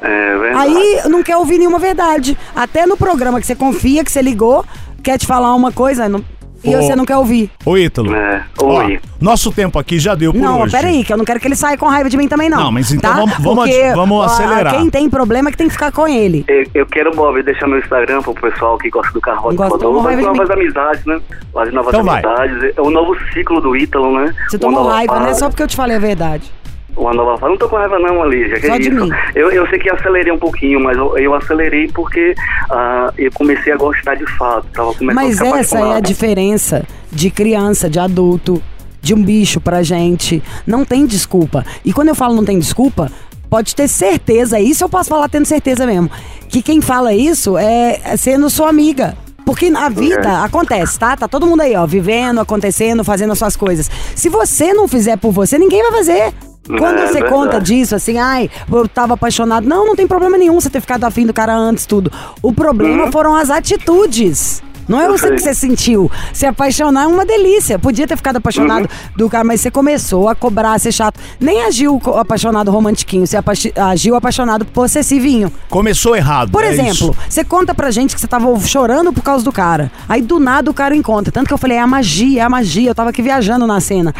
É 0.03 0.39
verdade. 0.39 0.59
Aí 0.71 1.01
não 1.09 1.23
quer 1.23 1.37
ouvir 1.37 1.59
nenhuma 1.59 1.79
verdade. 1.79 2.39
Até 2.55 2.87
no 2.87 2.97
programa 2.97 3.41
que 3.41 3.47
você 3.47 3.57
confia, 3.57 4.05
que 4.05 4.12
você 4.12 4.21
ligou, 4.23 4.65
quer 5.03 5.19
te 5.19 5.27
falar 5.27 5.53
uma 5.55 5.73
coisa 5.73 6.09
não- 6.09 6.23
e 6.70 6.76
Ô. 6.76 6.83
você 6.83 6.96
não 6.96 7.05
quer 7.05 7.16
ouvir. 7.16 7.50
Ô, 7.64 7.76
Ítalo. 7.76 8.14
É, 8.14 8.42
ó, 8.61 8.85
oi. 8.85 9.00
nosso 9.20 9.50
tempo 9.52 9.79
aqui 9.79 9.98
já 9.98 10.14
deu 10.14 10.33
por 10.33 10.40
não, 10.40 10.62
hoje. 10.62 10.72
peraí, 10.72 11.05
que 11.05 11.12
eu 11.12 11.16
não 11.16 11.24
quero 11.24 11.38
que 11.40 11.46
ele 11.48 11.57
saia 11.57 11.76
com 11.76 11.87
raiva 11.87 12.09
de 12.11 12.16
mim 12.16 12.29
também, 12.29 12.48
não. 12.50 12.59
Não, 12.64 12.72
mas 12.72 12.90
então 12.92 13.11
tá? 13.11 13.16
vamos- 13.20 13.38
vamos 13.38 13.64
Porque, 13.64 13.81
ad- 13.83 13.94
vamos 13.94 14.18
ó, 14.18 14.24
acelerar. 14.24 14.74
Quem 14.76 14.90
tem 14.90 15.09
problema 15.11 15.48
é 15.48 15.52
que 15.52 15.59
tem 15.59 15.66
que 15.68 15.72
ficar 15.72 15.92
com 15.92 16.07
ele. 16.07 16.44
Eu, 16.48 16.64
eu 16.74 16.87
quero, 16.87 17.11
Bob, 17.14 17.42
deixar 17.42 17.66
meu 17.66 17.79
Instagram 17.79 18.22
pro 18.22 18.35
pessoal 18.35 18.76
que 18.79 18.90
gosta 18.90 19.12
do 19.12 19.20
carro 19.20 19.50
de 19.50 19.57
Gosta, 19.57 19.79
toma 19.79 20.02
Fazer 20.02 20.14
raiva 20.16 20.20
de 20.33 20.38
novas 20.38 20.50
amizades, 20.50 21.05
né? 21.07 21.20
Fazer 21.52 21.72
novas 21.72 21.94
Então 21.94 22.05
vai. 22.05 22.22
amizades. 22.24 22.72
É 22.76 22.81
o 22.81 22.90
novo 22.90 23.16
ciclo 23.33 23.61
do 23.61 23.76
Ítalo, 23.76 24.18
né? 24.18 24.35
Você 24.48 24.57
Uma 24.57 24.61
tomou 24.61 24.83
nova 24.85 24.94
raiva, 24.94 25.20
né? 25.20 25.26
fase. 25.29 25.38
Só 25.40 25.48
porque 25.48 25.62
eu 25.62 25.68
te 25.68 25.76
falei 25.76 25.96
a 25.96 26.00
verdade. 26.00 26.50
Uma 26.96 27.12
nova 27.12 27.38
fase. 27.38 27.50
Não 27.50 27.59
tô 27.59 27.68
com 27.68 27.76
raiva 27.76 27.98
não, 27.98 28.22
Alícia. 28.22 28.59
Que 28.59 28.66
Só 28.66 28.78
de 28.78 28.88
isso? 28.88 29.09
Eu, 29.35 29.50
eu 29.50 29.66
sei 29.68 29.78
que 29.78 29.90
acelerei 29.90 30.32
um 30.32 30.38
pouquinho, 30.38 30.80
mas 30.80 30.96
eu, 30.96 31.16
eu 31.18 31.35
acelerei 31.35 31.88
porque 31.88 32.35
ah, 32.70 33.12
eu 33.18 33.30
comecei 33.32 33.72
a 33.72 33.76
gostar 33.76 34.14
de 34.14 34.26
fato. 34.37 34.66
Tava 34.72 34.94
começando 34.94 35.14
Mas 35.14 35.40
a 35.40 35.59
essa 35.59 35.78
é 35.78 35.94
a 35.94 36.00
diferença 36.00 36.87
de 37.12 37.30
criança, 37.30 37.90
de 37.90 37.98
adulto, 37.98 38.62
de 39.02 39.14
um 39.14 39.22
bicho 39.22 39.61
pra 39.61 39.82
gente. 39.82 40.42
Não 40.66 40.85
tem 40.85 41.04
desculpa. 41.06 41.64
E 41.85 41.92
quando 41.92 42.09
eu 42.09 42.14
falo 42.14 42.35
não 42.35 42.44
tem 42.44 42.59
desculpa, 42.59 43.11
pode 43.50 43.76
ter 43.76 43.88
certeza, 43.88 44.59
isso 44.59 44.82
eu 44.82 44.88
posso 44.88 45.11
falar 45.11 45.28
tendo 45.28 45.44
certeza 45.44 45.87
mesmo, 45.87 46.11
que 46.48 46.62
quem 46.62 46.80
fala 46.80 47.12
isso 47.12 47.56
é 47.56 48.00
é 48.04 48.16
sendo 48.16 48.48
sua 48.48 48.68
amiga. 48.68 49.16
Porque 49.46 49.66
a 49.66 49.88
vida 49.88 50.42
acontece, 50.42 50.98
tá? 50.98 51.16
Tá 51.16 51.28
todo 51.28 51.46
mundo 51.46 51.61
aí, 51.61 51.76
ó, 51.76 51.87
vivendo, 51.87 52.40
acontecendo, 52.40 53.04
fazendo 53.04 53.32
as 53.32 53.38
suas 53.38 53.54
coisas. 53.54 53.88
Se 54.16 54.28
você 54.28 54.74
não 54.74 54.88
fizer 54.88 55.16
por 55.16 55.30
você, 55.30 55.56
ninguém 55.56 55.85
vai 55.85 55.92
fazer. 55.92 56.35
Quando 56.66 56.98
É 56.98 57.07
você 57.07 57.12
verdade. 57.14 57.33
conta 57.35 57.61
disso, 57.61 57.94
assim, 57.94 58.18
ai, 58.18 58.50
eu 58.70 58.88
tava 58.88 59.14
apaixonado. 59.14 59.66
Não, 59.68 59.87
não 59.87 59.96
tem 59.96 60.07
problema 60.07 60.37
nenhum 60.37 60.61
você 60.61 60.68
ter 60.70 60.81
ficado 60.81 61.05
afim 61.05 61.24
do 61.26 61.33
cara 61.33 61.55
antes, 61.55 61.87
tudo. 61.87 62.11
O 62.42 62.52
problema 62.52 63.11
foram 63.12 63.35
as 63.37 63.50
atitudes. 63.50 64.62
Não 64.88 65.01
é 65.01 65.09
você 65.09 65.31
que 65.33 65.38
você 65.40 65.55
sentiu. 65.55 66.11
Se 66.33 66.46
apaixonar 66.46 67.05
é 67.05 67.07
uma 67.07 67.25
delícia. 67.25 67.79
Podia 67.79 68.07
ter 68.07 68.16
ficado 68.16 68.37
apaixonado 68.37 68.83
Uhum. 68.83 68.88
do 69.16 69.29
cara, 69.29 69.44
mas 69.44 69.61
você 69.61 69.70
começou 69.70 70.29
a 70.29 70.35
cobrar, 70.35 70.72
a 70.75 70.79
ser 70.79 70.92
chato. 70.92 71.18
Nem 71.40 71.62
agiu 71.62 72.01
apaixonado 72.16 72.70
romantiquinho, 72.70 73.27
você 73.27 73.37
agiu 73.77 74.14
apaixonado 74.14 74.64
possessivinho. 74.64 75.53
Começou 75.68 76.16
errado. 76.16 76.51
Por 76.51 76.62
é 76.64 76.68
exemplo, 76.70 76.92
isso. 76.92 77.16
você 77.29 77.44
conta 77.44 77.75
pra 77.75 77.90
gente 77.90 78.14
que 78.14 78.20
você 78.20 78.27
tava 78.27 78.46
chorando 78.61 79.12
por 79.12 79.22
causa 79.22 79.44
do 79.44 79.53
cara. 79.53 79.90
Aí 80.09 80.22
do 80.22 80.38
nada 80.38 80.70
o 80.70 80.75
cara 80.75 80.94
encontra. 80.94 81.33
Tanto 81.33 81.49
que 81.49 81.55
eu 81.55 81.59
falei, 81.59 81.77
é 81.77 81.81
a 81.81 81.87
magia, 81.87 82.42
é 82.42 82.44
a 82.44 82.49
magia. 82.49 82.90
Eu 82.90 82.94
tava 82.94 83.11
aqui 83.11 83.22
viajando 83.22 83.66
na 83.66 83.81
cena. 83.81 84.14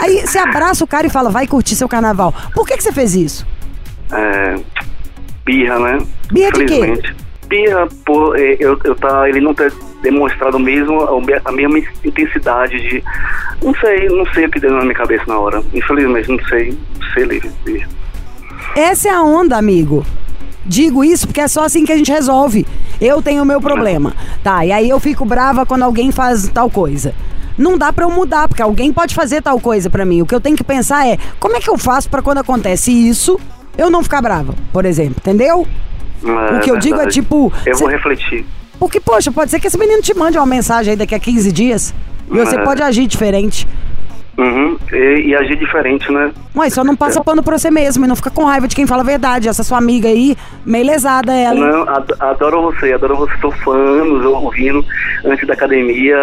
Aí 0.00 0.26
você 0.26 0.38
abraça 0.38 0.82
o 0.82 0.86
cara 0.86 1.06
e 1.06 1.10
fala, 1.10 1.30
vai 1.30 1.46
curtir 1.46 1.74
seu 1.76 1.88
carnaval. 1.88 2.32
Por 2.54 2.66
que, 2.66 2.76
que 2.76 2.82
você 2.82 2.92
fez 2.92 3.14
isso? 3.14 3.46
É, 4.12 4.56
birra, 5.44 5.78
né? 5.78 5.98
Birra 6.32 6.52
de 6.52 6.64
quê? 6.64 7.02
Por 8.04 8.38
eh, 8.38 8.56
eu, 8.58 8.78
eu 8.84 8.94
tá, 8.94 9.28
ele 9.28 9.40
não 9.40 9.54
ter 9.54 9.72
demonstrado 10.02 10.58
mesmo 10.58 11.00
a 11.02 11.20
me- 11.20 11.40
a 11.44 11.52
mesma 11.52 11.78
intensidade 12.04 12.78
de. 12.88 13.02
Não 13.62 13.74
sei, 13.76 14.08
não 14.08 14.26
sei 14.32 14.46
o 14.46 14.50
que 14.50 14.60
deu 14.60 14.70
na 14.72 14.82
minha 14.82 14.94
cabeça 14.94 15.24
na 15.26 15.38
hora. 15.38 15.62
Infelizmente, 15.72 16.28
não 16.30 16.44
sei. 16.46 16.70
Não 17.00 17.12
sei, 17.14 17.40
birra. 17.64 17.88
Essa 18.76 19.08
é 19.08 19.12
a 19.12 19.22
onda, 19.22 19.56
amigo. 19.56 20.04
Digo 20.64 21.04
isso 21.04 21.26
porque 21.28 21.40
é 21.40 21.48
só 21.48 21.64
assim 21.64 21.84
que 21.84 21.92
a 21.92 21.96
gente 21.96 22.10
resolve. 22.10 22.66
Eu 23.00 23.22
tenho 23.22 23.42
o 23.42 23.46
meu 23.46 23.60
problema. 23.60 24.14
Tá, 24.42 24.64
e 24.66 24.72
aí 24.72 24.88
eu 24.90 24.98
fico 24.98 25.24
brava 25.24 25.64
quando 25.64 25.82
alguém 25.84 26.10
faz 26.10 26.48
tal 26.48 26.68
coisa. 26.68 27.14
Não 27.56 27.78
dá 27.78 27.92
pra 27.92 28.04
eu 28.04 28.10
mudar, 28.10 28.48
porque 28.48 28.60
alguém 28.62 28.92
pode 28.92 29.14
fazer 29.14 29.40
tal 29.42 29.58
coisa 29.60 29.88
pra 29.88 30.04
mim. 30.04 30.20
O 30.22 30.26
que 30.26 30.34
eu 30.34 30.40
tenho 30.40 30.56
que 30.56 30.64
pensar 30.64 31.06
é, 31.06 31.16
como 31.40 31.56
é 31.56 31.60
que 31.60 31.70
eu 31.70 31.78
faço 31.78 32.10
pra 32.10 32.20
quando 32.20 32.38
acontece 32.38 32.90
isso, 32.92 33.38
eu 33.78 33.88
não 33.88 34.02
ficar 34.02 34.20
brava, 34.20 34.54
por 34.72 34.84
exemplo, 34.84 35.16
entendeu? 35.18 35.66
É 36.24 36.56
O 36.56 36.60
que 36.60 36.70
eu 36.70 36.78
digo 36.78 37.00
é 37.00 37.06
tipo, 37.06 37.52
Eu 37.64 37.74
cê- 37.74 37.80
vou 37.84 37.88
refletir. 37.90 38.44
Porque, 38.78 39.00
poxa, 39.00 39.30
pode 39.32 39.50
ser 39.50 39.58
que 39.60 39.66
esse 39.66 39.78
menino 39.78 40.02
te 40.02 40.12
mande 40.14 40.36
uma 40.38 40.46
mensagem 40.46 40.92
aí 40.92 40.96
daqui 40.96 41.14
a 41.14 41.18
15 41.18 41.50
dias 41.50 41.94
e 42.30 42.36
você 42.36 42.56
É. 42.56 42.62
pode 42.64 42.82
agir 42.82 43.06
diferente. 43.06 43.66
Uhum. 44.38 44.76
E, 44.92 45.28
e 45.28 45.34
agir 45.34 45.56
diferente, 45.56 46.12
né? 46.12 46.30
Ué, 46.54 46.68
só 46.68 46.84
não 46.84 46.94
passa 46.94 47.24
pano 47.24 47.42
pra 47.42 47.56
você 47.58 47.70
mesmo 47.70 48.04
e 48.04 48.08
não 48.08 48.14
fica 48.14 48.30
com 48.30 48.44
raiva 48.44 48.68
de 48.68 48.76
quem 48.76 48.86
fala 48.86 49.00
a 49.02 49.04
verdade. 49.04 49.48
Essa 49.48 49.62
sua 49.62 49.78
amiga 49.78 50.08
aí, 50.08 50.36
meio 50.64 50.84
lesada 50.86 51.32
ela. 51.34 51.58
Não, 51.58 51.88
ad- 51.88 52.14
adoro 52.20 52.60
você, 52.62 52.92
adoro 52.92 53.16
você, 53.16 53.32
tô 53.40 53.50
fã, 53.50 53.72
anos 53.74 54.24
ouvindo 54.26 54.84
antes 55.24 55.46
da 55.46 55.54
academia, 55.54 56.16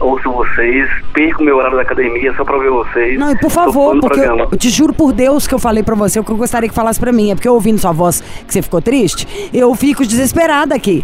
ouço 0.00 0.30
vocês, 0.30 0.88
perco 1.14 1.42
meu 1.42 1.56
horário 1.56 1.76
da 1.76 1.82
academia 1.82 2.34
só 2.36 2.44
pra 2.44 2.54
ouvir 2.56 2.68
vocês. 2.70 3.18
Não, 3.18 3.30
e 3.32 3.38
por 3.38 3.50
favor, 3.50 3.98
porque 3.98 4.20
eu, 4.20 4.38
eu 4.38 4.56
te 4.58 4.68
juro 4.68 4.92
por 4.92 5.12
Deus 5.12 5.46
que 5.46 5.54
eu 5.54 5.58
falei 5.58 5.82
pra 5.82 5.94
você 5.94 6.20
o 6.20 6.24
que 6.24 6.30
eu 6.30 6.36
gostaria 6.36 6.68
que 6.68 6.74
falasse 6.74 7.00
pra 7.00 7.12
mim. 7.12 7.30
É 7.30 7.34
porque 7.34 7.48
eu 7.48 7.54
ouvindo 7.54 7.78
sua 7.78 7.92
voz 7.92 8.20
que 8.46 8.52
você 8.52 8.60
ficou 8.60 8.82
triste, 8.82 9.50
eu 9.54 9.74
fico 9.74 10.04
desesperada 10.04 10.74
aqui. 10.74 11.02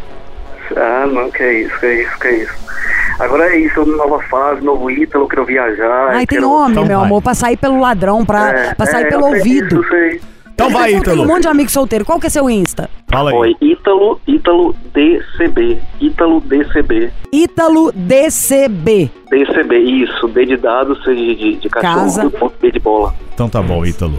Ah, 0.77 1.07
não, 1.07 1.31
que 1.31 1.43
é 1.43 1.61
isso, 1.61 1.79
que 1.81 1.87
é 1.87 2.03
isso, 2.03 2.19
que 2.19 2.27
é 2.29 2.37
isso. 2.43 2.53
Agora 3.19 3.45
é 3.55 3.59
isso, 3.59 3.85
nova 3.87 4.19
fase, 4.25 4.61
novo 4.63 4.91
Ítalo, 4.91 5.29
quero 5.29 5.45
viajar. 5.45 6.09
Ai, 6.11 6.27
tem 6.27 6.39
quero... 6.39 6.51
homem, 6.51 6.73
Então 6.73 6.85
meu 6.85 6.99
vai. 6.99 7.07
amor, 7.07 7.23
pra 7.23 7.35
sair 7.35 7.57
pelo 7.57 7.79
ladrão, 7.81 8.25
pra, 8.25 8.51
É, 8.51 8.75
pra 8.75 8.87
sair 8.87 9.05
é, 9.05 9.09
pelo 9.09 9.27
ouvido. 9.27 9.69
disso, 9.69 9.77
eu 9.77 9.85
sei. 9.89 10.21
Então 10.55 10.71
vai, 10.71 10.95
Eu 10.95 11.03
tenho 11.03 11.17
um 11.17 11.19
Ítalo. 11.21 11.27
monte 11.27 11.43
de 11.43 11.49
amigo 11.49 11.71
solteiro. 11.71 12.05
Qual 12.05 12.21
que 12.21 12.29
é 12.29 12.31
seu 12.31 12.49
Insta? 12.49 12.89
Fala 13.11 13.31
aí. 13.31 13.37
Oi, 13.37 13.57
Ítalo, 13.61 14.21
Ítalo 14.27 14.75
DCB, 14.95 15.79
Ítalo 16.01 16.41
DCB. 16.41 17.11
Ítalo 17.33 17.91
DCB. 17.93 19.11
DCB, 19.31 19.79
isso, 19.79 20.29
D 20.29 20.47
de 20.47 20.57
dado, 20.57 20.95
C 21.03 21.13
de, 21.15 21.35
de, 21.35 21.55
de 21.57 21.69
cachorro, 21.69 21.95
Casa. 22.05 22.33
B 22.61 22.71
de 22.71 22.79
bola. 22.79 23.13
Então 23.35 23.49
tá 23.49 23.61
bom, 23.61 23.85
Ítalo. 23.85 24.15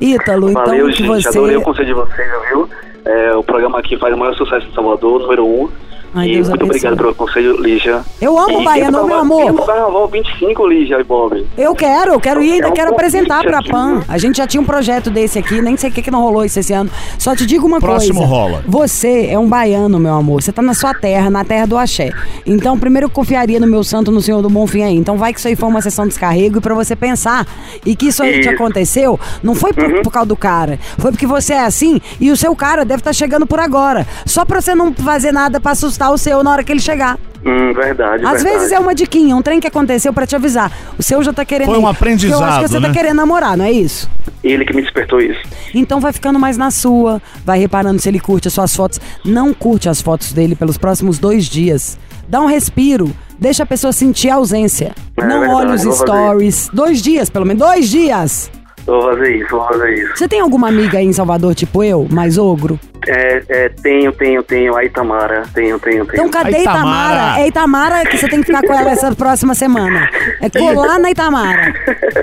Ítalo, 0.00 0.50
então 0.50 0.64
Valeu, 0.64 0.90
gente, 0.90 1.06
você. 1.06 1.28
adorei 1.28 1.56
o 1.56 1.62
conselho 1.62 1.86
de 1.86 1.94
vocês, 1.94 2.28
viu? 2.50 2.68
É, 3.04 3.34
o 3.34 3.42
programa 3.42 3.78
aqui 3.78 3.96
faz 3.98 4.14
o 4.14 4.16
maior 4.18 4.34
sucesso 4.34 4.66
em 4.66 4.72
Salvador, 4.74 5.20
número 5.22 5.46
um. 5.46 5.68
Ai, 6.16 6.28
e 6.30 6.34
Deus 6.34 6.48
muito 6.48 6.62
abençoe. 6.62 6.66
obrigado 6.78 6.96
pelo 6.96 7.14
conselho, 7.14 7.60
Lígia. 7.60 8.00
Eu 8.20 8.38
amo 8.38 8.60
E 8.60 8.64
baiano, 8.64 9.04
meu 9.06 9.18
amor. 9.18 9.52
pro 9.54 9.66
Carnaval 9.66 10.08
25, 10.08 10.66
Lígia 10.66 10.98
e 10.98 11.04
Bob. 11.04 11.46
Eu 11.58 11.74
quero, 11.74 12.14
eu 12.14 12.20
quero 12.20 12.42
ir, 12.42 12.52
ainda 12.54 12.68
É 12.68 12.70
um 12.70 12.74
quero 12.74 12.90
apresentar 12.92 13.42
pra. 13.44 13.62
PAN. 13.62 14.02
A 14.08 14.16
gente 14.18 14.36
já 14.38 14.46
tinha 14.46 14.60
um 14.60 14.64
projeto 14.64 15.10
desse 15.10 15.38
aqui, 15.38 15.60
nem 15.60 15.76
sei 15.76 15.90
o 15.90 15.92
que 15.92 16.00
que 16.02 16.10
não 16.10 16.20
rolou 16.22 16.44
isso 16.44 16.58
esse 16.58 16.72
ano. 16.72 16.90
Só 17.18 17.36
te 17.36 17.44
digo 17.44 17.66
uma 17.66 17.78
Próximo 17.80 18.20
coisa. 18.20 18.32
rola. 18.34 18.64
Você 18.66 19.26
é 19.30 19.38
um 19.38 19.46
baiano, 19.48 19.98
meu 19.98 20.14
amor. 20.14 20.42
Você 20.42 20.50
tá 20.52 20.62
na 20.62 20.72
sua 20.74 20.94
terra, 20.94 21.28
na 21.30 21.44
terra 21.44 21.66
do 21.66 21.76
axé. 21.76 22.10
Então, 22.46 22.78
primeiro 22.78 23.06
eu 23.06 23.10
confiaria 23.10 23.60
no 23.60 23.66
meu 23.66 23.84
santo, 23.84 24.10
no 24.10 24.22
Senhor 24.22 24.40
do 24.40 24.48
Bom 24.48 24.66
Fim 24.66 24.82
aí. 24.82 24.96
Então 24.96 25.18
vai 25.18 25.32
que 25.32 25.38
isso 25.38 25.48
aí 25.48 25.56
foi 25.56 25.68
uma 25.68 25.82
sessão 25.82 26.04
de 26.04 26.10
descarrego 26.10 26.58
e 26.58 26.60
pra 26.62 26.74
você 26.74 26.96
pensar. 26.96 27.46
E 27.84 27.94
que 27.94 28.06
isso 28.08 28.22
aí 28.22 28.40
te 28.40 28.48
aconteceu, 28.48 29.20
não 29.42 29.54
foi 29.54 29.72
por, 29.72 29.84
Uhum. 29.84 30.02
por 30.02 30.10
causa 30.12 30.28
do 30.28 30.36
cara. 30.36 30.78
Foi 30.98 31.10
porque 31.10 31.26
você 31.26 31.52
é 31.54 31.60
assim 31.60 32.00
e 32.20 32.30
o 32.30 32.36
seu 32.36 32.54
cara 32.56 32.84
deve 32.84 33.00
estar 33.00 33.12
chegando 33.12 33.46
por 33.46 33.60
agora. 33.60 34.06
Só 34.24 34.44
pra 34.44 34.60
você 34.60 34.74
não 34.74 34.94
fazer 34.94 35.32
nada 35.32 35.60
pra 35.60 35.72
assustar 35.72 36.05
o 36.10 36.18
seu 36.18 36.42
na 36.42 36.50
hora 36.52 36.64
que 36.64 36.72
ele 36.72 36.80
chegar. 36.80 37.18
Hum, 37.44 37.72
verdade, 37.72 38.24
Às 38.24 38.42
verdade. 38.42 38.58
vezes 38.58 38.72
é 38.72 38.78
uma 38.78 38.92
diquinha, 38.94 39.36
um 39.36 39.40
trem 39.42 39.60
que 39.60 39.68
aconteceu 39.68 40.12
pra 40.12 40.26
te 40.26 40.34
avisar. 40.34 40.72
O 40.98 41.02
seu 41.02 41.22
já 41.22 41.32
tá 41.32 41.44
querendo. 41.44 41.66
Foi 41.68 41.78
um 41.78 41.88
ir. 41.88 41.94
Porque 41.94 42.08
Eu 42.08 42.08
acho 42.08 42.28
que 42.28 42.34
aprendizado, 42.34 42.68
você 42.68 42.80
né? 42.80 42.88
tá 42.88 42.94
querendo 42.94 43.16
namorar, 43.16 43.56
não 43.56 43.64
é 43.64 43.70
isso? 43.70 44.10
Ele 44.42 44.64
que 44.64 44.74
me 44.74 44.82
despertou 44.82 45.20
isso. 45.20 45.40
Então 45.72 46.00
vai 46.00 46.12
ficando 46.12 46.38
mais 46.40 46.56
na 46.56 46.70
sua, 46.72 47.22
vai 47.44 47.58
reparando 47.58 48.00
se 48.00 48.08
ele 48.08 48.18
curte 48.18 48.48
as 48.48 48.54
suas 48.54 48.74
fotos. 48.74 49.00
Não 49.24 49.54
curte 49.54 49.88
as 49.88 50.00
fotos 50.00 50.32
dele 50.32 50.56
pelos 50.56 50.76
próximos 50.76 51.18
dois 51.18 51.44
dias. 51.46 51.96
Dá 52.28 52.40
um 52.40 52.46
respiro, 52.46 53.12
deixa 53.38 53.62
a 53.62 53.66
pessoa 53.66 53.92
sentir 53.92 54.28
a 54.30 54.34
ausência. 54.36 54.92
É 55.16 55.24
não 55.24 55.40
verdade, 55.40 55.54
olhe 55.54 55.74
os 55.74 55.84
vou 55.84 55.92
fazer 55.92 56.04
stories. 56.04 56.70
Dois 56.72 57.00
dias, 57.00 57.30
pelo 57.30 57.46
menos. 57.46 57.62
Dois 57.62 57.88
dias! 57.88 58.50
Vou 58.84 59.02
fazer 59.02 59.36
isso, 59.36 59.50
vou 59.50 59.66
fazer 59.66 59.94
isso. 59.94 60.16
Você 60.16 60.28
tem 60.28 60.40
alguma 60.40 60.68
amiga 60.68 60.98
aí 60.98 61.06
em 61.06 61.12
Salvador, 61.12 61.54
tipo 61.56 61.82
eu, 61.82 62.06
mais 62.10 62.38
ogro? 62.38 62.78
É, 63.06 63.42
é, 63.48 63.68
tenho, 63.68 64.12
tenho, 64.12 64.42
tenho. 64.42 64.76
A 64.76 64.84
Itamara. 64.84 65.42
Tenho, 65.54 65.78
tenho, 65.78 66.04
tenho. 66.04 66.26
Então 66.26 66.28
cadê 66.28 66.56
A 66.56 66.60
Itamara? 66.60 67.14
Itamara? 67.14 67.40
É 67.40 67.46
Itamara 67.48 68.06
que 68.06 68.18
você 68.18 68.28
tem 68.28 68.40
que 68.40 68.46
ficar 68.46 68.62
com 68.62 68.72
ela 68.72 68.90
essa 68.90 69.14
próxima 69.14 69.54
semana. 69.54 70.08
É 70.40 70.50
colar 70.50 70.98
na 70.98 71.10
Itamara. 71.10 71.74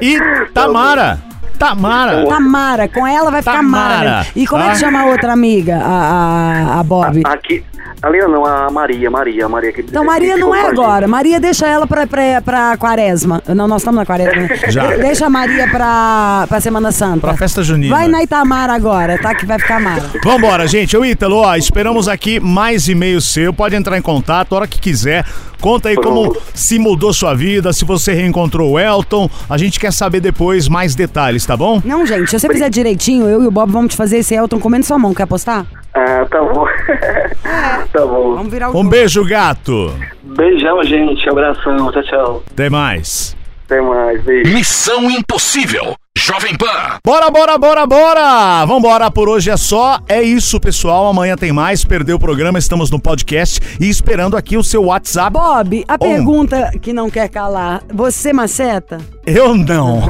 E 0.01 0.17
Tamara. 1.67 2.25
Tamara. 2.27 2.87
Com 2.87 3.05
ela 3.07 3.31
vai 3.31 3.41
ficar 3.41 3.53
Tamara. 3.57 4.09
Mara. 4.09 4.27
E 4.35 4.45
como 4.47 4.61
é 4.63 4.65
que 4.67 4.71
Ah. 4.71 4.75
chama 4.75 5.01
a 5.01 5.05
outra 5.05 5.33
amiga, 5.33 5.77
a, 5.77 6.75
a, 6.75 6.79
a 6.79 6.83
Bob? 6.83 7.21
Aqui. 7.25 7.63
A 8.01 8.09
não, 8.27 8.45
a 8.45 8.69
Maria, 8.69 9.09
Maria, 9.09 9.45
a 9.45 9.49
Maria 9.49 9.71
que 9.71 9.79
Então, 9.79 10.03
Maria 10.03 10.33
que 10.33 10.39
não 10.41 10.53
é 10.53 10.65
a 10.65 10.67
agora. 10.67 11.07
Maria, 11.07 11.39
deixa 11.39 11.65
ela 11.67 11.87
pra, 11.87 12.05
pra, 12.05 12.41
pra 12.41 12.75
quaresma. 12.75 13.41
Não, 13.47 13.65
nós 13.65 13.81
estamos 13.81 13.97
na 13.97 14.05
quaresma. 14.05 14.49
Já. 14.69 14.87
De- 14.87 14.97
Deixa 14.97 15.25
a 15.27 15.29
Maria 15.29 15.69
pra, 15.69 16.45
pra 16.49 16.59
Semana 16.59 16.91
Santa. 16.91 17.21
Pra 17.27 17.37
festa 17.37 17.63
junina. 17.63 17.95
Vai 17.95 18.09
na 18.09 18.21
Itamara 18.21 18.73
agora, 18.73 19.17
tá? 19.21 19.33
Que 19.33 19.45
vai 19.45 19.57
ficar 19.57 19.79
Mara. 19.79 20.03
Vambora, 20.21 20.67
gente. 20.67 20.97
Ô, 20.97 21.05
Ítalo, 21.05 21.37
ó, 21.37 21.55
esperamos 21.55 22.09
aqui 22.09 22.41
mais 22.41 22.89
e-mail 22.89 23.21
seu. 23.21 23.53
Pode 23.53 23.73
entrar 23.73 23.97
em 23.97 24.01
contato 24.01 24.51
a 24.53 24.57
hora 24.57 24.67
que 24.67 24.79
quiser. 24.81 25.23
Conta 25.63 25.87
aí 25.87 25.95
como 25.95 26.35
se 26.53 26.77
mudou 26.77 27.13
sua 27.13 27.33
vida, 27.33 27.71
se 27.71 27.85
você 27.85 28.11
reencontrou 28.11 28.71
o 28.71 28.77
Elton. 28.77 29.29
A 29.49 29.57
gente 29.57 29.79
quer 29.79 29.93
saber 29.93 30.19
depois 30.19 30.67
mais 30.67 30.93
detalhes, 30.93 31.45
tá 31.45 31.55
bom? 31.55 31.81
Não, 31.85 32.05
gente, 32.05 32.29
se 32.29 32.37
você 32.37 32.49
fizer 32.49 32.69
direitinho, 32.69 33.25
eu 33.29 33.41
e 33.41 33.47
o 33.47 33.51
Bob 33.51 33.71
vamos 33.71 33.91
te 33.93 33.95
fazer 33.97 34.17
esse 34.17 34.35
Elton 34.35 34.59
comendo 34.59 34.85
sua 34.85 34.99
mão. 34.99 35.13
Quer 35.13 35.23
apostar? 35.23 35.65
Ah, 35.93 36.25
tá 36.29 36.41
bom. 36.41 36.65
tá 37.93 38.05
bom. 38.05 38.35
Vamos 38.35 38.51
virar 38.51 38.67
o 38.67 38.71
Um 38.71 38.79
jogo. 38.79 38.89
beijo, 38.89 39.23
gato. 39.25 39.93
Beijão, 40.21 40.83
gente. 40.83 41.29
Abração. 41.29 41.91
Tchau, 41.93 42.03
tchau. 42.03 42.43
Até 42.51 42.69
mais. 42.69 43.33
Até 43.65 43.81
mais. 43.81 44.23
Beijo. 44.23 44.53
Missão 44.53 45.09
Impossível. 45.09 45.95
Jovem 46.15 46.55
Pan. 46.55 46.99
Bora, 47.03 47.29
bora, 47.29 47.57
bora, 47.57 47.85
bora! 47.85 48.65
Vambora, 48.65 49.11
por 49.11 49.27
hoje 49.27 49.49
é 49.49 49.57
só. 49.57 49.99
É 50.07 50.21
isso, 50.21 50.59
pessoal. 50.59 51.07
Amanhã 51.07 51.35
tem 51.35 51.51
mais. 51.51 51.83
Perdeu 51.83 52.15
o 52.15 52.19
programa, 52.19 52.57
estamos 52.57 52.89
no 52.89 52.99
podcast 52.99 53.59
e 53.79 53.89
esperando 53.89 54.37
aqui 54.37 54.55
o 54.55 54.63
seu 54.63 54.85
WhatsApp. 54.85 55.33
Bob, 55.33 55.83
a 55.85 55.97
pergunta 55.97 56.71
que 56.81 56.93
não 56.93 57.09
quer 57.09 57.27
calar. 57.27 57.83
Você 57.93 58.31
maceta? 58.31 58.99
Eu 59.25 59.53
não. 59.53 60.01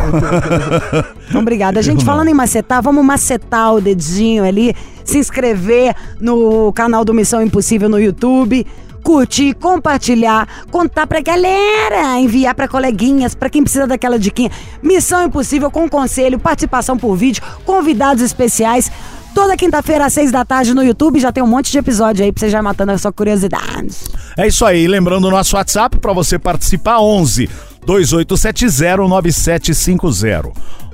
Então, 1.27 1.39
obrigada. 1.39 1.79
A 1.79 1.83
gente 1.83 2.05
falando 2.05 2.27
em 2.27 2.33
macetar, 2.33 2.81
vamos 2.83 3.03
macetar 3.03 3.73
o 3.73 3.81
dedinho 3.81 4.43
ali, 4.43 4.75
se 5.03 5.17
inscrever 5.17 5.95
no 6.19 6.71
canal 6.73 7.03
do 7.03 7.13
Missão 7.13 7.41
Impossível 7.41 7.89
no 7.89 7.99
YouTube, 7.99 8.67
curtir, 9.03 9.53
compartilhar, 9.53 10.47
contar 10.71 11.05
pra 11.05 11.21
galera, 11.21 12.17
enviar 12.19 12.55
pra 12.55 12.67
coleguinhas, 12.67 13.35
pra 13.35 13.49
quem 13.49 13.61
precisa 13.61 13.85
daquela 13.85 14.17
diquinha. 14.17 14.49
Missão 14.81 15.25
Impossível 15.25 15.69
com 15.69 15.89
conselho, 15.89 16.39
participação 16.39 16.97
por 16.97 17.15
vídeo, 17.15 17.43
convidados 17.65 18.23
especiais. 18.23 18.89
Toda 19.35 19.57
quinta-feira 19.57 20.05
às 20.05 20.13
seis 20.13 20.31
da 20.31 20.45
tarde 20.45 20.73
no 20.73 20.83
YouTube 20.83 21.19
já 21.19 21.31
tem 21.31 21.43
um 21.43 21.47
monte 21.47 21.71
de 21.71 21.77
episódio 21.79 22.23
aí 22.23 22.31
pra 22.31 22.39
você 22.39 22.49
já 22.49 22.61
matando 22.61 22.91
a 22.91 22.97
sua 22.97 23.11
curiosidade. 23.11 23.95
É 24.37 24.47
isso 24.47 24.63
aí. 24.63 24.87
Lembrando 24.87 25.25
o 25.27 25.31
nosso 25.31 25.55
WhatsApp 25.55 25.97
para 25.97 26.13
você 26.13 26.37
participar: 26.37 26.99
11 26.99 27.49
2870 27.83 29.07
9750. 29.07 30.51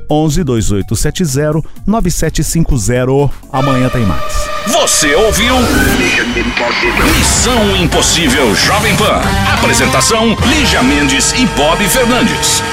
11 0.09 0.43
2870 0.43 1.61
9750. 1.85 3.29
Amanhã 3.51 3.89
tem 3.89 4.05
mais. 4.05 4.49
Você 4.67 5.13
ouviu? 5.15 5.55
Missão 7.17 7.75
Impossível 7.77 8.55
Jovem 8.55 8.95
Pan. 8.95 9.21
Apresentação: 9.53 10.35
Lígia 10.47 10.81
Mendes 10.83 11.33
e 11.33 11.45
Bob 11.57 11.83
Fernandes. 11.87 12.63